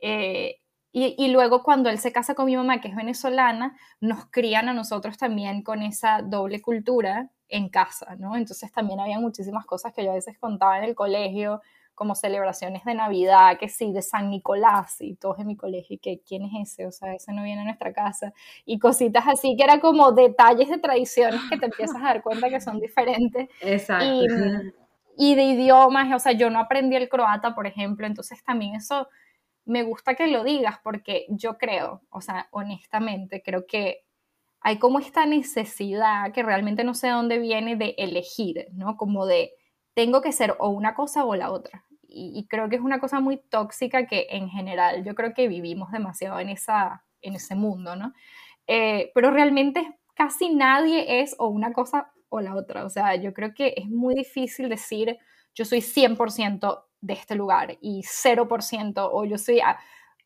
Eh, 0.00 0.56
y, 0.96 1.26
luego 1.28 1.64
cuando 1.64 1.90
él 1.90 1.98
se 1.98 2.12
casa 2.12 2.36
con 2.36 2.46
mi 2.46 2.56
mamá, 2.56 2.80
que 2.80 2.86
es 2.86 2.94
venezolana, 2.94 3.76
nos 4.00 4.26
crían 4.26 4.68
a 4.68 4.72
nosotros 4.74 5.18
también 5.18 5.62
con 5.62 5.82
esa 5.82 6.22
doble 6.22 6.62
cultura 6.62 7.30
en 7.48 7.68
casa, 7.68 8.14
¿no? 8.16 8.36
Entonces 8.36 8.70
también 8.70 9.00
había 9.00 9.18
muchísimas 9.18 9.66
cosas 9.66 9.92
que 9.92 10.04
yo 10.04 10.12
a 10.12 10.14
veces 10.14 10.38
contaba 10.38 10.78
en 10.78 10.84
el 10.84 10.94
colegio, 10.94 11.62
como 11.94 12.14
celebraciones 12.14 12.84
de 12.84 12.94
Navidad, 12.94 13.58
que 13.58 13.68
sí, 13.68 13.92
de 13.92 14.02
San 14.02 14.30
Nicolás, 14.30 15.00
y 15.00 15.14
todos 15.14 15.38
en 15.38 15.46
mi 15.46 15.56
colegio, 15.56 15.96
y 15.96 15.98
que 15.98 16.20
quién 16.26 16.44
es 16.44 16.72
ese, 16.72 16.86
o 16.86 16.92
sea, 16.92 17.14
ese 17.14 17.32
no 17.32 17.42
viene 17.42 17.62
a 17.62 17.64
nuestra 17.64 17.92
casa, 17.92 18.32
y 18.64 18.78
cositas 18.78 19.26
así, 19.26 19.56
que 19.56 19.64
era 19.64 19.80
como 19.80 20.12
detalles 20.12 20.68
de 20.68 20.78
tradiciones 20.78 21.40
que 21.48 21.58
te 21.58 21.66
empiezas 21.66 21.96
a 21.96 22.06
dar 22.06 22.22
cuenta 22.22 22.50
que 22.50 22.60
son 22.60 22.80
diferentes. 22.80 23.48
Exacto. 23.60 24.04
Y, 25.16 25.32
y 25.32 25.34
de 25.34 25.44
idiomas, 25.44 26.12
o 26.12 26.18
sea, 26.18 26.32
yo 26.32 26.50
no 26.50 26.58
aprendí 26.58 26.96
el 26.96 27.08
croata, 27.08 27.54
por 27.54 27.66
ejemplo, 27.66 28.06
entonces 28.06 28.42
también 28.44 28.74
eso 28.74 29.08
me 29.64 29.82
gusta 29.82 30.14
que 30.14 30.26
lo 30.26 30.44
digas 30.44 30.78
porque 30.82 31.26
yo 31.28 31.56
creo, 31.56 32.02
o 32.10 32.20
sea, 32.20 32.48
honestamente, 32.50 33.42
creo 33.42 33.66
que 33.66 34.04
hay 34.60 34.78
como 34.78 34.98
esta 34.98 35.26
necesidad 35.26 36.32
que 36.32 36.42
realmente 36.42 36.84
no 36.84 36.94
sé 36.94 37.08
de 37.08 37.12
dónde 37.12 37.38
viene 37.38 37.76
de 37.76 37.94
elegir, 37.98 38.66
¿no? 38.72 38.96
Como 38.96 39.26
de 39.26 39.52
tengo 39.94 40.20
que 40.22 40.32
ser 40.32 40.56
o 40.58 40.68
una 40.68 40.94
cosa 40.94 41.24
o 41.24 41.34
la 41.34 41.50
otra. 41.50 41.84
Y, 42.16 42.46
creo 42.48 42.68
que 42.68 42.76
es 42.76 42.82
una 42.82 43.00
cosa 43.00 43.18
muy 43.18 43.38
tóxica 43.38 44.06
que 44.06 44.28
en 44.30 44.48
general 44.48 45.04
yo 45.04 45.16
creo 45.16 45.34
que 45.34 45.48
vivimos 45.48 45.90
demasiado 45.90 46.38
en, 46.38 46.48
esa, 46.48 47.04
en 47.22 47.34
ese 47.34 47.56
mundo, 47.56 47.96
¿no? 47.96 48.12
Eh, 48.68 49.10
pero 49.16 49.32
realmente 49.32 49.98
casi 50.14 50.54
nadie 50.54 51.22
es 51.22 51.34
o 51.38 51.48
una 51.48 51.72
cosa 51.72 52.12
o 52.28 52.40
la 52.40 52.54
otra. 52.54 52.84
O 52.84 52.88
sea, 52.88 53.16
yo 53.16 53.34
creo 53.34 53.52
que 53.52 53.74
es 53.76 53.88
muy 53.88 54.14
difícil 54.14 54.68
decir 54.68 55.18
yo 55.54 55.64
soy 55.64 55.80
100% 55.80 56.84
de 57.00 57.14
este 57.14 57.34
lugar 57.34 57.78
y 57.80 58.02
0% 58.02 59.08
o 59.12 59.24
yo 59.24 59.38
soy, 59.38 59.60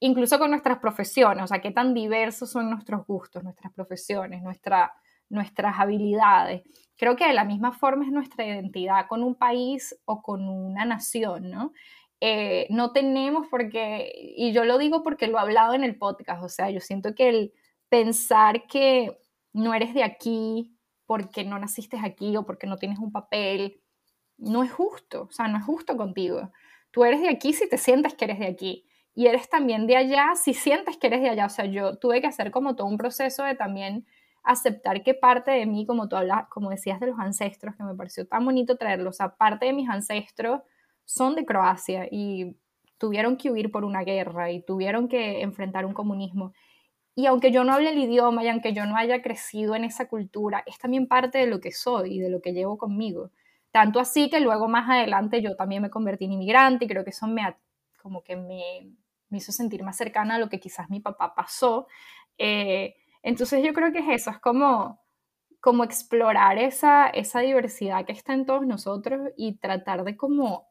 incluso 0.00 0.38
con 0.38 0.50
nuestras 0.50 0.78
profesiones, 0.78 1.44
o 1.44 1.46
sea, 1.46 1.60
qué 1.60 1.70
tan 1.70 1.92
diversos 1.92 2.50
son 2.50 2.70
nuestros 2.70 3.06
gustos, 3.06 3.42
nuestras 3.42 3.72
profesiones, 3.72 4.42
nuestra, 4.42 4.94
nuestras 5.28 5.78
habilidades. 5.78 6.62
Creo 6.96 7.16
que 7.16 7.26
de 7.26 7.32
la 7.32 7.44
misma 7.44 7.72
forma 7.72 8.04
es 8.04 8.12
nuestra 8.12 8.46
identidad 8.46 9.06
con 9.08 9.22
un 9.22 9.34
país 9.34 9.96
o 10.04 10.22
con 10.22 10.48
una 10.48 10.84
nación, 10.84 11.50
¿no? 11.50 11.72
Eh, 12.20 12.66
no 12.70 12.92
tenemos 12.92 13.46
porque, 13.48 14.12
y 14.36 14.52
yo 14.52 14.64
lo 14.64 14.78
digo 14.78 15.02
porque 15.04 15.28
lo 15.28 15.38
he 15.38 15.40
hablado 15.40 15.74
en 15.74 15.84
el 15.84 15.96
podcast, 15.96 16.42
o 16.42 16.48
sea, 16.48 16.70
yo 16.70 16.80
siento 16.80 17.14
que 17.14 17.28
el 17.28 17.52
pensar 17.88 18.66
que 18.66 19.18
no 19.52 19.74
eres 19.74 19.94
de 19.94 20.02
aquí 20.02 20.76
porque 21.06 21.44
no 21.44 21.58
naciste 21.58 21.96
aquí 22.02 22.36
o 22.36 22.44
porque 22.44 22.66
no 22.66 22.76
tienes 22.76 22.98
un 22.98 23.12
papel, 23.12 23.80
no 24.36 24.62
es 24.62 24.72
justo, 24.72 25.22
o 25.22 25.30
sea, 25.30 25.48
no 25.48 25.58
es 25.58 25.64
justo 25.64 25.96
contigo. 25.96 26.50
Tú 26.90 27.04
eres 27.04 27.20
de 27.20 27.28
aquí 27.28 27.52
si 27.52 27.68
te 27.68 27.78
sientes 27.78 28.14
que 28.14 28.24
eres 28.24 28.38
de 28.38 28.46
aquí 28.46 28.86
y 29.14 29.26
eres 29.26 29.48
también 29.48 29.86
de 29.86 29.96
allá 29.96 30.34
si 30.34 30.54
sientes 30.54 30.96
que 30.96 31.08
eres 31.08 31.22
de 31.22 31.30
allá. 31.30 31.46
O 31.46 31.50
sea, 31.50 31.66
yo 31.66 31.98
tuve 31.98 32.20
que 32.20 32.26
hacer 32.26 32.50
como 32.50 32.76
todo 32.76 32.86
un 32.86 32.98
proceso 32.98 33.42
de 33.44 33.54
también 33.54 34.06
aceptar 34.48 35.02
que 35.02 35.12
parte 35.14 35.50
de 35.50 35.66
mí, 35.66 35.84
como 35.84 36.08
tú 36.08 36.16
hablas, 36.16 36.48
como 36.48 36.70
decías 36.70 37.00
de 37.00 37.08
los 37.08 37.18
ancestros, 37.18 37.76
que 37.76 37.84
me 37.84 37.94
pareció 37.94 38.26
tan 38.26 38.44
bonito 38.44 38.76
traerlos, 38.76 39.16
o 39.16 39.16
sea, 39.16 39.36
parte 39.36 39.66
de 39.66 39.74
mis 39.74 39.88
ancestros 39.88 40.62
son 41.04 41.34
de 41.34 41.44
Croacia 41.44 42.08
y 42.10 42.56
tuvieron 42.96 43.36
que 43.36 43.50
huir 43.50 43.70
por 43.70 43.84
una 43.84 44.04
guerra 44.04 44.50
y 44.50 44.62
tuvieron 44.62 45.06
que 45.08 45.42
enfrentar 45.42 45.84
un 45.84 45.92
comunismo. 45.92 46.54
Y 47.14 47.26
aunque 47.26 47.52
yo 47.52 47.62
no 47.64 47.74
hable 47.74 47.90
el 47.90 47.98
idioma 47.98 48.42
y 48.42 48.48
aunque 48.48 48.72
yo 48.72 48.86
no 48.86 48.96
haya 48.96 49.20
crecido 49.20 49.74
en 49.74 49.84
esa 49.84 50.08
cultura, 50.08 50.62
es 50.66 50.78
también 50.78 51.06
parte 51.06 51.38
de 51.38 51.46
lo 51.46 51.60
que 51.60 51.72
soy 51.72 52.16
y 52.16 52.20
de 52.20 52.30
lo 52.30 52.40
que 52.40 52.52
llevo 52.54 52.78
conmigo. 52.78 53.30
Tanto 53.70 54.00
así 54.00 54.30
que 54.30 54.40
luego 54.40 54.66
más 54.68 54.88
adelante 54.88 55.42
yo 55.42 55.56
también 55.56 55.82
me 55.82 55.90
convertí 55.90 56.24
en 56.24 56.32
inmigrante 56.32 56.86
y 56.86 56.88
creo 56.88 57.04
que 57.04 57.10
eso 57.10 57.26
me, 57.26 57.42
como 58.00 58.22
que 58.22 58.36
me, 58.36 58.92
me 59.28 59.38
hizo 59.38 59.52
sentir 59.52 59.82
más 59.82 59.96
cercana 59.96 60.36
a 60.36 60.38
lo 60.38 60.48
que 60.48 60.58
quizás 60.60 60.88
mi 60.88 61.00
papá 61.00 61.34
pasó. 61.34 61.86
Eh, 62.38 62.94
entonces 63.22 63.64
yo 63.64 63.72
creo 63.72 63.92
que 63.92 64.00
es 64.00 64.08
eso, 64.08 64.30
es 64.30 64.38
como, 64.38 65.00
como 65.60 65.84
explorar 65.84 66.58
esa, 66.58 67.08
esa 67.08 67.40
diversidad 67.40 68.04
que 68.06 68.12
está 68.12 68.34
en 68.34 68.46
todos 68.46 68.66
nosotros 68.66 69.30
y 69.36 69.58
tratar 69.58 70.04
de 70.04 70.16
como 70.16 70.68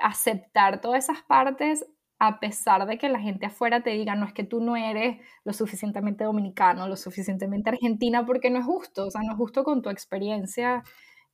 aceptar 0.00 0.80
todas 0.80 1.04
esas 1.04 1.22
partes 1.22 1.86
a 2.18 2.38
pesar 2.38 2.86
de 2.86 2.98
que 2.98 3.08
la 3.08 3.18
gente 3.18 3.46
afuera 3.46 3.82
te 3.82 3.90
diga, 3.90 4.14
no 4.14 4.26
es 4.26 4.34
que 4.34 4.44
tú 4.44 4.60
no 4.60 4.76
eres 4.76 5.18
lo 5.44 5.54
suficientemente 5.54 6.24
dominicano, 6.24 6.86
lo 6.86 6.96
suficientemente 6.96 7.70
argentina, 7.70 8.26
porque 8.26 8.50
no 8.50 8.58
es 8.58 8.66
justo, 8.66 9.06
o 9.06 9.10
sea, 9.10 9.22
no 9.22 9.32
es 9.32 9.38
justo 9.38 9.64
con 9.64 9.80
tu 9.80 9.88
experiencia 9.88 10.82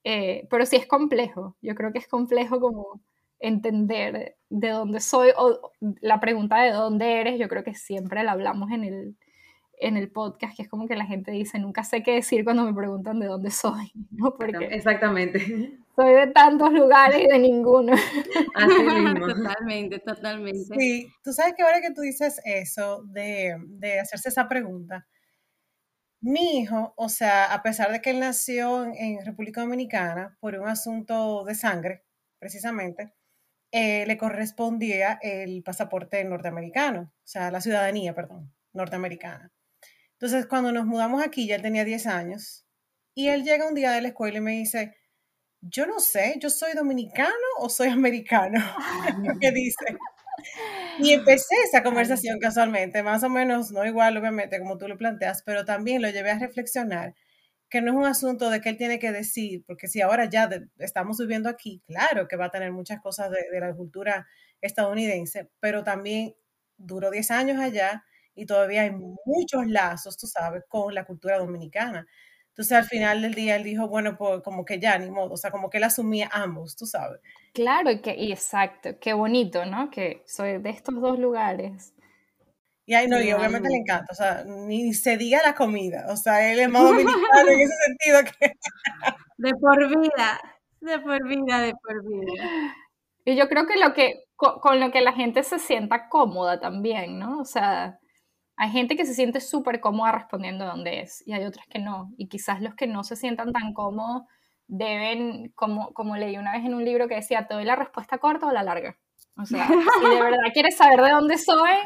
eh, 0.09 0.47
pero 0.51 0.65
sí 0.67 0.77
es 0.77 0.87
complejo, 0.87 1.57
yo 1.61 1.75
creo 1.75 1.93
que 1.93 1.99
es 1.99 2.07
complejo 2.07 2.61
como 2.61 3.01
entender 3.41 4.37
de 4.51 4.69
dónde 4.71 5.01
soy 5.01 5.31
o 5.37 5.73
la 6.01 6.21
pregunta 6.21 6.63
de 6.63 6.71
dónde 6.71 7.21
eres, 7.21 7.41
yo 7.41 7.49
creo 7.49 7.65
que 7.65 7.75
siempre 7.75 8.23
la 8.23 8.31
hablamos 8.31 8.71
en 8.71 8.85
el, 8.85 9.17
en 9.79 9.97
el 9.97 10.11
podcast, 10.11 10.57
que 10.57 10.63
es 10.63 10.69
como 10.69 10.87
que 10.87 10.97
la 10.97 11.07
gente 11.07 11.31
dice, 11.31 11.59
nunca 11.59 11.85
sé 11.85 12.03
qué 12.03 12.15
decir 12.15 12.45
cuando 12.45 12.65
me 12.65 12.75
preguntan 12.75 13.21
de 13.21 13.27
dónde 13.27 13.51
soy, 13.51 13.93
¿no? 14.11 14.35
Porque 14.35 14.67
Exactamente. 14.71 15.39
Soy 15.97 16.13
de 16.13 16.27
tantos 16.27 16.75
lugares 16.75 17.23
y 17.23 17.27
de 17.27 17.39
ninguno. 17.39 17.95
Así 18.55 18.83
mismo. 18.83 19.29
Totalmente, 19.29 19.99
totalmente. 20.01 20.79
Sí, 20.79 21.09
tú 21.25 21.33
sabes 21.33 21.55
que 21.57 21.63
ahora 21.63 21.81
que 21.81 21.91
tú 21.95 22.03
dices 22.03 22.39
eso, 22.45 23.03
de, 23.05 23.57
de 23.67 24.01
hacerse 24.01 24.29
esa 24.29 24.47
pregunta, 24.47 25.07
mi 26.21 26.59
hijo, 26.59 26.93
o 26.97 27.09
sea, 27.09 27.53
a 27.53 27.63
pesar 27.63 27.93
de 27.93 28.01
que 28.01 28.11
él 28.11 28.21
nació 28.21 28.85
en, 28.85 29.25
República 29.25 29.61
Dominicana 29.61 30.37
por 30.41 30.55
un 30.57 30.69
asunto 30.69 31.45
de 31.45 31.55
sangre, 31.55 32.05
precisamente, 32.39 33.13
eh, 33.73 34.05
le 34.07 34.19
correspondía 34.19 35.19
el 35.23 35.63
pasaporte 35.63 36.25
norteamericano, 36.25 37.13
o 37.15 37.27
sea, 37.27 37.51
la 37.51 37.61
ciudadanía, 37.61 38.15
perdón, 38.15 38.53
norteamericana. 38.73 39.53
Entonces, 40.19 40.47
cuando 40.47 40.73
nos 40.73 40.87
mudamos 40.87 41.23
aquí, 41.23 41.47
ya 41.47 41.57
él 41.57 41.63
tenía 41.63 41.85
10 41.85 42.07
años, 42.07 42.65
y 43.15 43.29
él 43.29 43.45
llega 43.45 43.69
un 43.69 43.75
día 43.75 43.93
de 43.93 44.03
la 44.03 44.09
escuela 44.09 44.39
y 44.39 44.41
me 44.41 44.53
dice, 44.53 44.97
yo 45.61 45.87
no 45.87 46.01
sé, 46.01 46.37
yo 46.41 46.51
soy 46.51 46.75
dominicano 46.75 47.35
o 47.59 47.69
soy 47.69 47.89
americano. 47.89 48.61
¿Qué 49.41 49.53
dice? 49.53 49.85
Y 50.99 51.13
empecé 51.13 51.55
esa 51.65 51.83
conversación 51.83 52.39
casualmente, 52.39 53.03
más 53.03 53.23
o 53.23 53.31
menos, 53.31 53.73
no 53.73 53.85
igual 53.85 54.17
obviamente 54.17 54.59
como 54.59 54.79
tú 54.79 54.89
lo 54.89 54.97
planteas, 54.97 55.43
pero 55.45 55.65
también 55.65 56.03
lo 56.03 56.11
llevé 56.11 56.31
a 56.31 56.39
reflexionar 56.39 57.15
que 57.69 57.81
no 57.81 57.91
es 57.93 57.97
un 57.97 58.05
asunto 58.05 58.51
de 58.51 58.61
que 58.61 58.69
él 58.69 58.77
tiene 58.77 58.99
que 58.99 59.13
decir, 59.13 59.65
porque 59.67 59.89
si 59.89 60.01
ahora 60.01 60.27
ya 60.27 60.49
estamos 60.79 61.19
viviendo 61.19 61.49
aquí, 61.49 61.83
claro 61.87 62.29
que 62.29 62.37
va 62.37 62.47
a 62.47 62.51
tener 62.51 62.73
muchas 62.73 63.01
cosas 63.01 63.31
de, 63.31 63.61
la 63.61 63.75
cultura 63.75 64.27
estadounidense, 64.61 65.51
pero 65.61 65.83
también 65.83 66.35
duró 66.77 67.11
10 67.11 67.31
años 67.33 67.59
allá 67.61 68.05
y 68.37 68.47
todavía 68.47 68.83
hay 68.83 68.93
muchos 69.25 69.67
lazos, 69.67 70.17
tú 70.17 70.27
sabes, 70.27 70.63
con 70.69 70.95
la 70.95 71.05
cultura 71.05 71.39
dominicana. 71.39 72.07
Entonces 72.51 72.73
al 72.73 72.85
final 72.85 73.21
del 73.21 73.35
día 73.35 73.57
él 73.57 73.65
dijo, 73.65 73.89
bueno, 73.89 74.17
pues 74.17 74.43
como 74.43 74.65
que 74.65 74.79
ya, 74.79 74.99
ni 74.99 75.11
modo, 75.11 75.33
o 75.33 75.37
sea, 75.37 75.51
como 75.51 75.69
que 75.69 75.79
él 75.79 75.85
asumía 75.85 76.31
ambos, 76.33 76.77
tú 76.77 76.87
sabes. 76.87 77.21
Claro, 77.53 77.91
y, 77.91 78.01
que, 78.01 78.13
exacto, 78.31 78.99
qué 79.01 79.13
bonito, 79.13 79.67
¿no? 79.67 79.91
Que 79.91 80.23
soy 80.27 80.59
de 80.59 80.71
estos 80.71 80.99
dos 81.01 81.19
lugares. 81.19 81.93
Y 82.87 82.95
ahí 82.95 83.09
no, 83.09 83.21
y 83.21 83.33
obviamente 83.33 83.69
le 83.69 83.79
encanta, 83.79 84.07
o 84.11 84.15
sea, 84.15 84.45
ni 84.45 84.95
se 84.95 85.17
diga 85.17 85.43
la 85.43 85.55
comida, 85.55 86.07
o 86.09 86.17
sea, 86.17 86.51
él 86.51 86.61
es 86.61 86.69
más 86.69 86.83
dominicano 86.85 87.51
en 87.51 87.61
ese 87.61 87.75
sentido 87.87 88.21
que... 88.39 88.53
De 89.39 89.53
por 89.61 89.89
vida, 89.89 90.41
de 90.81 90.99
por 91.01 91.29
vida, 91.29 91.61
de 91.61 91.75
por 91.75 92.09
vida. 92.09 92.75
Y 93.27 93.37
yo 93.37 93.49
creo 93.49 93.67
que 93.67 93.77
lo 93.77 93.93
que, 93.93 94.25
con 94.37 94.81
lo 94.81 94.91
que 94.93 95.01
la 95.01 95.13
gente 95.13 95.43
se 95.43 95.59
sienta 95.59 96.09
cómoda 96.09 96.61
también, 96.61 97.19
¿no? 97.19 97.41
O 97.41 97.45
sea, 97.45 97.99
hay 98.57 98.71
gente 98.71 98.97
que 98.97 99.05
se 99.05 99.15
siente 99.15 99.41
súper 99.41 99.81
cómoda 99.81 100.13
respondiendo 100.13 100.65
dónde 100.65 101.01
es 101.01 101.23
y 101.27 101.35
hay 101.35 101.45
otras 101.45 101.67
que 101.67 101.79
no. 101.79 102.13
Y 102.17 102.29
quizás 102.29 102.63
los 102.63 102.75
que 102.75 102.87
no 102.87 103.05
se 103.05 103.15
sientan 103.15 103.53
tan 103.53 103.75
cómodos 103.75 104.23
deben, 104.67 105.53
como, 105.55 105.93
como 105.93 106.17
leí 106.17 106.39
una 106.39 106.53
vez 106.53 106.65
en 106.65 106.75
un 106.75 106.85
libro 106.85 107.07
que 107.07 107.17
decía, 107.17 107.47
¿te 107.47 107.55
doy 107.55 107.65
la 107.65 107.77
respuesta 107.77 108.19
corta 108.19 108.47
o 108.47 108.53
la 108.53 108.63
larga? 108.63 108.97
O 109.37 109.45
sea, 109.45 109.69
si 110.01 110.09
de 110.09 110.23
verdad 110.23 110.53
quieres 110.55 110.77
saber 110.77 111.03
de 111.03 111.11
dónde 111.11 111.37
soy, 111.37 111.77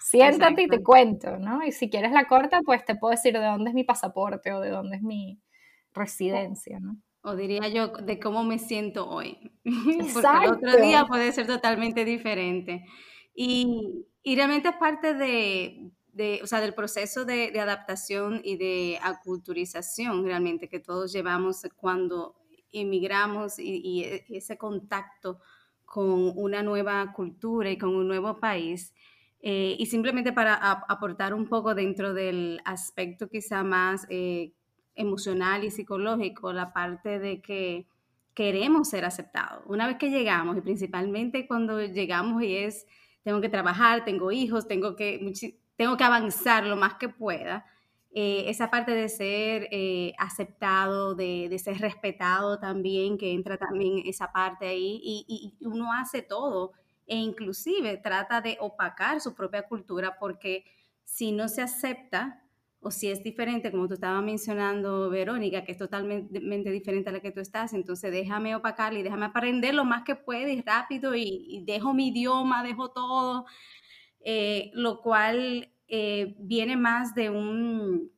siéntate 0.00 0.62
y 0.62 0.68
te 0.68 0.82
cuento, 0.82 1.38
¿no? 1.38 1.64
Y 1.64 1.70
si 1.70 1.88
quieres 1.88 2.10
la 2.10 2.26
corta, 2.26 2.60
pues 2.64 2.84
te 2.84 2.96
puedo 2.96 3.12
decir 3.12 3.32
de 3.32 3.44
dónde 3.44 3.70
es 3.70 3.74
mi 3.74 3.84
pasaporte 3.84 4.52
o 4.52 4.60
de 4.60 4.70
dónde 4.70 4.96
es 4.96 5.02
mi 5.02 5.40
residencia, 5.94 6.80
¿no? 6.80 6.96
O 7.22 7.36
diría 7.36 7.68
yo 7.68 7.88
de 7.88 8.18
cómo 8.18 8.42
me 8.42 8.58
siento 8.58 9.08
hoy. 9.08 9.52
Porque 10.12 10.44
el 10.44 10.50
otro 10.50 10.76
día 10.76 11.06
puede 11.06 11.30
ser 11.30 11.46
totalmente 11.46 12.04
diferente. 12.04 12.84
Y, 13.34 14.06
y 14.22 14.36
realmente 14.36 14.68
es 14.70 14.76
parte 14.76 15.14
de, 15.14 15.90
o 16.42 16.46
sea, 16.46 16.60
del 16.60 16.74
proceso 16.74 17.24
de, 17.24 17.58
adaptación 17.60 18.40
y 18.42 18.56
de 18.56 18.98
aculturización 19.02 20.24
realmente 20.24 20.68
que 20.68 20.80
todos 20.80 21.12
llevamos 21.12 21.62
cuando 21.76 22.36
emigramos 22.72 23.58
y, 23.58 24.04
e, 24.04 24.24
ese 24.28 24.56
contacto 24.56 25.40
con 25.84 26.32
una 26.36 26.62
nueva 26.62 27.12
cultura 27.12 27.70
y 27.70 27.78
con 27.78 27.94
un 27.94 28.08
nuevo 28.08 28.40
país. 28.40 28.92
Eh, 29.40 29.76
y 29.78 29.86
simplemente 29.86 30.32
para 30.32 30.54
aportar 30.54 31.34
un 31.34 31.48
poco 31.48 31.74
dentro 31.74 32.14
del 32.14 32.60
aspecto 32.64 33.28
quizá 33.28 33.62
más 33.62 34.06
eh, 34.08 34.52
emocional 34.94 35.62
y 35.64 35.70
psicológico, 35.70 36.52
la 36.52 36.72
parte 36.72 37.18
de 37.18 37.40
que 37.40 37.86
queremos 38.34 38.88
ser 38.88 39.04
aceptados. 39.04 39.62
Una 39.66 39.86
vez 39.86 39.96
que 39.98 40.10
llegamos, 40.10 40.56
y 40.56 40.60
principalmente 40.60 41.46
cuando 41.46 41.80
llegamos 41.80 42.42
y 42.42 42.56
es, 42.56 42.86
tengo 43.22 43.40
que 43.40 43.48
trabajar, 43.48 44.04
tengo 44.04 44.30
hijos, 44.30 44.68
tengo 44.68 44.94
que, 44.94 45.18
tengo 45.76 45.96
que 45.96 46.04
avanzar 46.04 46.64
lo 46.66 46.76
más 46.76 46.94
que 46.94 47.08
pueda. 47.08 47.66
Eh, 48.18 48.48
esa 48.48 48.70
parte 48.70 48.92
de 48.92 49.10
ser 49.10 49.68
eh, 49.70 50.14
aceptado, 50.18 51.14
de, 51.14 51.48
de, 51.50 51.58
ser 51.58 51.78
respetado 51.78 52.58
también, 52.58 53.18
que 53.18 53.32
entra 53.32 53.58
también 53.58 54.02
esa 54.06 54.32
parte 54.32 54.66
ahí, 54.66 55.00
y, 55.04 55.26
y, 55.60 55.66
uno 55.66 55.92
hace 55.92 56.22
todo, 56.22 56.72
e 57.06 57.16
inclusive 57.16 57.98
trata 57.98 58.40
de 58.40 58.56
opacar 58.58 59.20
su 59.20 59.34
propia 59.34 59.68
cultura, 59.68 60.16
porque 60.18 60.64
si 61.04 61.30
no 61.30 61.46
se 61.48 61.60
acepta, 61.60 62.42
o 62.80 62.90
si 62.90 63.10
es 63.10 63.22
diferente, 63.22 63.70
como 63.70 63.86
tú 63.86 63.94
estabas 63.94 64.22
mencionando, 64.22 65.10
Verónica, 65.10 65.64
que 65.64 65.72
es 65.72 65.78
totalmente 65.78 66.70
diferente 66.70 67.10
a 67.10 67.12
la 67.12 67.20
que 67.20 67.32
tú 67.32 67.40
estás, 67.40 67.74
entonces 67.74 68.12
déjame 68.12 68.54
opacarla 68.54 68.98
y 68.98 69.02
déjame 69.02 69.26
aprender 69.26 69.74
lo 69.74 69.84
más 69.84 70.04
que 70.04 70.16
pueda 70.16 70.50
y 70.50 70.62
rápido, 70.62 71.14
y, 71.14 71.44
y 71.48 71.64
dejo 71.66 71.92
mi 71.92 72.08
idioma, 72.08 72.62
dejo 72.62 72.92
todo, 72.92 73.44
eh, 74.28 74.72
lo 74.74 75.02
cual 75.02 75.72
eh, 75.86 76.34
viene 76.40 76.76
más 76.76 77.14
de 77.14 77.30
un, 77.30 78.10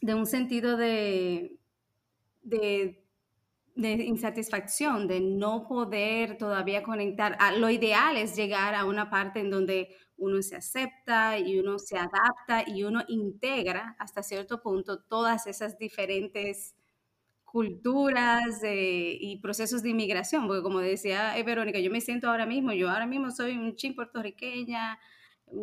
de 0.00 0.14
un 0.14 0.24
sentido 0.24 0.76
de, 0.76 1.58
de, 2.42 3.02
insatisfacción, 3.74 5.08
de 5.08 5.18
no 5.18 5.66
poder 5.66 6.38
todavía 6.38 6.84
conectar. 6.84 7.36
Ah, 7.40 7.50
lo 7.50 7.68
ideal 7.68 8.16
es 8.16 8.36
llegar 8.36 8.76
a 8.76 8.84
una 8.84 9.10
parte 9.10 9.40
en 9.40 9.50
donde 9.50 9.88
uno 10.16 10.40
se 10.40 10.54
acepta 10.54 11.36
y 11.36 11.58
uno 11.58 11.80
se 11.80 11.98
adapta 11.98 12.62
y 12.64 12.84
uno 12.84 13.02
integra 13.08 13.96
hasta 13.98 14.22
cierto 14.22 14.62
punto 14.62 15.02
todas 15.02 15.48
esas 15.48 15.78
diferentes 15.78 16.76
culturas 17.44 18.62
eh, 18.62 19.18
y 19.20 19.40
procesos 19.40 19.82
de 19.82 19.88
inmigración, 19.88 20.46
porque 20.46 20.62
como 20.62 20.78
decía 20.78 21.34
Verónica, 21.44 21.80
yo 21.80 21.90
me 21.90 22.00
siento 22.00 22.30
ahora 22.30 22.46
mismo, 22.46 22.72
yo 22.72 22.88
ahora 22.88 23.06
mismo 23.06 23.32
soy 23.32 23.56
un 23.56 23.74
chin 23.74 23.96
puertorriqueña, 23.96 25.00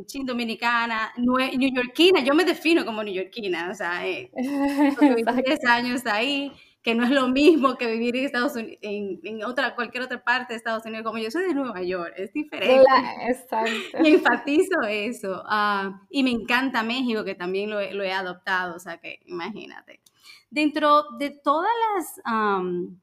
chin 0.06 0.26
dominicana, 0.26 1.14
neoyorquina, 1.18 2.22
yo 2.22 2.34
me 2.34 2.46
defino 2.46 2.86
como 2.86 3.04
neoyorquina, 3.04 3.70
o 3.72 3.76
sea, 3.76 4.08
eh, 4.08 4.32
10 5.46 5.66
años 5.66 6.06
ahí, 6.06 6.52
que 6.82 6.96
no 6.96 7.06
es 7.06 7.12
lo 7.12 7.30
mismo 7.30 7.78
que 7.78 7.88
vivir 7.88 8.16
en 8.18 8.26
Estados 8.26 8.56
Unidos, 8.56 8.78
en, 8.82 9.44
otra, 9.44 9.76
cualquier 9.76 10.04
otra 10.04 10.24
parte 10.24 10.54
de 10.54 10.58
Estados 10.58 10.86
Unidos, 10.86 11.04
como 11.04 11.18
yo 11.18 11.32
soy 11.32 11.44
de 11.44 11.54
Nueva 11.54 11.82
York, 11.82 12.14
es 12.18 12.34
diferente. 12.34 12.86
exacto. 13.30 14.04
Y 14.04 14.16
enfatizo 14.16 14.82
eso. 14.88 15.44
Uh, 15.44 15.94
y 16.10 16.24
me 16.24 16.32
encanta 16.32 16.84
México, 16.84 17.24
que 17.24 17.36
también 17.36 17.70
lo, 17.70 17.80
lo, 17.94 18.04
he 18.04 18.12
adoptado, 18.12 18.76
o 18.76 18.80
sea, 18.80 18.98
que 18.98 19.20
imagínate. 19.26 20.02
Dentro 20.50 21.04
de 21.18 21.30
todas 21.30 21.72
las, 21.96 22.22
um, 22.32 22.98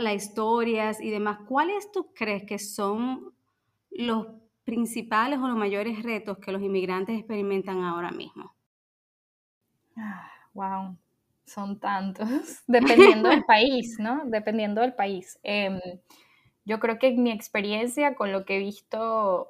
las 0.00 0.14
historias 0.14 1.00
y 1.00 1.10
demás, 1.10 1.40
¿cuáles 1.46 1.92
tú 1.92 2.12
crees 2.14 2.44
que 2.44 2.58
son 2.58 3.34
los 3.90 4.26
principales 4.70 5.40
o 5.40 5.48
los 5.48 5.56
mayores 5.56 6.00
retos 6.04 6.38
que 6.38 6.52
los 6.52 6.62
inmigrantes 6.62 7.18
experimentan 7.18 7.82
ahora 7.82 8.12
mismo? 8.12 8.54
wow, 10.54 10.64
ah, 10.64 10.96
son 11.44 11.80
tantos, 11.80 12.28
dependiendo 12.68 13.28
del 13.28 13.44
país, 13.44 13.96
¿no? 13.98 14.22
Dependiendo 14.26 14.80
del 14.80 14.94
país. 14.94 15.40
Em, 15.42 15.80
yo 16.64 16.78
creo 16.78 17.00
que 17.00 17.08
en 17.08 17.22
mi 17.22 17.32
experiencia, 17.32 18.14
con 18.14 18.30
lo 18.30 18.44
que 18.44 18.56
he 18.56 18.58
visto, 18.60 19.48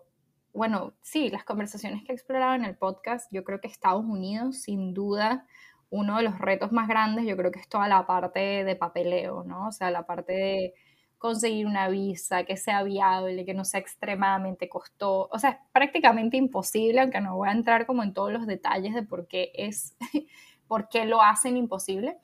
bueno, 0.54 0.94
sí, 1.02 1.28
las 1.28 1.44
conversaciones 1.44 2.02
que 2.02 2.12
he 2.12 2.14
explorado 2.14 2.54
en 2.54 2.64
el 2.64 2.76
podcast, 2.76 3.30
yo 3.30 3.44
creo 3.44 3.60
que 3.60 3.68
Estados 3.68 4.04
Unidos, 4.06 4.62
sin 4.62 4.94
duda, 4.94 5.46
uno 5.90 6.16
de 6.16 6.22
los 6.22 6.38
retos 6.38 6.72
más 6.72 6.88
grandes, 6.88 7.26
yo 7.26 7.36
creo 7.36 7.50
que 7.50 7.60
es 7.60 7.68
toda 7.68 7.88
la 7.88 8.06
parte 8.06 8.64
de 8.64 8.74
papeleo, 8.74 9.44
¿no? 9.44 9.68
O 9.68 9.72
sea, 9.72 9.90
la 9.90 10.06
parte 10.06 10.32
de 10.32 10.74
conseguir 11.20 11.66
una 11.66 11.90
visa 11.90 12.44
que 12.44 12.56
sea 12.56 12.82
viable, 12.82 13.44
que 13.44 13.52
no 13.52 13.66
sea 13.66 13.78
extremadamente 13.78 14.70
costoso. 14.70 15.28
O 15.30 15.38
sea, 15.38 15.50
es 15.50 15.56
prácticamente 15.70 16.38
imposible, 16.38 16.98
aunque 16.98 17.20
no 17.20 17.36
voy 17.36 17.50
a 17.50 17.52
entrar 17.52 17.84
como 17.84 18.02
en 18.02 18.14
todos 18.14 18.32
los 18.32 18.46
detalles 18.46 18.94
de 18.94 19.02
por 19.02 19.28
qué 19.28 19.52
es, 19.54 19.94
por 20.66 20.88
qué 20.88 21.04
lo 21.04 21.20
hacen 21.20 21.58
imposible. 21.58 22.16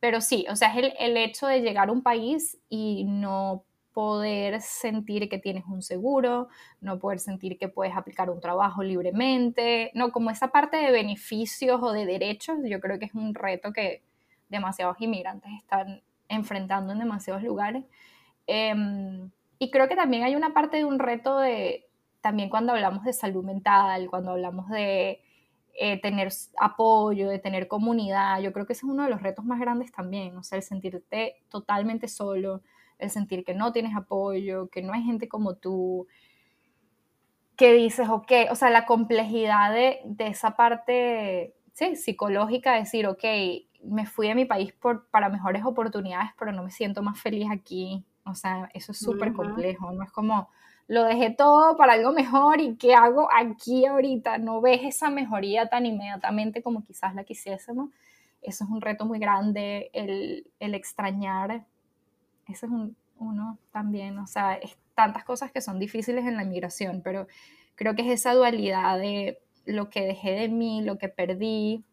Pero 0.00 0.22
sí, 0.22 0.46
o 0.48 0.56
sea, 0.56 0.72
es 0.72 0.78
el, 0.78 0.94
el 0.98 1.18
hecho 1.18 1.46
de 1.46 1.60
llegar 1.60 1.90
a 1.90 1.92
un 1.92 2.02
país 2.02 2.56
y 2.70 3.04
no 3.04 3.64
poder 3.92 4.62
sentir 4.62 5.28
que 5.28 5.38
tienes 5.38 5.66
un 5.66 5.82
seguro, 5.82 6.48
no 6.80 6.98
poder 6.98 7.18
sentir 7.18 7.58
que 7.58 7.68
puedes 7.68 7.94
aplicar 7.94 8.30
un 8.30 8.40
trabajo 8.40 8.82
libremente, 8.82 9.90
no, 9.94 10.12
como 10.12 10.30
esa 10.30 10.48
parte 10.48 10.78
de 10.78 10.90
beneficios 10.92 11.82
o 11.82 11.92
de 11.92 12.06
derechos, 12.06 12.56
yo 12.64 12.80
creo 12.80 12.98
que 12.98 13.04
es 13.04 13.14
un 13.14 13.34
reto 13.34 13.74
que 13.74 14.02
demasiados 14.48 14.98
inmigrantes 14.98 15.52
están 15.58 16.00
enfrentando 16.28 16.94
en 16.94 17.00
demasiados 17.00 17.42
lugares 17.42 17.84
Em, 18.52 19.30
y 19.60 19.70
creo 19.70 19.88
que 19.88 19.94
también 19.94 20.24
hay 20.24 20.34
una 20.34 20.52
parte 20.52 20.76
de 20.78 20.84
un 20.84 20.98
reto 20.98 21.38
de, 21.38 21.86
también 22.20 22.50
cuando 22.50 22.72
hablamos 22.72 23.04
de 23.04 23.12
salud 23.12 23.44
mental, 23.44 24.10
cuando 24.10 24.32
hablamos 24.32 24.68
de 24.70 25.22
eh, 25.74 26.00
tener 26.00 26.32
apoyo, 26.58 27.28
de 27.28 27.38
tener 27.38 27.68
comunidad, 27.68 28.40
yo 28.40 28.52
creo 28.52 28.66
que 28.66 28.72
ese 28.72 28.84
es 28.86 28.90
uno 28.90 29.04
de 29.04 29.10
los 29.10 29.22
retos 29.22 29.44
más 29.44 29.60
grandes 29.60 29.92
también, 29.92 30.36
o 30.36 30.42
sea, 30.42 30.56
el 30.56 30.64
sentirte 30.64 31.36
totalmente 31.48 32.08
solo, 32.08 32.62
el 32.98 33.10
sentir 33.10 33.44
que 33.44 33.54
no 33.54 33.72
tienes 33.72 33.94
apoyo, 33.94 34.68
que 34.68 34.82
no 34.82 34.92
hay 34.94 35.04
gente 35.04 35.28
como 35.28 35.54
tú, 35.54 36.08
que 37.56 37.72
dices, 37.74 38.08
ok, 38.08 38.32
o 38.50 38.56
sea, 38.56 38.70
la 38.70 38.84
complejidad 38.84 39.72
de, 39.72 40.00
de 40.06 40.26
esa 40.26 40.56
parte 40.56 41.54
sí, 41.72 41.94
psicológica, 41.94 42.74
decir, 42.74 43.06
ok, 43.06 43.24
me 43.84 44.06
fui 44.06 44.28
a 44.28 44.34
mi 44.34 44.44
país 44.44 44.72
por, 44.72 45.06
para 45.10 45.28
mejores 45.28 45.64
oportunidades, 45.64 46.30
pero 46.36 46.50
no 46.50 46.64
me 46.64 46.72
siento 46.72 47.00
más 47.00 47.20
feliz 47.20 47.46
aquí, 47.48 48.04
o 48.24 48.34
sea, 48.34 48.70
eso 48.74 48.92
es 48.92 48.98
súper 48.98 49.32
complejo, 49.32 49.92
no 49.92 50.02
es 50.02 50.10
como 50.10 50.48
lo 50.90 51.04
dejé 51.04 51.30
todo 51.30 51.76
para 51.76 51.92
algo 51.92 52.12
mejor 52.12 52.60
y 52.60 52.74
qué 52.76 52.94
hago 52.94 53.28
aquí 53.32 53.86
ahorita, 53.86 54.38
no 54.38 54.60
ves 54.60 54.80
esa 54.82 55.08
mejoría 55.08 55.68
tan 55.68 55.86
inmediatamente 55.86 56.64
como 56.64 56.82
quizás 56.82 57.14
la 57.14 57.22
quisiésemos. 57.22 57.90
Eso 58.42 58.64
es 58.64 58.70
un 58.70 58.80
reto 58.80 59.04
muy 59.06 59.20
grande, 59.20 59.90
el, 59.92 60.50
el 60.58 60.74
extrañar, 60.74 61.64
eso 62.48 62.66
es 62.66 62.72
un, 62.72 62.96
uno 63.18 63.58
también, 63.70 64.18
o 64.18 64.26
sea, 64.26 64.54
es 64.54 64.76
tantas 64.96 65.24
cosas 65.24 65.52
que 65.52 65.60
son 65.60 65.78
difíciles 65.78 66.26
en 66.26 66.36
la 66.36 66.42
inmigración, 66.42 67.02
pero 67.04 67.28
creo 67.76 67.94
que 67.94 68.02
es 68.02 68.20
esa 68.20 68.34
dualidad 68.34 68.98
de 68.98 69.38
lo 69.66 69.90
que 69.90 70.04
dejé 70.04 70.32
de 70.32 70.48
mí, 70.48 70.82
lo 70.82 70.98
que 70.98 71.08
perdí, 71.08 71.84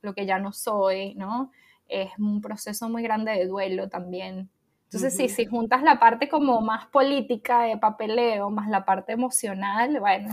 lo 0.00 0.14
que 0.14 0.24
ya 0.24 0.38
no 0.38 0.52
soy, 0.52 1.14
¿no? 1.14 1.50
Es 1.88 2.10
un 2.18 2.40
proceso 2.40 2.88
muy 2.88 3.02
grande 3.02 3.32
de 3.32 3.46
duelo 3.46 3.88
también, 3.88 4.48
entonces, 4.86 5.16
sí, 5.16 5.28
si 5.28 5.46
juntas 5.46 5.82
la 5.82 5.98
parte 5.98 6.28
como 6.28 6.60
más 6.60 6.86
política 6.86 7.62
de 7.62 7.76
papeleo, 7.76 8.50
más 8.50 8.68
la 8.68 8.84
parte 8.84 9.12
emocional, 9.12 10.00
bueno, 10.00 10.32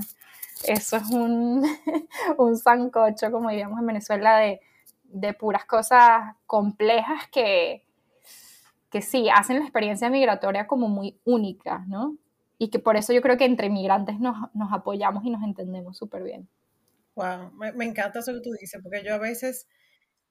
eso 0.66 0.98
es 0.98 1.10
un, 1.10 1.64
un 2.38 2.58
sancocho, 2.58 3.32
como 3.32 3.50
diríamos 3.50 3.80
en 3.80 3.88
Venezuela, 3.88 4.38
de 4.38 4.62
de 5.14 5.34
puras 5.34 5.66
cosas 5.66 6.36
complejas 6.48 7.28
que, 7.32 7.86
que 8.90 9.02
sí, 9.02 9.30
hacen 9.34 9.60
la 9.60 9.64
experiencia 9.64 10.10
migratoria 10.10 10.68
como 10.68 10.90
muy 10.90 11.20
única, 11.24 11.86
¿no? 11.88 12.18
Y 12.58 12.70
que 12.70 12.80
por 12.80 12.98
eso 12.98 13.14
yo 13.14 13.22
creo 13.22 13.38
que 13.38 13.46
entre 13.46 13.70
migrantes 13.70 14.20
nos, 14.20 14.36
nos 14.54 14.74
apoyamos 14.74 15.24
y 15.24 15.30
nos 15.30 15.44
entendemos 15.44 15.98
súper 15.98 16.24
bien. 16.24 16.50
Wow, 17.16 17.52
me, 17.54 17.72
me, 17.74 17.86
encanta 17.86 18.20
eso 18.20 18.34
que 18.34 18.42
tú 18.42 18.52
dices, 18.60 18.82
porque 18.82 19.04
yo 19.04 19.14
a 19.14 19.20
veces 19.20 19.68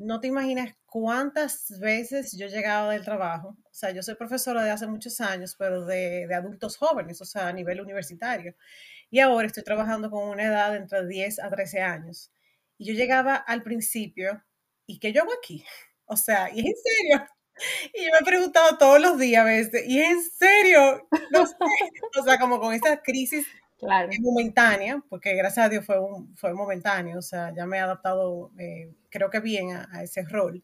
no 0.02 0.20
te 0.20 0.28
imaginas 0.28 0.74
cuántas 0.86 1.78
veces 1.80 2.32
yo 2.36 2.46
he 2.46 2.50
llegado 2.50 2.90
del 2.90 3.04
trabajo. 3.04 3.48
O 3.64 3.74
sea, 3.74 3.90
yo 3.90 4.02
soy 4.02 4.14
profesora 4.16 4.62
de 4.64 4.70
hace 4.70 4.86
muchos 4.86 5.20
años, 5.20 5.54
pero 5.58 5.84
de, 5.86 6.26
de 6.26 6.34
adultos 6.34 6.76
jóvenes, 6.76 7.20
o 7.20 7.24
sea, 7.24 7.48
a 7.48 7.52
nivel 7.52 7.80
universitario. 7.80 8.54
Y 9.10 9.20
ahora 9.20 9.46
estoy 9.46 9.62
trabajando 9.64 10.10
con 10.10 10.28
una 10.28 10.44
edad 10.44 10.76
entre 10.76 11.06
10 11.06 11.38
a 11.40 11.50
13 11.50 11.80
años. 11.82 12.32
Y 12.78 12.86
yo 12.86 12.94
llegaba 12.94 13.36
al 13.36 13.62
principio, 13.62 14.42
¿y 14.86 14.98
qué 14.98 15.12
yo 15.12 15.22
hago 15.22 15.32
aquí? 15.32 15.64
O 16.04 16.16
sea, 16.16 16.50
y 16.52 16.60
es 16.60 16.66
en 16.66 16.74
serio. 16.76 17.26
Y 17.94 18.04
yo 18.04 18.10
me 18.12 18.18
he 18.18 18.24
preguntado 18.24 18.78
todos 18.78 19.00
los 19.00 19.18
días 19.18 19.46
a 19.46 19.54
¿y 19.54 20.00
es 20.00 20.08
en 20.10 20.22
serio? 20.22 21.08
O 22.18 22.24
sea, 22.24 22.38
como 22.38 22.60
con 22.60 22.74
esta 22.74 23.02
crisis 23.02 23.46
claro. 23.86 24.10
momentánea, 24.20 25.02
porque 25.08 25.34
gracias 25.34 25.66
a 25.66 25.68
Dios 25.68 25.84
fue, 25.84 25.98
un, 25.98 26.36
fue 26.36 26.54
momentáneo, 26.54 27.18
o 27.18 27.22
sea, 27.22 27.52
ya 27.54 27.66
me 27.66 27.76
he 27.78 27.80
adaptado, 27.80 28.50
eh, 28.58 28.92
creo 29.10 29.30
que 29.30 29.40
bien 29.40 29.72
a, 29.72 29.88
a 29.92 30.02
ese 30.02 30.22
rol. 30.22 30.62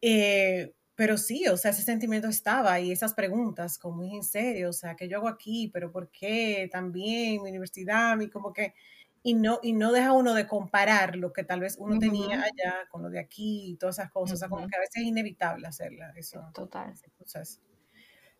Eh, 0.00 0.72
pero 0.94 1.16
sí, 1.16 1.46
o 1.46 1.56
sea, 1.56 1.70
ese 1.70 1.82
sentimiento 1.82 2.26
estaba 2.28 2.80
y 2.80 2.90
esas 2.90 3.14
preguntas, 3.14 3.78
como 3.78 4.02
es 4.02 4.12
en 4.12 4.24
serio, 4.24 4.70
o 4.70 4.72
sea, 4.72 4.96
¿qué 4.96 5.08
yo 5.08 5.18
hago 5.18 5.28
aquí? 5.28 5.70
¿Pero 5.72 5.92
por 5.92 6.10
qué? 6.10 6.68
También 6.72 7.42
mi 7.42 7.50
universidad, 7.50 8.16
mi 8.16 8.28
como 8.28 8.52
que, 8.52 8.74
y 9.22 9.34
no, 9.34 9.60
y 9.62 9.74
no 9.74 9.92
deja 9.92 10.12
uno 10.12 10.34
de 10.34 10.48
comparar 10.48 11.14
lo 11.14 11.32
que 11.32 11.44
tal 11.44 11.60
vez 11.60 11.76
uno 11.78 12.00
tenía 12.00 12.42
allá 12.42 12.88
con 12.90 13.02
lo 13.02 13.10
de 13.10 13.20
aquí 13.20 13.70
y 13.72 13.76
todas 13.76 13.98
esas 13.98 14.10
cosas, 14.10 14.34
o 14.34 14.38
sea, 14.38 14.48
como 14.48 14.66
que 14.66 14.76
a 14.76 14.80
veces 14.80 14.96
es 14.96 15.02
inevitable 15.04 15.68
hacerla, 15.68 16.12
eso. 16.16 16.44
Total. 16.52 16.92
Entonces, 17.04 17.60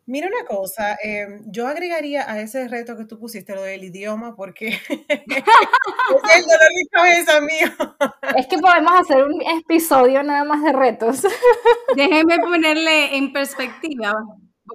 Mira 0.09 0.26
una 0.26 0.46
cosa, 0.46 0.96
eh, 1.04 1.42
yo 1.44 1.68
agregaría 1.68 2.32
a 2.32 2.40
ese 2.40 2.66
reto 2.66 2.96
que 2.96 3.04
tú 3.04 3.18
pusiste 3.18 3.54
lo 3.54 3.61
del 3.61 3.84
idioma 3.84 4.34
porque 4.34 4.68
es 4.88 4.88
el 4.88 6.44
dolor 6.44 6.70
de 6.74 6.88
cabeza 6.90 7.40
mío. 7.42 7.68
Es 8.34 8.46
que 8.46 8.56
podemos 8.56 8.92
hacer 9.02 9.22
un 9.22 9.42
episodio 9.42 10.22
nada 10.22 10.44
más 10.44 10.64
de 10.64 10.72
retos. 10.72 11.26
Déjeme 11.94 12.38
ponerle 12.38 13.18
en 13.18 13.34
perspectiva, 13.34 14.14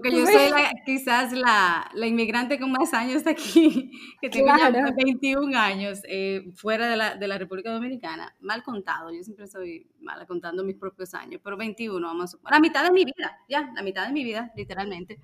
porque 0.03 0.17
yo 0.17 0.25
soy 0.25 0.51
quizás 0.85 1.31
la, 1.31 1.89
la, 1.93 2.07
inmigrante 2.07 2.59
con 2.59 2.71
más 2.71 2.93
años 2.93 3.25
aquí, 3.25 3.91
que 4.21 4.29
tengo 4.29 4.47
ya 4.47 4.69
21 4.69 5.57
años 5.57 6.01
eh, 6.03 6.51
fuera 6.55 6.89
de 6.89 6.97
la, 6.97 7.15
de 7.15 7.27
la, 7.27 7.37
República 7.37 7.71
Dominicana. 7.71 8.35
Mal 8.41 8.63
contado, 8.63 9.11
yo 9.11 9.23
siempre 9.23 9.47
soy 9.47 9.87
mala 10.01 10.25
contando 10.25 10.63
mis 10.63 10.75
propios 10.75 11.13
años, 11.13 11.39
pero 11.41 11.55
21, 11.55 12.05
vamos 12.05 12.35
a 12.43 12.51
La 12.51 12.59
mitad 12.59 12.83
de 12.83 12.91
mi 12.91 13.05
vida, 13.05 13.39
ya, 13.47 13.71
la 13.73 13.81
mitad 13.81 14.05
de 14.05 14.11
mi 14.11 14.25
vida, 14.25 14.51
literalmente. 14.57 15.19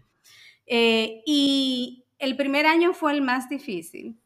Eh, 0.65 1.21
y 1.25 2.05
el 2.17 2.37
primer 2.37 2.65
año 2.65 2.93
fue 2.93 3.11
el 3.11 3.21
más 3.21 3.49
difícil, 3.49 4.17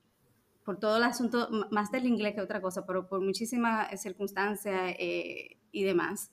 por 0.63 0.79
todo 0.79 0.97
el 0.97 1.03
asunto, 1.03 1.49
más 1.71 1.91
del 1.91 2.05
inglés 2.05 2.35
que 2.35 2.41
otra 2.41 2.61
cosa, 2.61 2.85
pero 2.85 3.07
por 3.07 3.21
muchísimas 3.21 3.99
circunstancias 3.99 4.95
eh, 4.99 5.57
y 5.71 5.83
demás. 5.83 6.31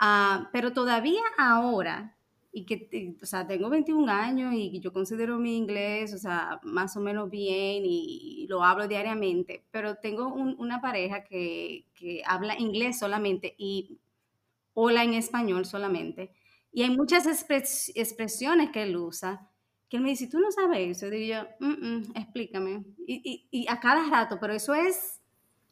Uh, 0.00 0.46
pero 0.50 0.72
todavía 0.72 1.20
ahora, 1.36 2.16
y 2.52 2.64
que, 2.66 3.16
o 3.22 3.26
sea, 3.26 3.46
tengo 3.46 3.70
21 3.70 4.10
años 4.10 4.52
y 4.54 4.80
yo 4.80 4.92
considero 4.92 5.38
mi 5.38 5.56
inglés, 5.56 6.14
o 6.14 6.18
sea, 6.18 6.60
más 6.64 6.96
o 6.96 7.00
menos 7.00 7.30
bien 7.30 7.84
y, 7.84 8.46
lo 8.48 8.64
hablo 8.64 8.88
diariamente, 8.88 9.64
pero 9.70 9.96
tengo 9.96 10.32
un, 10.32 10.56
una 10.58 10.80
pareja 10.80 11.24
que, 11.24 11.86
que, 11.94 12.22
habla 12.26 12.58
inglés 12.58 12.98
solamente 12.98 13.54
y 13.58 13.98
hola 14.74 15.04
en 15.04 15.14
español 15.14 15.64
solamente. 15.66 16.32
Y 16.72 16.82
hay 16.82 16.90
muchas 16.90 17.26
expres, 17.26 17.92
expresiones 17.94 18.70
que 18.70 18.82
él 18.82 18.96
usa 18.96 19.50
que 19.90 19.96
él 19.96 20.04
me 20.04 20.10
dice, 20.10 20.28
tú 20.28 20.38
no 20.38 20.52
sabes 20.52 20.96
eso. 20.96 21.08
Y 21.08 21.10
digo 21.10 21.34
yo, 21.34 21.66
mm 21.66 21.72
-mm, 21.72 22.12
explícame. 22.14 22.84
Y, 23.06 23.20
y, 23.24 23.48
y, 23.50 23.68
a 23.68 23.80
cada 23.80 24.08
rato, 24.08 24.38
pero 24.40 24.54
eso 24.54 24.72
es, 24.72 25.19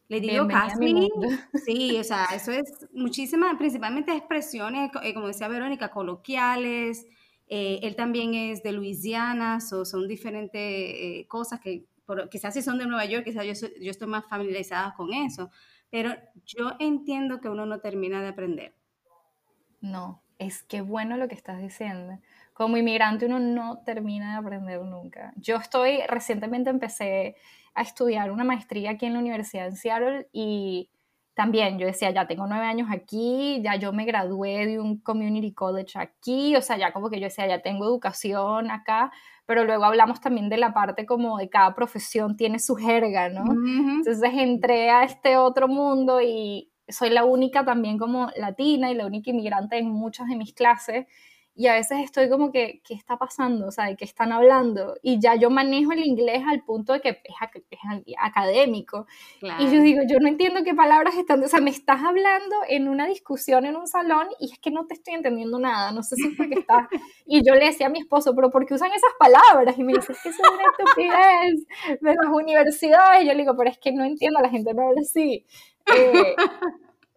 le 0.09 0.21
digo 0.21 0.49
casi, 0.49 1.11
sí, 1.67 1.99
o 1.99 2.05
sea, 2.05 2.27
eso 2.35 2.51
es 2.51 2.89
muchísimas, 2.93 3.57
principalmente 3.57 4.13
expresiones, 4.13 4.91
eh, 5.03 5.15
como 5.15 5.27
decía 5.29 5.49
Verónica, 5.49 5.91
coloquiales. 5.91 7.07
Eh, 7.47 7.81
él 7.83 7.95
también 7.97 8.35
es 8.35 8.63
de 8.63 8.73
Luisiana, 8.73 9.61
so, 9.61 9.85
son 9.85 10.09
diferentes 10.09 10.61
eh, 10.61 11.27
cosas 11.29 11.61
que 11.61 11.87
por, 12.05 12.29
quizás 12.31 12.55
si 12.55 12.63
son 12.63 12.79
de 12.79 12.87
Nueva 12.87 13.05
York, 13.05 13.25
quizás 13.25 13.45
yo, 13.45 13.69
yo 13.81 13.91
estoy 13.91 14.09
más 14.09 14.27
familiarizada 14.27 14.95
con 14.95 15.13
eso, 15.13 15.51
pero 15.91 16.15
yo 16.45 16.73
entiendo 16.79 17.41
que 17.41 17.49
uno 17.49 17.67
no 17.67 17.81
termina 17.81 18.23
de 18.23 18.29
aprender. 18.29 18.75
No, 19.81 20.23
es 20.39 20.63
que 20.63 20.81
bueno 20.81 21.17
lo 21.17 21.29
que 21.29 21.35
estás 21.35 21.61
diciendo 21.61 22.19
como 22.59 22.77
inmigrante 22.77 23.27
uno 23.27 23.39
no 23.39 23.85
termina 23.85 24.33
de 24.33 24.39
aprender 24.39 24.83
nunca. 24.83 25.33
Yo 25.37 25.59
estoy, 25.59 26.01
recientemente 26.09 26.71
empecé 26.71 27.37
a 27.79 27.83
estudiar 27.83 28.31
una 28.31 28.45
maestría 28.45 28.93
aquí 28.93 29.07
en 29.07 29.15
la 29.15 29.21
Universidad 29.21 29.71
de 29.71 29.77
Seattle 29.77 30.29
y 30.33 30.91
también 31.35 31.79
yo 31.79 31.87
decía, 31.87 32.11
ya 32.11 32.27
tengo 32.27 32.49
nueve 32.49 32.67
años 32.67 32.89
aquí, 32.91 33.61
ya 33.63 33.77
yo 33.77 33.93
me 33.93 34.05
gradué 34.05 34.67
de 34.67 34.81
un 34.81 34.99
community 35.01 35.55
college 35.55 35.97
aquí, 35.97 36.57
o 36.57 36.61
sea, 36.61 36.77
ya 36.77 36.93
como 36.93 37.11
que 37.11 37.21
yo 37.21 37.27
decía, 37.27 37.47
ya 37.47 37.63
tengo 37.63 37.85
educación 37.85 38.73
acá, 38.73 39.13
pero 39.47 39.65
luego 39.65 39.85
hablamos 39.85 40.21
también 40.21 40.49
de 40.49 40.57
la 40.57 40.75
parte 40.75 41.07
como 41.07 41.39
de 41.39 41.49
cada 41.49 41.77
profesión 41.77 42.37
tiene 42.37 42.59
su 42.59 42.75
jerga, 42.75 43.29
¿no? 43.29 43.45
Entonces 43.99 44.31
entré 44.35 44.91
a 44.91 45.05
este 45.05 45.37
otro 45.37 45.69
mundo 45.69 46.21
y 46.21 46.73
soy 46.89 47.11
la 47.11 47.25
única 47.25 47.65
también 47.65 47.99
como 47.99 48.31
latina 48.37 48.91
y 48.91 48.95
la 48.95 49.07
única 49.07 49.31
inmigrante 49.31 49.79
en 49.79 49.91
muchas 49.91 50.27
de 50.27 50.35
mis 50.35 50.53
clases 50.53 51.07
y 51.59 51.67
a 51.67 51.73
veces 51.73 51.99
estoy 52.05 52.31
como 52.31 52.53
que, 52.53 52.81
¿qué 52.85 52.95
está 52.95 53.17
pasando? 53.17 53.67
O 53.67 53.73
sea, 53.73 53.87
¿de 53.87 53.97
qué 53.97 54.05
están 54.05 54.31
hablando? 54.31 54.97
Y 55.03 55.19
ya 55.19 55.35
yo 55.35 55.51
manejo 55.51 55.91
el 55.91 56.07
inglés 56.07 56.45
al 56.49 56.63
punto 56.63 56.93
de 56.93 57.01
que 57.01 57.09
es, 57.09 57.35
es 57.73 58.15
académico. 58.17 59.09
Y 59.43 59.65
yo 59.65 59.83
digo, 59.83 60.03
yo 60.09 60.21
no 60.21 60.29
entiendo 60.29 60.63
qué 60.63 60.73
palabras 60.73 61.17
están, 61.17 61.43
o 61.43 61.49
sea, 61.49 61.61
me 61.61 61.71
estás 61.71 62.05
hablando 62.05 62.55
en 62.69 62.89
una 62.89 63.09
discusión 63.09 63.67
en 63.67 63.75
un 63.75 63.89
salón 63.89 64.29
y 64.39 64.53
es 64.53 64.61
que 64.61 64.71
no 64.71 64.87
te 64.87 64.95
estoy 64.95 65.15
entendiendo 65.15 65.59
nada, 65.59 65.91
no 65.91 66.05
sé 66.05 66.15
si 66.15 66.31
fue 66.37 66.49
que 66.49 66.61
está. 66.61 66.89
Y 67.27 67.45
yo 67.45 67.57
le 67.57 67.67
decía 67.67 67.89
a 67.89 67.91
mi 67.91 67.99
esposo, 67.99 68.37
pero 68.37 68.51
¿por 68.51 68.65
qué 68.65 68.75
usan 68.75 68.93
esas 68.93 69.11
palabras? 69.19 69.77
Y 69.77 69.83
me 69.83 69.95
dice, 69.95 70.13
es 70.13 70.23
que 70.23 70.29
es 70.29 70.39
una 70.39 70.63
estupidez 70.71 72.01
de 72.01 72.15
las 72.15 72.33
universidades. 72.33 73.25
Y 73.25 73.27
yo 73.27 73.33
le 73.33 73.41
digo, 73.41 73.57
pero 73.57 73.69
es 73.69 73.79
que 73.79 73.91
no 73.91 74.05
entiendo, 74.05 74.41
la 74.41 74.49
gente 74.49 74.73
no 74.75 74.89
habla 74.89 75.01
así. 75.01 75.45
Eh, 75.87 76.37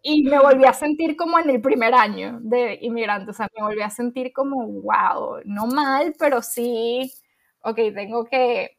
y 0.02 0.24
me 0.24 0.40
volví 0.40 0.66
a 0.66 0.74
sentir 0.74 1.16
como 1.16 1.40
en 1.40 1.50
el 1.50 1.62
primer 1.62 1.94
año 1.94 2.40
de 2.42 2.80
inmigrante, 2.82 3.32
o 3.32 3.34
sea, 3.34 3.48
me 3.56 3.64
volví 3.64 3.82
a 3.82 3.90
sentir 3.90 4.34
como, 4.34 4.66
wow, 4.68 5.42
no 5.46 5.68
mal, 5.68 6.16
pero 6.18 6.42
sí, 6.42 7.12
ok, 7.62 7.76
tengo 7.94 8.26
que, 8.26 8.78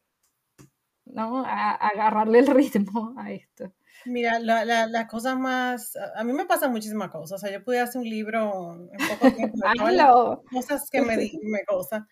¿no? 1.05 1.43
agarrarle 1.45 2.39
el 2.39 2.47
ritmo 2.47 3.13
a 3.17 3.31
esto. 3.31 3.71
Mira, 4.05 4.39
las 4.39 4.65
la, 4.65 4.85
la 4.87 5.07
cosas 5.07 5.37
más, 5.37 5.97
a 6.15 6.23
mí 6.25 6.33
me 6.33 6.45
pasan 6.45 6.71
muchísimas 6.71 7.09
cosas, 7.09 7.37
o 7.37 7.37
sea, 7.37 7.51
yo 7.51 7.63
pude 7.63 7.79
hacer 7.79 8.01
un 8.01 8.09
libro 8.09 8.73
en 8.91 9.07
poco 9.07 9.33
tiempo, 9.33 9.57
cosas 10.51 10.89
que 10.89 11.01
me, 11.01 11.15
me 11.43 11.63
cosas, 11.65 12.03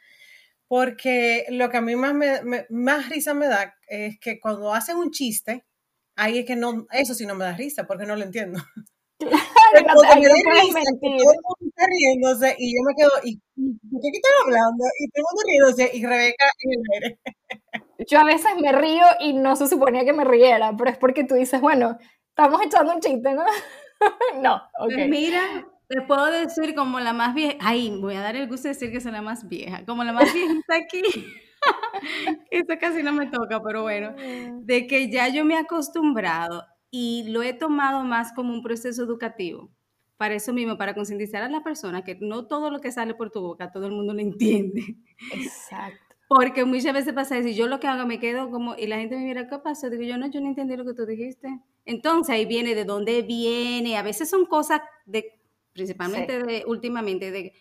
porque 0.69 1.45
lo 1.49 1.69
que 1.69 1.77
a 1.77 1.81
mí 1.81 1.97
más, 1.97 2.13
me, 2.13 2.41
me, 2.43 2.65
más 2.69 3.09
risa 3.09 3.33
me 3.33 3.47
da 3.47 3.75
es 3.87 4.17
que 4.19 4.39
cuando 4.39 4.73
hacen 4.73 4.95
un 4.95 5.11
chiste, 5.11 5.65
ahí 6.15 6.39
es 6.39 6.45
que 6.45 6.55
no, 6.55 6.87
eso 6.91 7.13
sí 7.13 7.25
no 7.25 7.35
me 7.35 7.45
da 7.45 7.53
risa, 7.57 7.85
porque 7.85 8.05
no 8.05 8.15
lo 8.15 8.23
entiendo. 8.23 8.59
Claro, 9.29 9.87
no, 9.87 9.93
todo 9.93 10.13
el 10.13 10.19
mundo 10.19 11.55
está 11.67 11.85
riéndose 11.87 12.55
y 12.59 12.75
yo 12.75 12.83
me 12.83 12.95
quedo, 12.95 13.11
¿y 13.23 13.35
de 13.55 14.09
qué 14.11 14.17
están 14.17 14.31
hablando? 14.45 14.83
Y 14.99 15.09
todo 15.09 15.19
el 15.19 15.25
mundo 15.29 15.41
riéndose 15.47 15.97
y 15.97 16.05
Rebeca 16.05 16.45
en 16.59 16.71
el 16.71 16.81
aire. 16.93 17.19
Yo 18.09 18.19
a 18.19 18.23
veces 18.23 18.51
me 18.59 18.71
río 18.71 19.05
y 19.19 19.33
no 19.33 19.55
se 19.55 19.67
suponía 19.67 20.05
que 20.05 20.13
me 20.13 20.25
riera, 20.25 20.75
pero 20.77 20.89
es 20.89 20.97
porque 20.97 21.23
tú 21.23 21.35
dices, 21.35 21.61
bueno, 21.61 21.97
estamos 22.29 22.61
echando 22.63 22.93
un 22.93 22.99
chiste, 22.99 23.33
¿no? 23.33 23.43
no, 24.41 24.55
ok. 24.79 24.93
Pues 24.93 25.09
mira, 25.09 25.41
te 25.87 26.01
puedo 26.01 26.25
decir 26.25 26.73
como 26.73 26.99
la 26.99 27.13
más 27.13 27.33
vieja, 27.35 27.57
ay, 27.59 27.95
voy 27.99 28.15
a 28.15 28.21
dar 28.21 28.35
el 28.35 28.47
gusto 28.47 28.67
de 28.67 28.73
decir 28.73 28.91
que 28.91 29.01
soy 29.01 29.11
la 29.11 29.21
más 29.21 29.47
vieja, 29.47 29.85
como 29.85 30.03
la 30.03 30.13
más 30.13 30.23
vieja 30.33 30.53
está 30.53 30.75
aquí. 30.77 31.01
Eso 32.49 32.79
casi 32.79 33.03
no 33.03 33.13
me 33.13 33.27
toca, 33.27 33.61
pero 33.61 33.83
bueno, 33.83 34.11
mm. 34.11 34.65
de 34.65 34.87
que 34.87 35.11
ya 35.11 35.27
yo 35.27 35.45
me 35.45 35.55
he 35.55 35.57
acostumbrado 35.57 36.65
y 36.91 37.23
lo 37.29 37.41
he 37.41 37.53
tomado 37.53 38.03
más 38.03 38.33
como 38.33 38.53
un 38.53 38.61
proceso 38.61 39.01
educativo. 39.01 39.71
Para 40.17 40.35
eso 40.35 40.53
mismo, 40.53 40.77
para 40.77 40.93
concientizar 40.93 41.41
a 41.41 41.49
la 41.49 41.63
persona 41.63 42.03
que 42.03 42.15
no 42.21 42.45
todo 42.45 42.69
lo 42.69 42.79
que 42.79 42.91
sale 42.91 43.15
por 43.15 43.31
tu 43.31 43.41
boca, 43.41 43.71
todo 43.71 43.87
el 43.87 43.93
mundo 43.93 44.13
lo 44.13 44.19
entiende. 44.21 44.97
Exacto. 45.33 46.15
Porque 46.27 46.63
muchas 46.63 46.93
veces 46.93 47.13
pasa 47.13 47.37
eso, 47.37 47.49
y 47.49 47.55
yo 47.55 47.67
lo 47.67 47.79
que 47.79 47.87
hago 47.87 48.05
me 48.05 48.19
quedo 48.19 48.51
como, 48.51 48.75
y 48.77 48.87
la 48.87 48.97
gente 48.97 49.17
me 49.17 49.25
mira, 49.25 49.49
¿qué 49.49 49.57
pasó? 49.57 49.89
Digo 49.89 50.03
yo, 50.03 50.17
no, 50.17 50.29
yo 50.29 50.39
no 50.39 50.47
entendí 50.47 50.77
lo 50.77 50.85
que 50.85 50.93
tú 50.93 51.05
dijiste. 51.05 51.59
Entonces 51.85 52.33
ahí 52.33 52.45
viene 52.45 52.75
de 52.75 52.85
dónde 52.85 53.21
viene, 53.21 53.97
a 53.97 54.03
veces 54.03 54.29
son 54.29 54.45
cosas 54.45 54.81
de, 55.05 55.39
principalmente 55.73 56.43
de, 56.43 56.63
últimamente, 56.67 57.31
de 57.31 57.53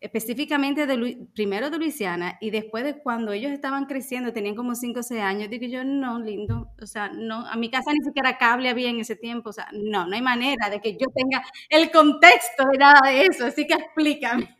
específicamente 0.00 0.86
de 0.86 1.26
primero 1.34 1.70
de 1.70 1.78
Luisiana 1.78 2.38
y 2.40 2.50
después 2.50 2.84
de 2.84 2.98
cuando 2.98 3.32
ellos 3.32 3.52
estaban 3.52 3.86
creciendo, 3.86 4.32
tenían 4.32 4.54
como 4.54 4.74
5 4.74 5.00
o 5.00 5.02
6 5.02 5.20
años, 5.20 5.50
digo 5.50 5.66
yo, 5.66 5.84
no, 5.84 6.18
lindo, 6.18 6.70
o 6.80 6.86
sea, 6.86 7.08
no, 7.08 7.46
a 7.46 7.56
mi 7.56 7.70
casa 7.70 7.92
ni 7.92 8.04
siquiera 8.04 8.38
cable 8.38 8.68
había 8.68 8.90
en 8.90 9.00
ese 9.00 9.16
tiempo, 9.16 9.50
o 9.50 9.52
sea, 9.52 9.68
no, 9.72 10.06
no 10.06 10.14
hay 10.14 10.22
manera 10.22 10.70
de 10.70 10.80
que 10.80 10.92
yo 10.92 11.06
tenga 11.14 11.42
el 11.68 11.90
contexto 11.90 12.64
de 12.70 12.78
nada 12.78 13.00
de 13.08 13.26
eso, 13.26 13.46
así 13.46 13.66
que 13.66 13.74
explícame. 13.74 14.56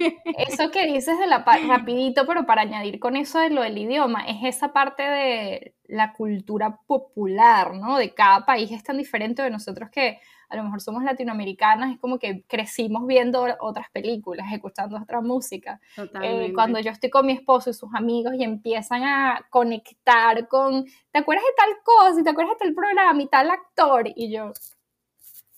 Eso 0.48 0.70
que 0.70 0.86
dices 0.86 1.18
de 1.18 1.26
la 1.26 1.44
rapidito, 1.66 2.26
pero 2.26 2.46
para 2.46 2.62
añadir 2.62 2.98
con 2.98 3.16
eso 3.16 3.38
de 3.38 3.50
lo 3.50 3.62
del 3.62 3.78
idioma, 3.78 4.24
es 4.26 4.56
esa 4.56 4.72
parte 4.72 5.02
de 5.02 5.74
la 5.86 6.12
cultura 6.12 6.80
popular, 6.86 7.74
¿no? 7.74 7.98
De 7.98 8.14
cada 8.14 8.44
país 8.44 8.70
es 8.70 8.84
tan 8.84 8.98
diferente 8.98 9.42
de 9.42 9.50
nosotros 9.50 9.88
que 9.90 10.20
a 10.48 10.56
lo 10.56 10.64
mejor 10.64 10.80
somos 10.80 11.02
latinoamericanas, 11.02 11.92
es 11.92 12.00
como 12.00 12.18
que 12.18 12.42
crecimos 12.46 13.06
viendo 13.06 13.46
otras 13.60 13.90
películas, 13.90 14.46
escuchando 14.52 14.96
otra 14.96 15.20
música. 15.20 15.80
Eh, 16.22 16.52
cuando 16.54 16.80
yo 16.80 16.90
estoy 16.90 17.10
con 17.10 17.26
mi 17.26 17.32
esposo 17.32 17.70
y 17.70 17.74
sus 17.74 17.94
amigos 17.94 18.34
y 18.34 18.44
empiezan 18.44 19.02
a 19.04 19.46
conectar 19.50 20.48
con, 20.48 20.84
¿te 21.10 21.18
acuerdas 21.18 21.44
de 21.44 21.54
tal 21.56 21.76
cosa? 21.84 22.22
¿Te 22.22 22.30
acuerdas 22.30 22.54
de 22.58 22.66
tal 22.66 22.74
programa 22.74 23.22
y 23.22 23.28
tal 23.28 23.50
actor? 23.50 24.04
Y 24.14 24.32
yo, 24.32 24.52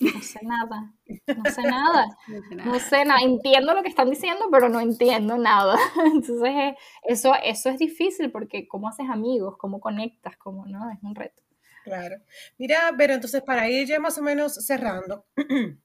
no 0.01 0.23
sé 0.23 0.41
nada, 0.43 0.93
no 1.37 1.51
sé 1.51 1.63
nada, 1.63 2.07
no 2.65 2.79
sé 2.81 3.05
nada, 3.05 3.21
entiendo 3.23 3.75
lo 3.75 3.83
que 3.83 3.91
están 3.91 4.09
diciendo, 4.09 4.47
pero 4.51 4.69
no 4.69 4.81
entiendo 4.81 5.37
nada. 5.37 5.77
Entonces, 6.07 6.49
eh, 6.49 6.77
eso, 7.05 7.35
eso 7.43 7.69
es 7.69 7.79
difícil 7.79 8.31
porque 8.33 8.67
¿cómo 8.67 8.89
haces 8.89 9.09
amigos? 9.11 9.57
¿Cómo 9.59 9.79
conectas? 9.79 10.37
¿Cómo 10.39 10.67
no? 10.67 10.91
Es 10.91 10.99
un 11.03 11.15
reto. 11.15 11.43
Claro. 11.85 12.17
Mira, 12.59 12.93
pero 12.97 13.15
entonces 13.15 13.43
para 13.43 13.69
ir 13.69 13.87
ya 13.89 14.01
más 14.01 14.19
o 14.19 14.23
menos 14.23 14.55
cerrando, 14.55 15.27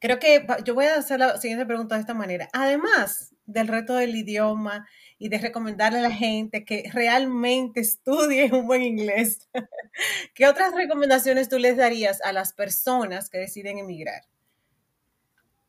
creo 0.00 0.18
que 0.18 0.46
yo 0.64 0.74
voy 0.74 0.86
a 0.86 0.96
hacer 0.96 1.20
la 1.20 1.38
siguiente 1.38 1.66
pregunta 1.66 1.96
de 1.96 2.00
esta 2.00 2.14
manera. 2.14 2.48
Además 2.52 3.34
del 3.46 3.68
reto 3.68 3.94
del 3.94 4.14
idioma 4.16 4.86
y 5.18 5.28
de 5.28 5.38
recomendarle 5.38 5.98
a 5.98 6.02
la 6.02 6.10
gente 6.10 6.64
que 6.64 6.90
realmente 6.92 7.80
estudie 7.80 8.52
un 8.52 8.66
buen 8.66 8.82
inglés, 8.82 9.48
¿qué 10.34 10.46
otras 10.46 10.74
recomendaciones 10.74 11.48
tú 11.48 11.58
les 11.58 11.76
darías 11.76 12.20
a 12.22 12.32
las 12.32 12.52
personas 12.52 13.28
que 13.30 13.38
deciden 13.38 13.78
emigrar? 13.78 14.22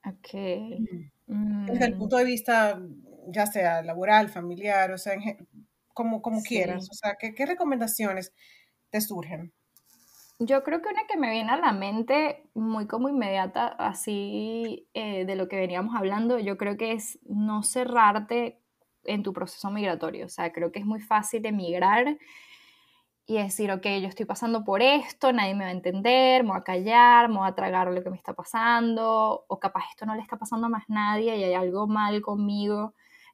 Ok. 0.05 0.29
Desde 1.27 1.85
el 1.85 1.97
punto 1.97 2.17
de 2.17 2.25
vista, 2.25 2.79
ya 3.27 3.45
sea 3.45 3.81
laboral, 3.81 4.29
familiar, 4.29 4.91
o 4.91 4.97
sea, 4.97 5.15
como, 5.93 6.21
como 6.21 6.41
quieras. 6.41 6.89
O 6.91 6.93
sea, 6.93 7.15
¿qué, 7.19 7.33
¿qué 7.33 7.45
recomendaciones 7.45 8.33
te 8.93 9.01
surgen? 9.01 9.51
Yo 10.37 10.63
creo 10.63 10.81
que 10.81 10.89
una 10.89 11.07
que 11.07 11.17
me 11.17 11.31
viene 11.31 11.51
a 11.51 11.57
la 11.57 11.73
mente 11.73 12.43
muy 12.53 12.85
como 12.85 13.09
inmediata, 13.09 13.67
así 13.67 14.87
eh, 14.93 15.25
de 15.25 15.35
lo 15.35 15.47
que 15.47 15.55
veníamos 15.55 15.95
hablando, 15.95 16.37
yo 16.37 16.57
creo 16.57 16.77
que 16.77 16.91
es 16.91 17.19
no 17.23 17.63
cerrarte 17.63 18.61
en 19.03 19.23
tu 19.23 19.33
proceso 19.33 19.71
migratorio. 19.71 20.27
O 20.27 20.29
sea, 20.29 20.51
creo 20.53 20.71
que 20.71 20.79
es 20.79 20.85
muy 20.85 21.01
fácil 21.01 21.45
emigrar 21.45 22.17
y 23.25 23.37
decir, 23.37 23.71
ok, 23.71 23.85
yo 24.01 24.09
estoy 24.09 24.25
pasando 24.25 24.63
por 24.63 24.81
esto, 24.81 25.31
nadie 25.31 25.55
me 25.55 25.63
va 25.63 25.69
a 25.69 25.73
entender, 25.73 26.43
me 26.43 26.49
voy 26.49 26.59
a 26.59 26.63
callar, 26.63 27.29
me 27.29 27.37
voy 27.37 27.47
a 27.47 27.55
tragar 27.55 27.87
lo 27.91 28.03
que 28.03 28.09
me 28.11 28.17
está 28.17 28.33
pasando, 28.33 29.45
o 29.47 29.59
capaz 29.59 29.85
esto 29.89 30.05
no 30.05 30.13
le 30.13 30.21
está 30.21 30.37
pasando 30.37 30.67
a 30.67 30.69
más 30.69 30.83
nadie 30.87 31.35
y 31.37 31.43
hay 31.43 31.53
algo 31.53 31.87
mal 31.87 32.21
conmigo. 32.21 32.93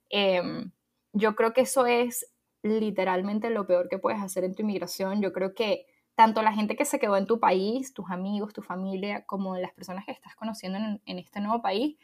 Em, 0.10 0.72
yo 1.12 1.36
creo 1.36 1.54
que 1.54 1.62
eso 1.62 1.86
es 1.86 2.32
literalmente 2.64 3.50
lo 3.50 3.66
peor 3.66 3.90
que 3.90 4.00
puedes 4.00 4.22
hacer 4.22 4.44
en 4.44 4.56
tu 4.56 4.64
inmigración. 4.64 5.22
Yo 5.22 5.32
creo 5.34 5.54
que 5.54 5.86
tanto 6.16 6.42
la 6.42 6.54
gente 6.54 6.76
que 6.76 6.86
se 6.86 7.00
quedó 7.00 7.16
en 7.16 7.26
tu 7.26 7.40
país, 7.40 7.94
tus 7.94 8.12
amigos, 8.12 8.54
tu 8.54 8.62
familia, 8.62 9.26
como 9.26 9.56
las 9.56 9.72
personas 9.72 10.06
que 10.06 10.12
estás 10.12 10.36
conociendo 10.36 10.78
en, 11.06 11.20
este 11.20 11.40
nuevo 11.40 11.62
país, 11.62 11.98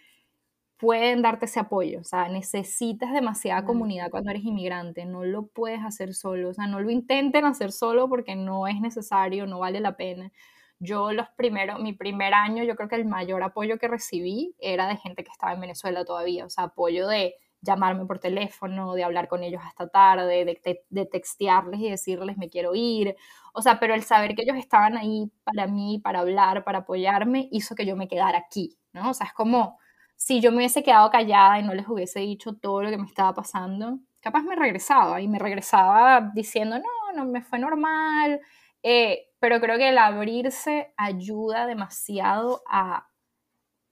pueden 0.77 1.21
darte 1.21 1.45
ese 1.45 1.59
apoyo. 1.59 1.99
O 1.99 2.03
sea, 2.03 2.29
necesitas 2.29 3.11
demasiada 3.11 3.65
comunidad 3.65 4.09
cuando 4.09 4.31
eres 4.31 4.43
inmigrante. 4.45 5.05
No 5.05 5.25
lo 5.25 5.47
puedes 5.47 5.81
hacer 5.83 6.13
solo. 6.13 6.49
O 6.49 6.53
sea, 6.53 6.67
no 6.67 6.79
lo 6.79 6.91
intenten 6.91 7.45
hacer 7.45 7.71
solo 7.71 8.07
porque 8.07 8.35
no 8.35 8.67
es 8.67 8.79
necesario, 8.79 9.47
no 9.47 9.59
vale 9.59 9.81
la 9.81 9.97
pena. 9.97 10.31
Yo 10.79 11.11
los 11.11 11.27
primeros, 11.35 11.81
mi 11.81 11.93
primer 11.93 12.33
año, 12.33 12.63
yo 12.63 12.75
creo 12.75 12.89
que 12.89 12.95
el 12.95 13.05
mayor 13.05 13.43
apoyo 13.43 13.77
que 13.77 13.87
recibí 13.87 14.55
era 14.59 14.87
de 14.87 14.97
gente 14.97 15.23
que 15.23 15.31
estaba 15.31 15.53
en 15.53 15.61
Venezuela 15.61 16.05
todavía. 16.05 16.45
O 16.45 16.49
sea, 16.49 16.65
apoyo 16.65 17.07
de 17.07 17.35
llamarme 17.65 18.05
por 18.05 18.19
teléfono, 18.19 18.93
de 18.93 19.03
hablar 19.03 19.27
con 19.27 19.43
ellos 19.43 19.61
hasta 19.65 19.87
tarde, 19.89 20.45
de, 20.45 20.83
de, 20.89 21.05
textearles 21.05 21.79
y 21.81 21.89
decirles 21.89 22.37
me 22.37 22.49
quiero 22.49 22.75
ir. 22.75 23.15
O 23.53 23.61
sea, 23.61 23.79
pero 23.79 23.93
el 23.93 24.03
saber 24.03 24.35
que 24.35 24.43
ellos 24.43 24.57
estaban 24.57 24.97
ahí 24.97 25.31
para 25.43 25.67
mí, 25.67 25.99
para 26.03 26.19
hablar, 26.19 26.63
para 26.63 26.79
apoyarme, 26.79 27.49
hizo 27.51 27.75
que 27.75 27.85
yo 27.85 27.95
me 27.95 28.07
quedara 28.07 28.37
aquí, 28.37 28.77
¿no? 28.93 29.11
O 29.11 29.13
sea, 29.13 29.27
es 29.27 29.33
como 29.33 29.79
si 30.15 30.41
yo 30.41 30.51
me 30.51 30.57
hubiese 30.57 30.83
quedado 30.83 31.09
callada 31.09 31.59
y 31.59 31.63
no 31.63 31.73
les 31.73 31.87
hubiese 31.87 32.19
dicho 32.21 32.53
todo 32.55 32.83
lo 32.83 32.89
que 32.89 32.97
me 32.97 33.05
estaba 33.05 33.33
pasando, 33.33 33.99
capaz 34.21 34.43
me 34.43 34.55
regresaba 34.55 35.21
y 35.21 35.27
me 35.27 35.39
regresaba 35.39 36.31
diciendo, 36.33 36.77
no, 36.79 37.13
no 37.15 37.25
me 37.25 37.41
fue 37.41 37.59
normal. 37.59 38.41
Eh, 38.83 39.29
pero 39.39 39.59
creo 39.59 39.77
que 39.77 39.89
el 39.89 39.97
abrirse 39.97 40.93
ayuda 40.97 41.67
demasiado 41.67 42.63
a 42.67 43.07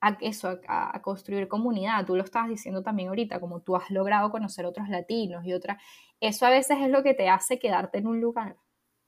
a 0.03 0.17
eso, 0.19 0.59
a, 0.67 1.01
construir 1.01 1.47
comunidad. 1.47 2.05
Tú 2.05 2.15
lo 2.15 2.23
estabas 2.23 2.49
diciendo 2.49 2.83
también 2.83 3.07
ahorita, 3.07 3.39
como 3.39 3.61
tú 3.61 3.75
has 3.77 3.89
logrado 3.89 4.31
conocer 4.31 4.65
otros 4.65 4.89
latinos 4.89 5.45
y 5.45 5.53
otras. 5.53 5.81
Eso 6.19 6.45
a 6.45 6.49
veces 6.49 6.77
es 6.81 6.89
lo 6.89 7.03
que 7.03 7.13
te 7.13 7.29
hace 7.29 7.57
quedarte 7.57 7.99
en 7.99 8.07
un 8.07 8.19
lugar, 8.19 8.57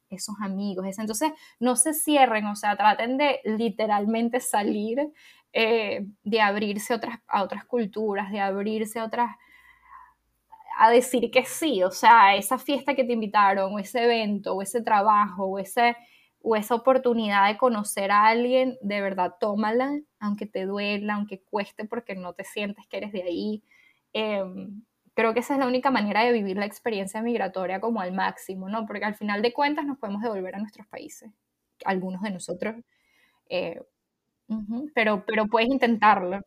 esos 0.10 0.36
amigos. 0.42 0.86
Entonces, 0.98 1.34
no 1.60 1.76
se 1.76 1.94
cierren, 1.94 2.46
o 2.46 2.56
sea, 2.56 2.78
traten 2.78 3.18
de 3.18 3.42
literalmente 3.44 4.40
salir, 4.40 5.12
eh, 5.52 6.06
de 6.24 6.42
abrirse 6.42 6.94
otras, 6.94 7.20
a 7.28 7.44
otras 7.44 7.66
culturas, 7.66 8.32
de 8.32 8.40
abrirse 8.40 9.00
a 9.00 9.06
otras 9.06 9.32
a 10.78 10.90
decir 10.90 11.32
que 11.32 11.46
sí, 11.46 11.84
o 11.84 11.92
sea, 11.92 12.36
esa 12.36 12.58
fiesta 12.58 12.96
que 12.96 13.06
te 13.06 13.14
invitaron, 13.14 13.74
o 13.74 13.80
ese 13.80 14.04
evento, 14.04 14.56
o 14.56 14.62
ese 14.62 14.82
trabajo, 14.82 15.46
o 15.46 15.60
ese, 15.60 15.96
o 16.48 16.56
esa 16.56 16.76
oportunidad 16.76 17.48
de 17.48 17.58
conocer 17.58 18.12
a 18.12 18.28
alguien, 18.28 18.78
de 18.80 19.02
verdad 19.02 19.34
tómala, 19.40 20.00
aunque 20.20 20.46
te 20.46 20.68
duela, 20.68 21.16
aunque 21.16 21.42
cueste 21.42 21.86
porque 21.86 22.14
no 22.14 22.34
te 22.34 22.44
sientes 22.44 22.86
que 22.88 22.98
eres 22.98 23.12
de 23.12 23.24
ahí. 23.24 23.64
Em, 24.14 24.84
creo 25.16 25.34
que 25.34 25.40
esa 25.40 25.56
es 25.56 25.60
la 25.60 25.66
única 25.66 25.90
manera 25.90 26.24
de 26.24 26.32
vivir 26.32 26.56
la 26.56 26.68
experiencia 26.68 27.24
migratoria 27.24 27.82
como 27.82 28.00
al 28.00 28.14
máximo, 28.14 28.70
¿no? 28.70 28.86
Porque 28.86 29.06
al 29.06 29.16
final 29.16 29.42
de 29.42 29.54
cuentas 29.54 29.88
nos 29.88 29.98
podemos 29.98 30.22
devolver 30.22 30.54
a 30.54 30.60
nuestros 30.60 30.86
países, 30.86 31.32
algunos 31.84 32.22
de 32.22 32.30
nosotros, 32.30 32.76
eh, 33.50 33.82
pero, 34.94 35.26
pero 35.26 35.48
puedes 35.48 35.70
intentarlo. 35.70 36.42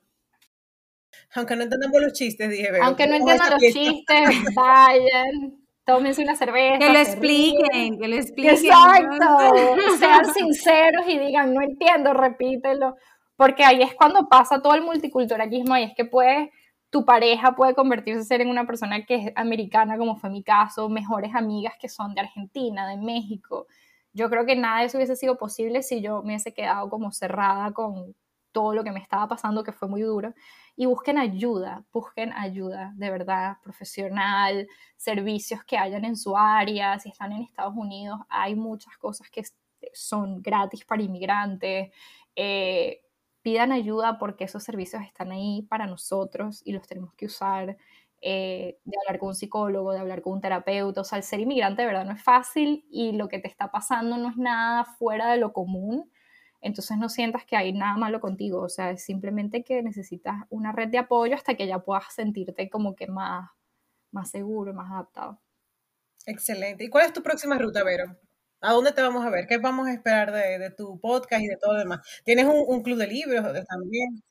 Aunque 1.35 1.57
no 1.57 1.65
entendamos 1.65 2.01
los 2.01 2.13
chistes, 2.13 2.49
dije. 2.49 2.71
Aunque 2.83 3.09
no 3.09 3.17
entiendan 3.17 3.51
los 3.51 3.63
chistes, 3.63 4.55
vayan 4.55 5.59
tómense 5.89 6.23
una 6.23 6.37
cerveza. 6.37 6.79
Que 6.79 6.93
lo 6.93 6.99
expliquen, 6.99 7.99
que 7.99 8.09
lo 8.09 8.17
expliquen. 8.17 8.57
Exacto. 8.57 9.39
Sean 9.99 10.35
sinceros 10.35 11.09
y 11.09 11.19
digan, 11.19 11.55
no 11.55 11.63
entiendo, 11.63 12.13
repítelo. 12.13 12.97
Porque 13.37 13.65
ahí 13.65 13.81
es 13.81 13.95
cuando 13.95 14.29
pasa 14.29 14.61
todo 14.61 14.75
el 14.75 14.83
multiculturalismo, 14.83 15.73
ahí 15.73 15.85
es 15.85 15.95
que 15.97 16.05
puede, 16.05 16.53
tu 16.91 17.07
pareja 17.07 17.55
puede 17.55 17.75
convertirse 17.75 18.35
en 18.35 18.51
una 18.51 18.67
persona 18.67 19.07
que 19.07 19.15
es 19.15 19.33
americana, 19.35 19.97
como 19.97 20.17
fue 20.17 20.29
mi 20.29 20.43
caso, 20.43 20.91
mejores 20.91 21.35
amigas 21.35 21.73
que 21.81 21.89
son 21.89 22.15
de 22.15 22.21
Argentina, 22.21 22.87
de 22.87 22.99
México. 22.99 23.67
Yo 24.13 24.29
creo 24.29 24.45
que 24.45 24.57
nada 24.57 24.81
de 24.81 24.87
eso 24.87 24.99
hubiese 24.99 25.17
sido 25.17 25.39
posible 25.39 25.83
si 25.83 26.03
yo 26.03 26.23
me 26.23 26.35
hubiese 26.35 26.53
quedado 26.53 26.91
como 26.91 27.13
cerrada 27.13 27.73
con 27.73 28.15
todo 28.53 28.75
lo 28.75 28.85
que 28.85 28.93
me 28.93 29.01
estaba 29.01 29.29
pasando, 29.29 29.65
que 29.65 29.73
fue 29.73 29.89
muy 29.89 30.03
duro 30.03 30.35
y 30.77 30.87
busquen 30.87 31.19
ayuda, 31.19 31.85
busquen 31.93 32.33
ayuda 32.33 32.93
de 32.97 33.11
verdad 33.11 33.57
profesional, 33.65 34.69
servicios 34.97 35.65
que 35.65 35.77
hayan 35.77 36.05
en 36.05 36.17
su 36.17 36.37
área, 36.37 36.99
si 37.01 37.09
están 37.09 37.33
en 37.33 37.43
Estados 37.43 37.75
Unidos, 37.77 38.21
hay 38.29 38.55
muchas 38.55 38.97
cosas 38.97 39.29
que 39.29 39.43
son 39.93 40.41
gratis 40.41 40.85
para 40.85 41.03
inmigrantes. 41.03 41.91
Eh, 42.37 43.01
pidan 43.43 43.73
ayuda 43.73 44.19
porque 44.19 44.45
esos 44.45 44.63
servicios 44.63 45.03
están 45.03 45.33
ahí 45.33 45.63
para 45.69 45.87
nosotros 45.87 46.63
y 46.65 46.73
los 46.73 46.87
tenemos 46.87 47.13
que 47.15 47.27
usar. 47.27 47.77
Eh, 48.21 48.79
de 48.85 48.97
hablar 49.07 49.21
con 49.21 49.29
un 49.29 49.35
psicólogo, 49.37 49.93
de 49.93 50.01
hablar 50.01 50.23
con 50.23 50.35
un 50.35 50.41
terapeuta. 50.41 51.01
O 51.01 51.05
sea, 51.05 51.19
el 51.19 51.25
ser 51.25 51.41
inmigrante 51.41 51.83
de 51.83 51.87
verdad 51.87 52.05
no 52.05 52.13
es 52.13 52.23
fácil 52.23 52.85
y 52.91 53.13
lo 53.13 53.29
que 53.29 53.39
te 53.39 53.49
está 53.49 53.71
pasando 53.71 54.17
no 54.17 54.29
es 54.29 54.37
nada 54.37 54.85
fuera 54.85 55.31
de 55.31 55.39
lo 55.39 55.53
común 55.53 56.11
entonces 56.61 56.97
no 56.99 57.09
sientas 57.09 57.45
que 57.45 57.57
hay 57.57 57.73
nada 57.73 57.97
malo 57.97 58.21
contigo, 58.21 58.63
o 58.63 58.69
sea, 58.69 58.91
es 58.91 59.05
simplemente 59.05 59.63
que 59.63 59.83
necesitas 59.83 60.37
una 60.51 60.73
red 60.73 60.89
de 60.89 60.99
apoyo 60.99 61.35
hasta 61.35 61.55
que 61.55 61.67
ya 61.67 61.79
puedas 61.81 62.13
sentirte 62.13 62.69
como 62.69 62.97
que 62.97 63.07
más, 63.07 63.51
más 64.11 64.31
seguro, 64.31 64.75
más 64.75 64.91
adaptado. 64.91 65.41
Excelente. 66.27 66.85
¿Y 66.85 66.91
cuál 66.91 67.07
es 67.07 67.13
tu 67.13 67.23
próxima 67.23 67.57
ruta, 67.59 67.83
Vero? 67.85 68.17
¿A 68.61 68.73
dónde 68.73 68.93
te 68.93 69.03
vamos 69.03 69.25
a 69.25 69.31
ver? 69.31 69.47
¿Qué 69.47 69.59
vamos 69.59 69.87
a 69.87 69.93
esperar 69.93 70.33
de, 70.33 70.71
tu 70.77 70.99
podcast 71.01 71.43
y 71.43 71.47
de 71.47 71.57
todo 71.57 71.75
lo 71.75 71.79
demás? 71.79 72.01
¿Tienes 72.25 72.47
un, 72.47 72.83
club 72.83 72.99
de 72.99 73.07
libros 73.07 73.43
también? 73.69 74.23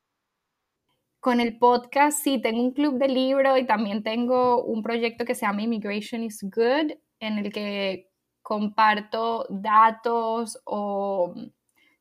Con 1.20 1.40
el 1.40 1.58
podcast 1.58 2.22
sí, 2.22 2.42
tengo 2.42 2.62
un 2.62 2.74
club 2.74 3.00
de 3.00 3.08
libros 3.08 3.58
y 3.58 3.66
también 3.66 4.04
tengo 4.04 4.64
un 4.64 4.84
proyecto 4.84 5.24
que 5.26 5.34
se 5.34 5.46
llama 5.46 5.64
Immigration 5.64 6.24
is 6.24 6.44
Good, 6.44 6.92
en 7.20 7.38
el 7.38 7.54
que 7.54 8.12
comparto 8.42 9.48
datos 9.50 10.60
o 10.66 11.34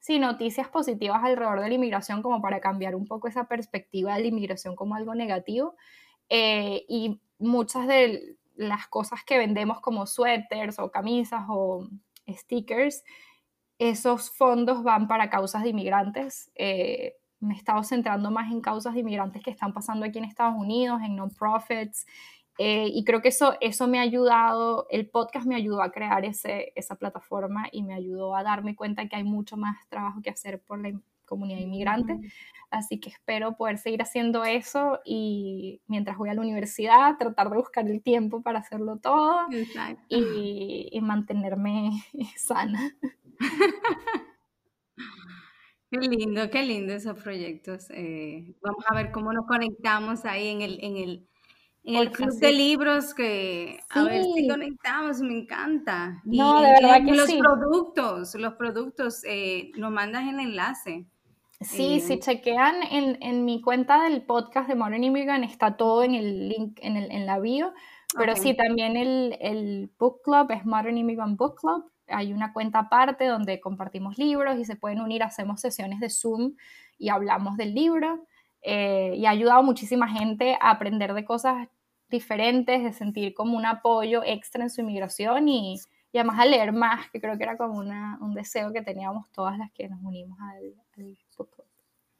sí, 0.07 0.21
noticias 0.21 0.69
positivas 0.69 1.25
alrededor 1.25 1.61
de 1.61 1.69
la 1.69 1.75
inmigración 1.75 2.23
como 2.23 2.41
para 2.41 2.61
cambiar 2.61 2.95
un 2.95 3.07
poco 3.07 3.27
esa 3.27 3.49
perspectiva 3.49 4.15
de 4.15 4.21
la 4.21 4.27
inmigración 4.29 4.77
como 4.77 4.95
algo 4.95 5.17
negativo. 5.17 5.75
eh, 6.29 6.85
y 6.89 7.21
muchas 7.39 7.87
de 7.89 8.37
las 8.55 8.87
cosas 8.89 9.25
que 9.25 9.39
vendemos 9.39 9.81
como 9.81 10.07
suéteres 10.07 10.79
o 10.79 10.91
camisas 10.93 11.45
o 11.49 11.89
stickers, 12.29 13.05
esos 13.79 14.31
fondos 14.31 14.83
van 14.85 15.09
para 15.09 15.29
causas 15.29 15.63
de 15.65 15.71
inmigrantes. 15.71 16.51
Eh, 16.55 17.15
me 17.41 17.55
he 17.55 17.57
estado 17.57 17.83
centrando 17.83 18.31
más 18.31 18.51
en 18.53 18.61
causas 18.61 18.95
de 18.95 19.01
inmigrantes 19.01 19.43
que 19.43 19.51
están 19.51 19.73
pasando 19.73 20.07
aquí 20.07 20.19
en 20.19 20.25
Estados 20.25 20.55
Unidos, 20.57 21.01
en 21.03 21.17
non-profits, 21.17 22.07
eh, 22.59 22.89
y 22.93 23.05
creo 23.05 23.21
que 23.21 23.29
eso, 23.29 23.55
eso 23.61 23.87
me 23.87 23.99
ha 23.99 24.03
ayudado, 24.03 24.87
el 24.91 25.09
podcast 25.09 25.47
me 25.47 25.57
ayudó 25.57 25.83
a 25.83 25.93
crear 25.93 26.25
ese, 26.25 26.73
esa 26.75 26.97
plataforma 26.97 27.69
y 27.71 27.83
me 27.83 27.95
ayudó 27.95 28.35
a 28.35 28.43
darme 28.43 28.75
cuenta 28.75 29.09
que 29.09 29.17
hay 29.17 29.25
mucho 29.25 29.57
más 29.57 29.77
trabajo 29.89 30.23
que 30.23 30.31
hacer 30.31 30.61
por 30.61 30.81
la 30.81 30.99
comunidad 31.27 31.61
inmigrante. 31.61 32.19
Así 32.71 32.99
que 32.99 33.11
espero 33.11 33.57
poder 33.57 33.79
seguir 33.79 34.03
haciendo 34.03 34.45
eso 34.45 35.01
y 35.05 35.81
mientras 35.87 36.17
voy 36.17 36.31
a 36.31 36.35
la 36.35 36.41
universidad 36.41 37.17
tratar 37.19 37.51
de 37.51 37.57
buscar 37.57 37.89
el 37.89 38.03
tiempo 38.03 38.43
para 38.43 38.61
hacerlo 38.61 38.97
todo 38.97 39.47
y, 40.09 40.89
y, 40.91 41.01
mantenerme 41.01 41.91
sana. 42.37 42.97
Qué 45.89 45.99
lindo, 45.99 46.51
qué 46.51 46.65
lindo 46.65 46.93
esos 46.95 47.17
proyectos. 47.23 47.91
Eh, 47.91 48.57
vamos 48.61 48.85
a 48.89 48.95
ver 48.95 49.13
cómo 49.13 49.33
nos 49.33 49.47
conectamos 49.47 50.25
ahí 50.25 50.49
en 50.49 50.63
el, 50.63 50.79
en 50.83 50.97
el, 50.97 51.29
en 51.87 51.95
el 51.95 52.11
club 52.11 52.35
de 52.41 52.53
libros 52.53 53.15
que 53.15 53.79
a 53.91 54.03
ver 54.03 54.25
si 54.25 54.49
conectamos, 54.49 55.21
me 55.21 55.39
encanta. 55.39 56.21
No, 56.25 56.61
de 56.61 56.71
verdad 56.71 57.05
que 57.05 57.13
los 57.13 57.27
sí. 57.27 57.39
productos, 57.39 58.35
los 58.35 58.55
productos, 58.55 59.23
eh, 59.25 59.71
nos 59.77 59.93
mandas 59.93 60.27
el 60.27 60.41
enlace. 60.41 61.07
Sí, 61.61 62.01
si 62.01 62.19
chequean 62.19 62.83
en, 62.91 63.23
en, 63.23 63.45
mi 63.45 63.63
cuenta 63.63 64.03
del 64.03 64.23
podcast 64.23 64.69
de 64.69 64.75
Modern 64.75 65.05
Immigrant, 65.05 65.45
está 65.45 65.77
todo 65.77 66.03
en 66.03 66.15
el 66.15 66.49
link, 66.49 66.79
en, 66.83 66.97
el, 66.97 67.11
en 67.11 67.25
la 67.25 67.39
bio. 67.39 67.73
Pero 68.19 68.35
sí, 68.35 68.55
también 68.55 68.97
el, 68.97 69.39
el, 69.41 69.91
book 69.99 70.23
club 70.23 70.51
es 70.51 70.67
Modern 70.67 70.99
Immigrant 70.99 71.39
Book 71.39 71.61
Club. 71.61 71.91
Hay 72.09 72.33
una 72.33 72.53
cuenta 72.53 72.81
aparte 72.81 73.27
donde 73.27 73.61
compartimos 73.61 74.19
libros 74.19 74.59
y 74.59 74.65
se 74.65 74.77
pueden 74.77 75.01
unir, 75.01 75.23
hacemos 75.23 75.61
sesiones 75.61 76.01
de 76.01 76.11
Zoom 76.11 76.57
y 76.99 77.11
hablamos 77.11 77.57
del 77.57 77.75
libro. 77.75 78.27
Eh, 78.63 79.15
y 79.17 79.27
ha 79.27 79.31
ayudado 79.31 79.63
muchísima 79.63 80.09
gente 80.09 80.59
a 80.61 80.71
aprender 80.71 81.15
de 81.15 81.25
cosas 81.25 81.69
diferentes, 82.09 82.83
de 82.83 82.93
sentir 82.93 83.35
como 83.35 83.57
un 83.57 83.67
apoyo 83.67 84.23
extra 84.25 84.63
en 84.63 84.71
su 84.71 84.81
inmigración 84.81 85.49
y, 85.49 85.81
y 86.13 86.19
además 86.19 86.41
a 86.41 86.47
leer 86.47 86.73
más, 86.73 87.11
que 87.11 87.21
creo 87.21 87.37
que 87.37 87.45
era 87.45 87.57
como 87.57 87.79
una, 87.79 88.19
un 88.21 88.35
deseo 88.35 88.73
que 88.73 88.83
teníamos 88.83 89.31
todas 89.33 89.59
las 89.59 89.71
que 89.73 89.89
nos 89.89 90.03
unimos 90.03 90.39
al, 90.41 90.75
al. 90.97 91.17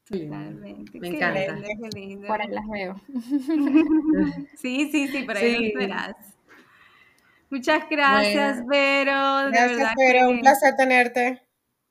Totalmente. 0.09 1.01
Me 1.01 1.09
encanta. 1.09 1.53
Lindo, 1.53 1.89
qué 1.93 1.99
lindo. 1.99 2.27
Por 2.29 2.41
ahí 2.41 2.49
las 2.49 2.69
veo. 2.69 2.95
sí, 4.57 4.89
sí, 4.93 5.09
sí, 5.09 5.23
por 5.25 5.37
ahí 5.37 5.57
sí. 5.57 5.73
las 5.73 5.75
verás. 5.75 6.37
Muchas 7.51 7.89
gracias, 7.89 8.65
bueno, 8.65 8.69
Vero. 8.69 9.45
De 9.45 9.51
gracias, 9.51 9.77
verdad 9.77 9.93
Vero. 9.97 10.29
que... 10.29 10.35
Un 10.35 10.41
placer 10.41 10.77
tenerte. 10.77 11.43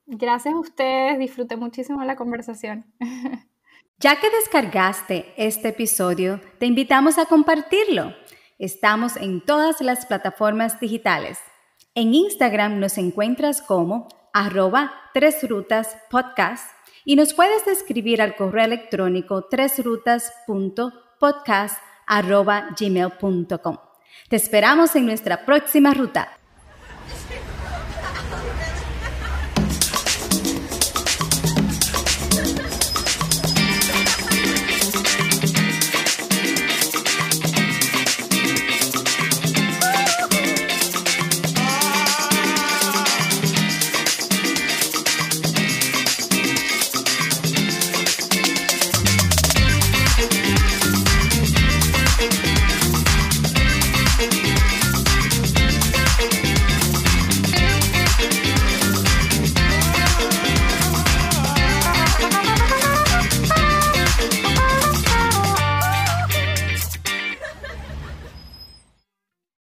Gracias 0.06 0.54
a 0.54 0.60
ustedes. 0.60 1.20
Disfruté 1.20 1.56
muchísimo 1.58 2.04
la 2.04 2.16
conversación. 2.16 2.86
Ya 3.98 4.20
que 4.20 4.30
descargaste 4.30 5.34
este 5.38 5.70
episodio, 5.70 6.42
te 6.60 6.66
invitamos 6.66 7.18
a 7.18 7.28
compartirlo. 7.28 8.14
Estamos 8.60 9.16
en 9.16 9.40
todas 9.40 9.80
las 9.80 10.06
plataformas 10.06 10.82
digitales. 10.82 11.40
En 11.96 12.14
Instagram 12.14 12.82
nos 12.82 12.98
encuentras 12.98 13.62
como 13.62 14.10
arroba 14.34 14.92
tres 15.14 15.38
podcast 16.12 16.70
y 17.06 17.16
nos 17.16 17.34
puedes 17.34 17.66
escribir 17.68 18.22
al 18.22 18.36
correo 18.36 18.66
electrónico 18.66 19.48
tresrutas.podcast. 19.48 21.80
Te 24.28 24.36
esperamos 24.36 24.94
en 24.98 25.06
nuestra 25.06 25.46
próxima 25.46 25.94
ruta. 25.94 26.38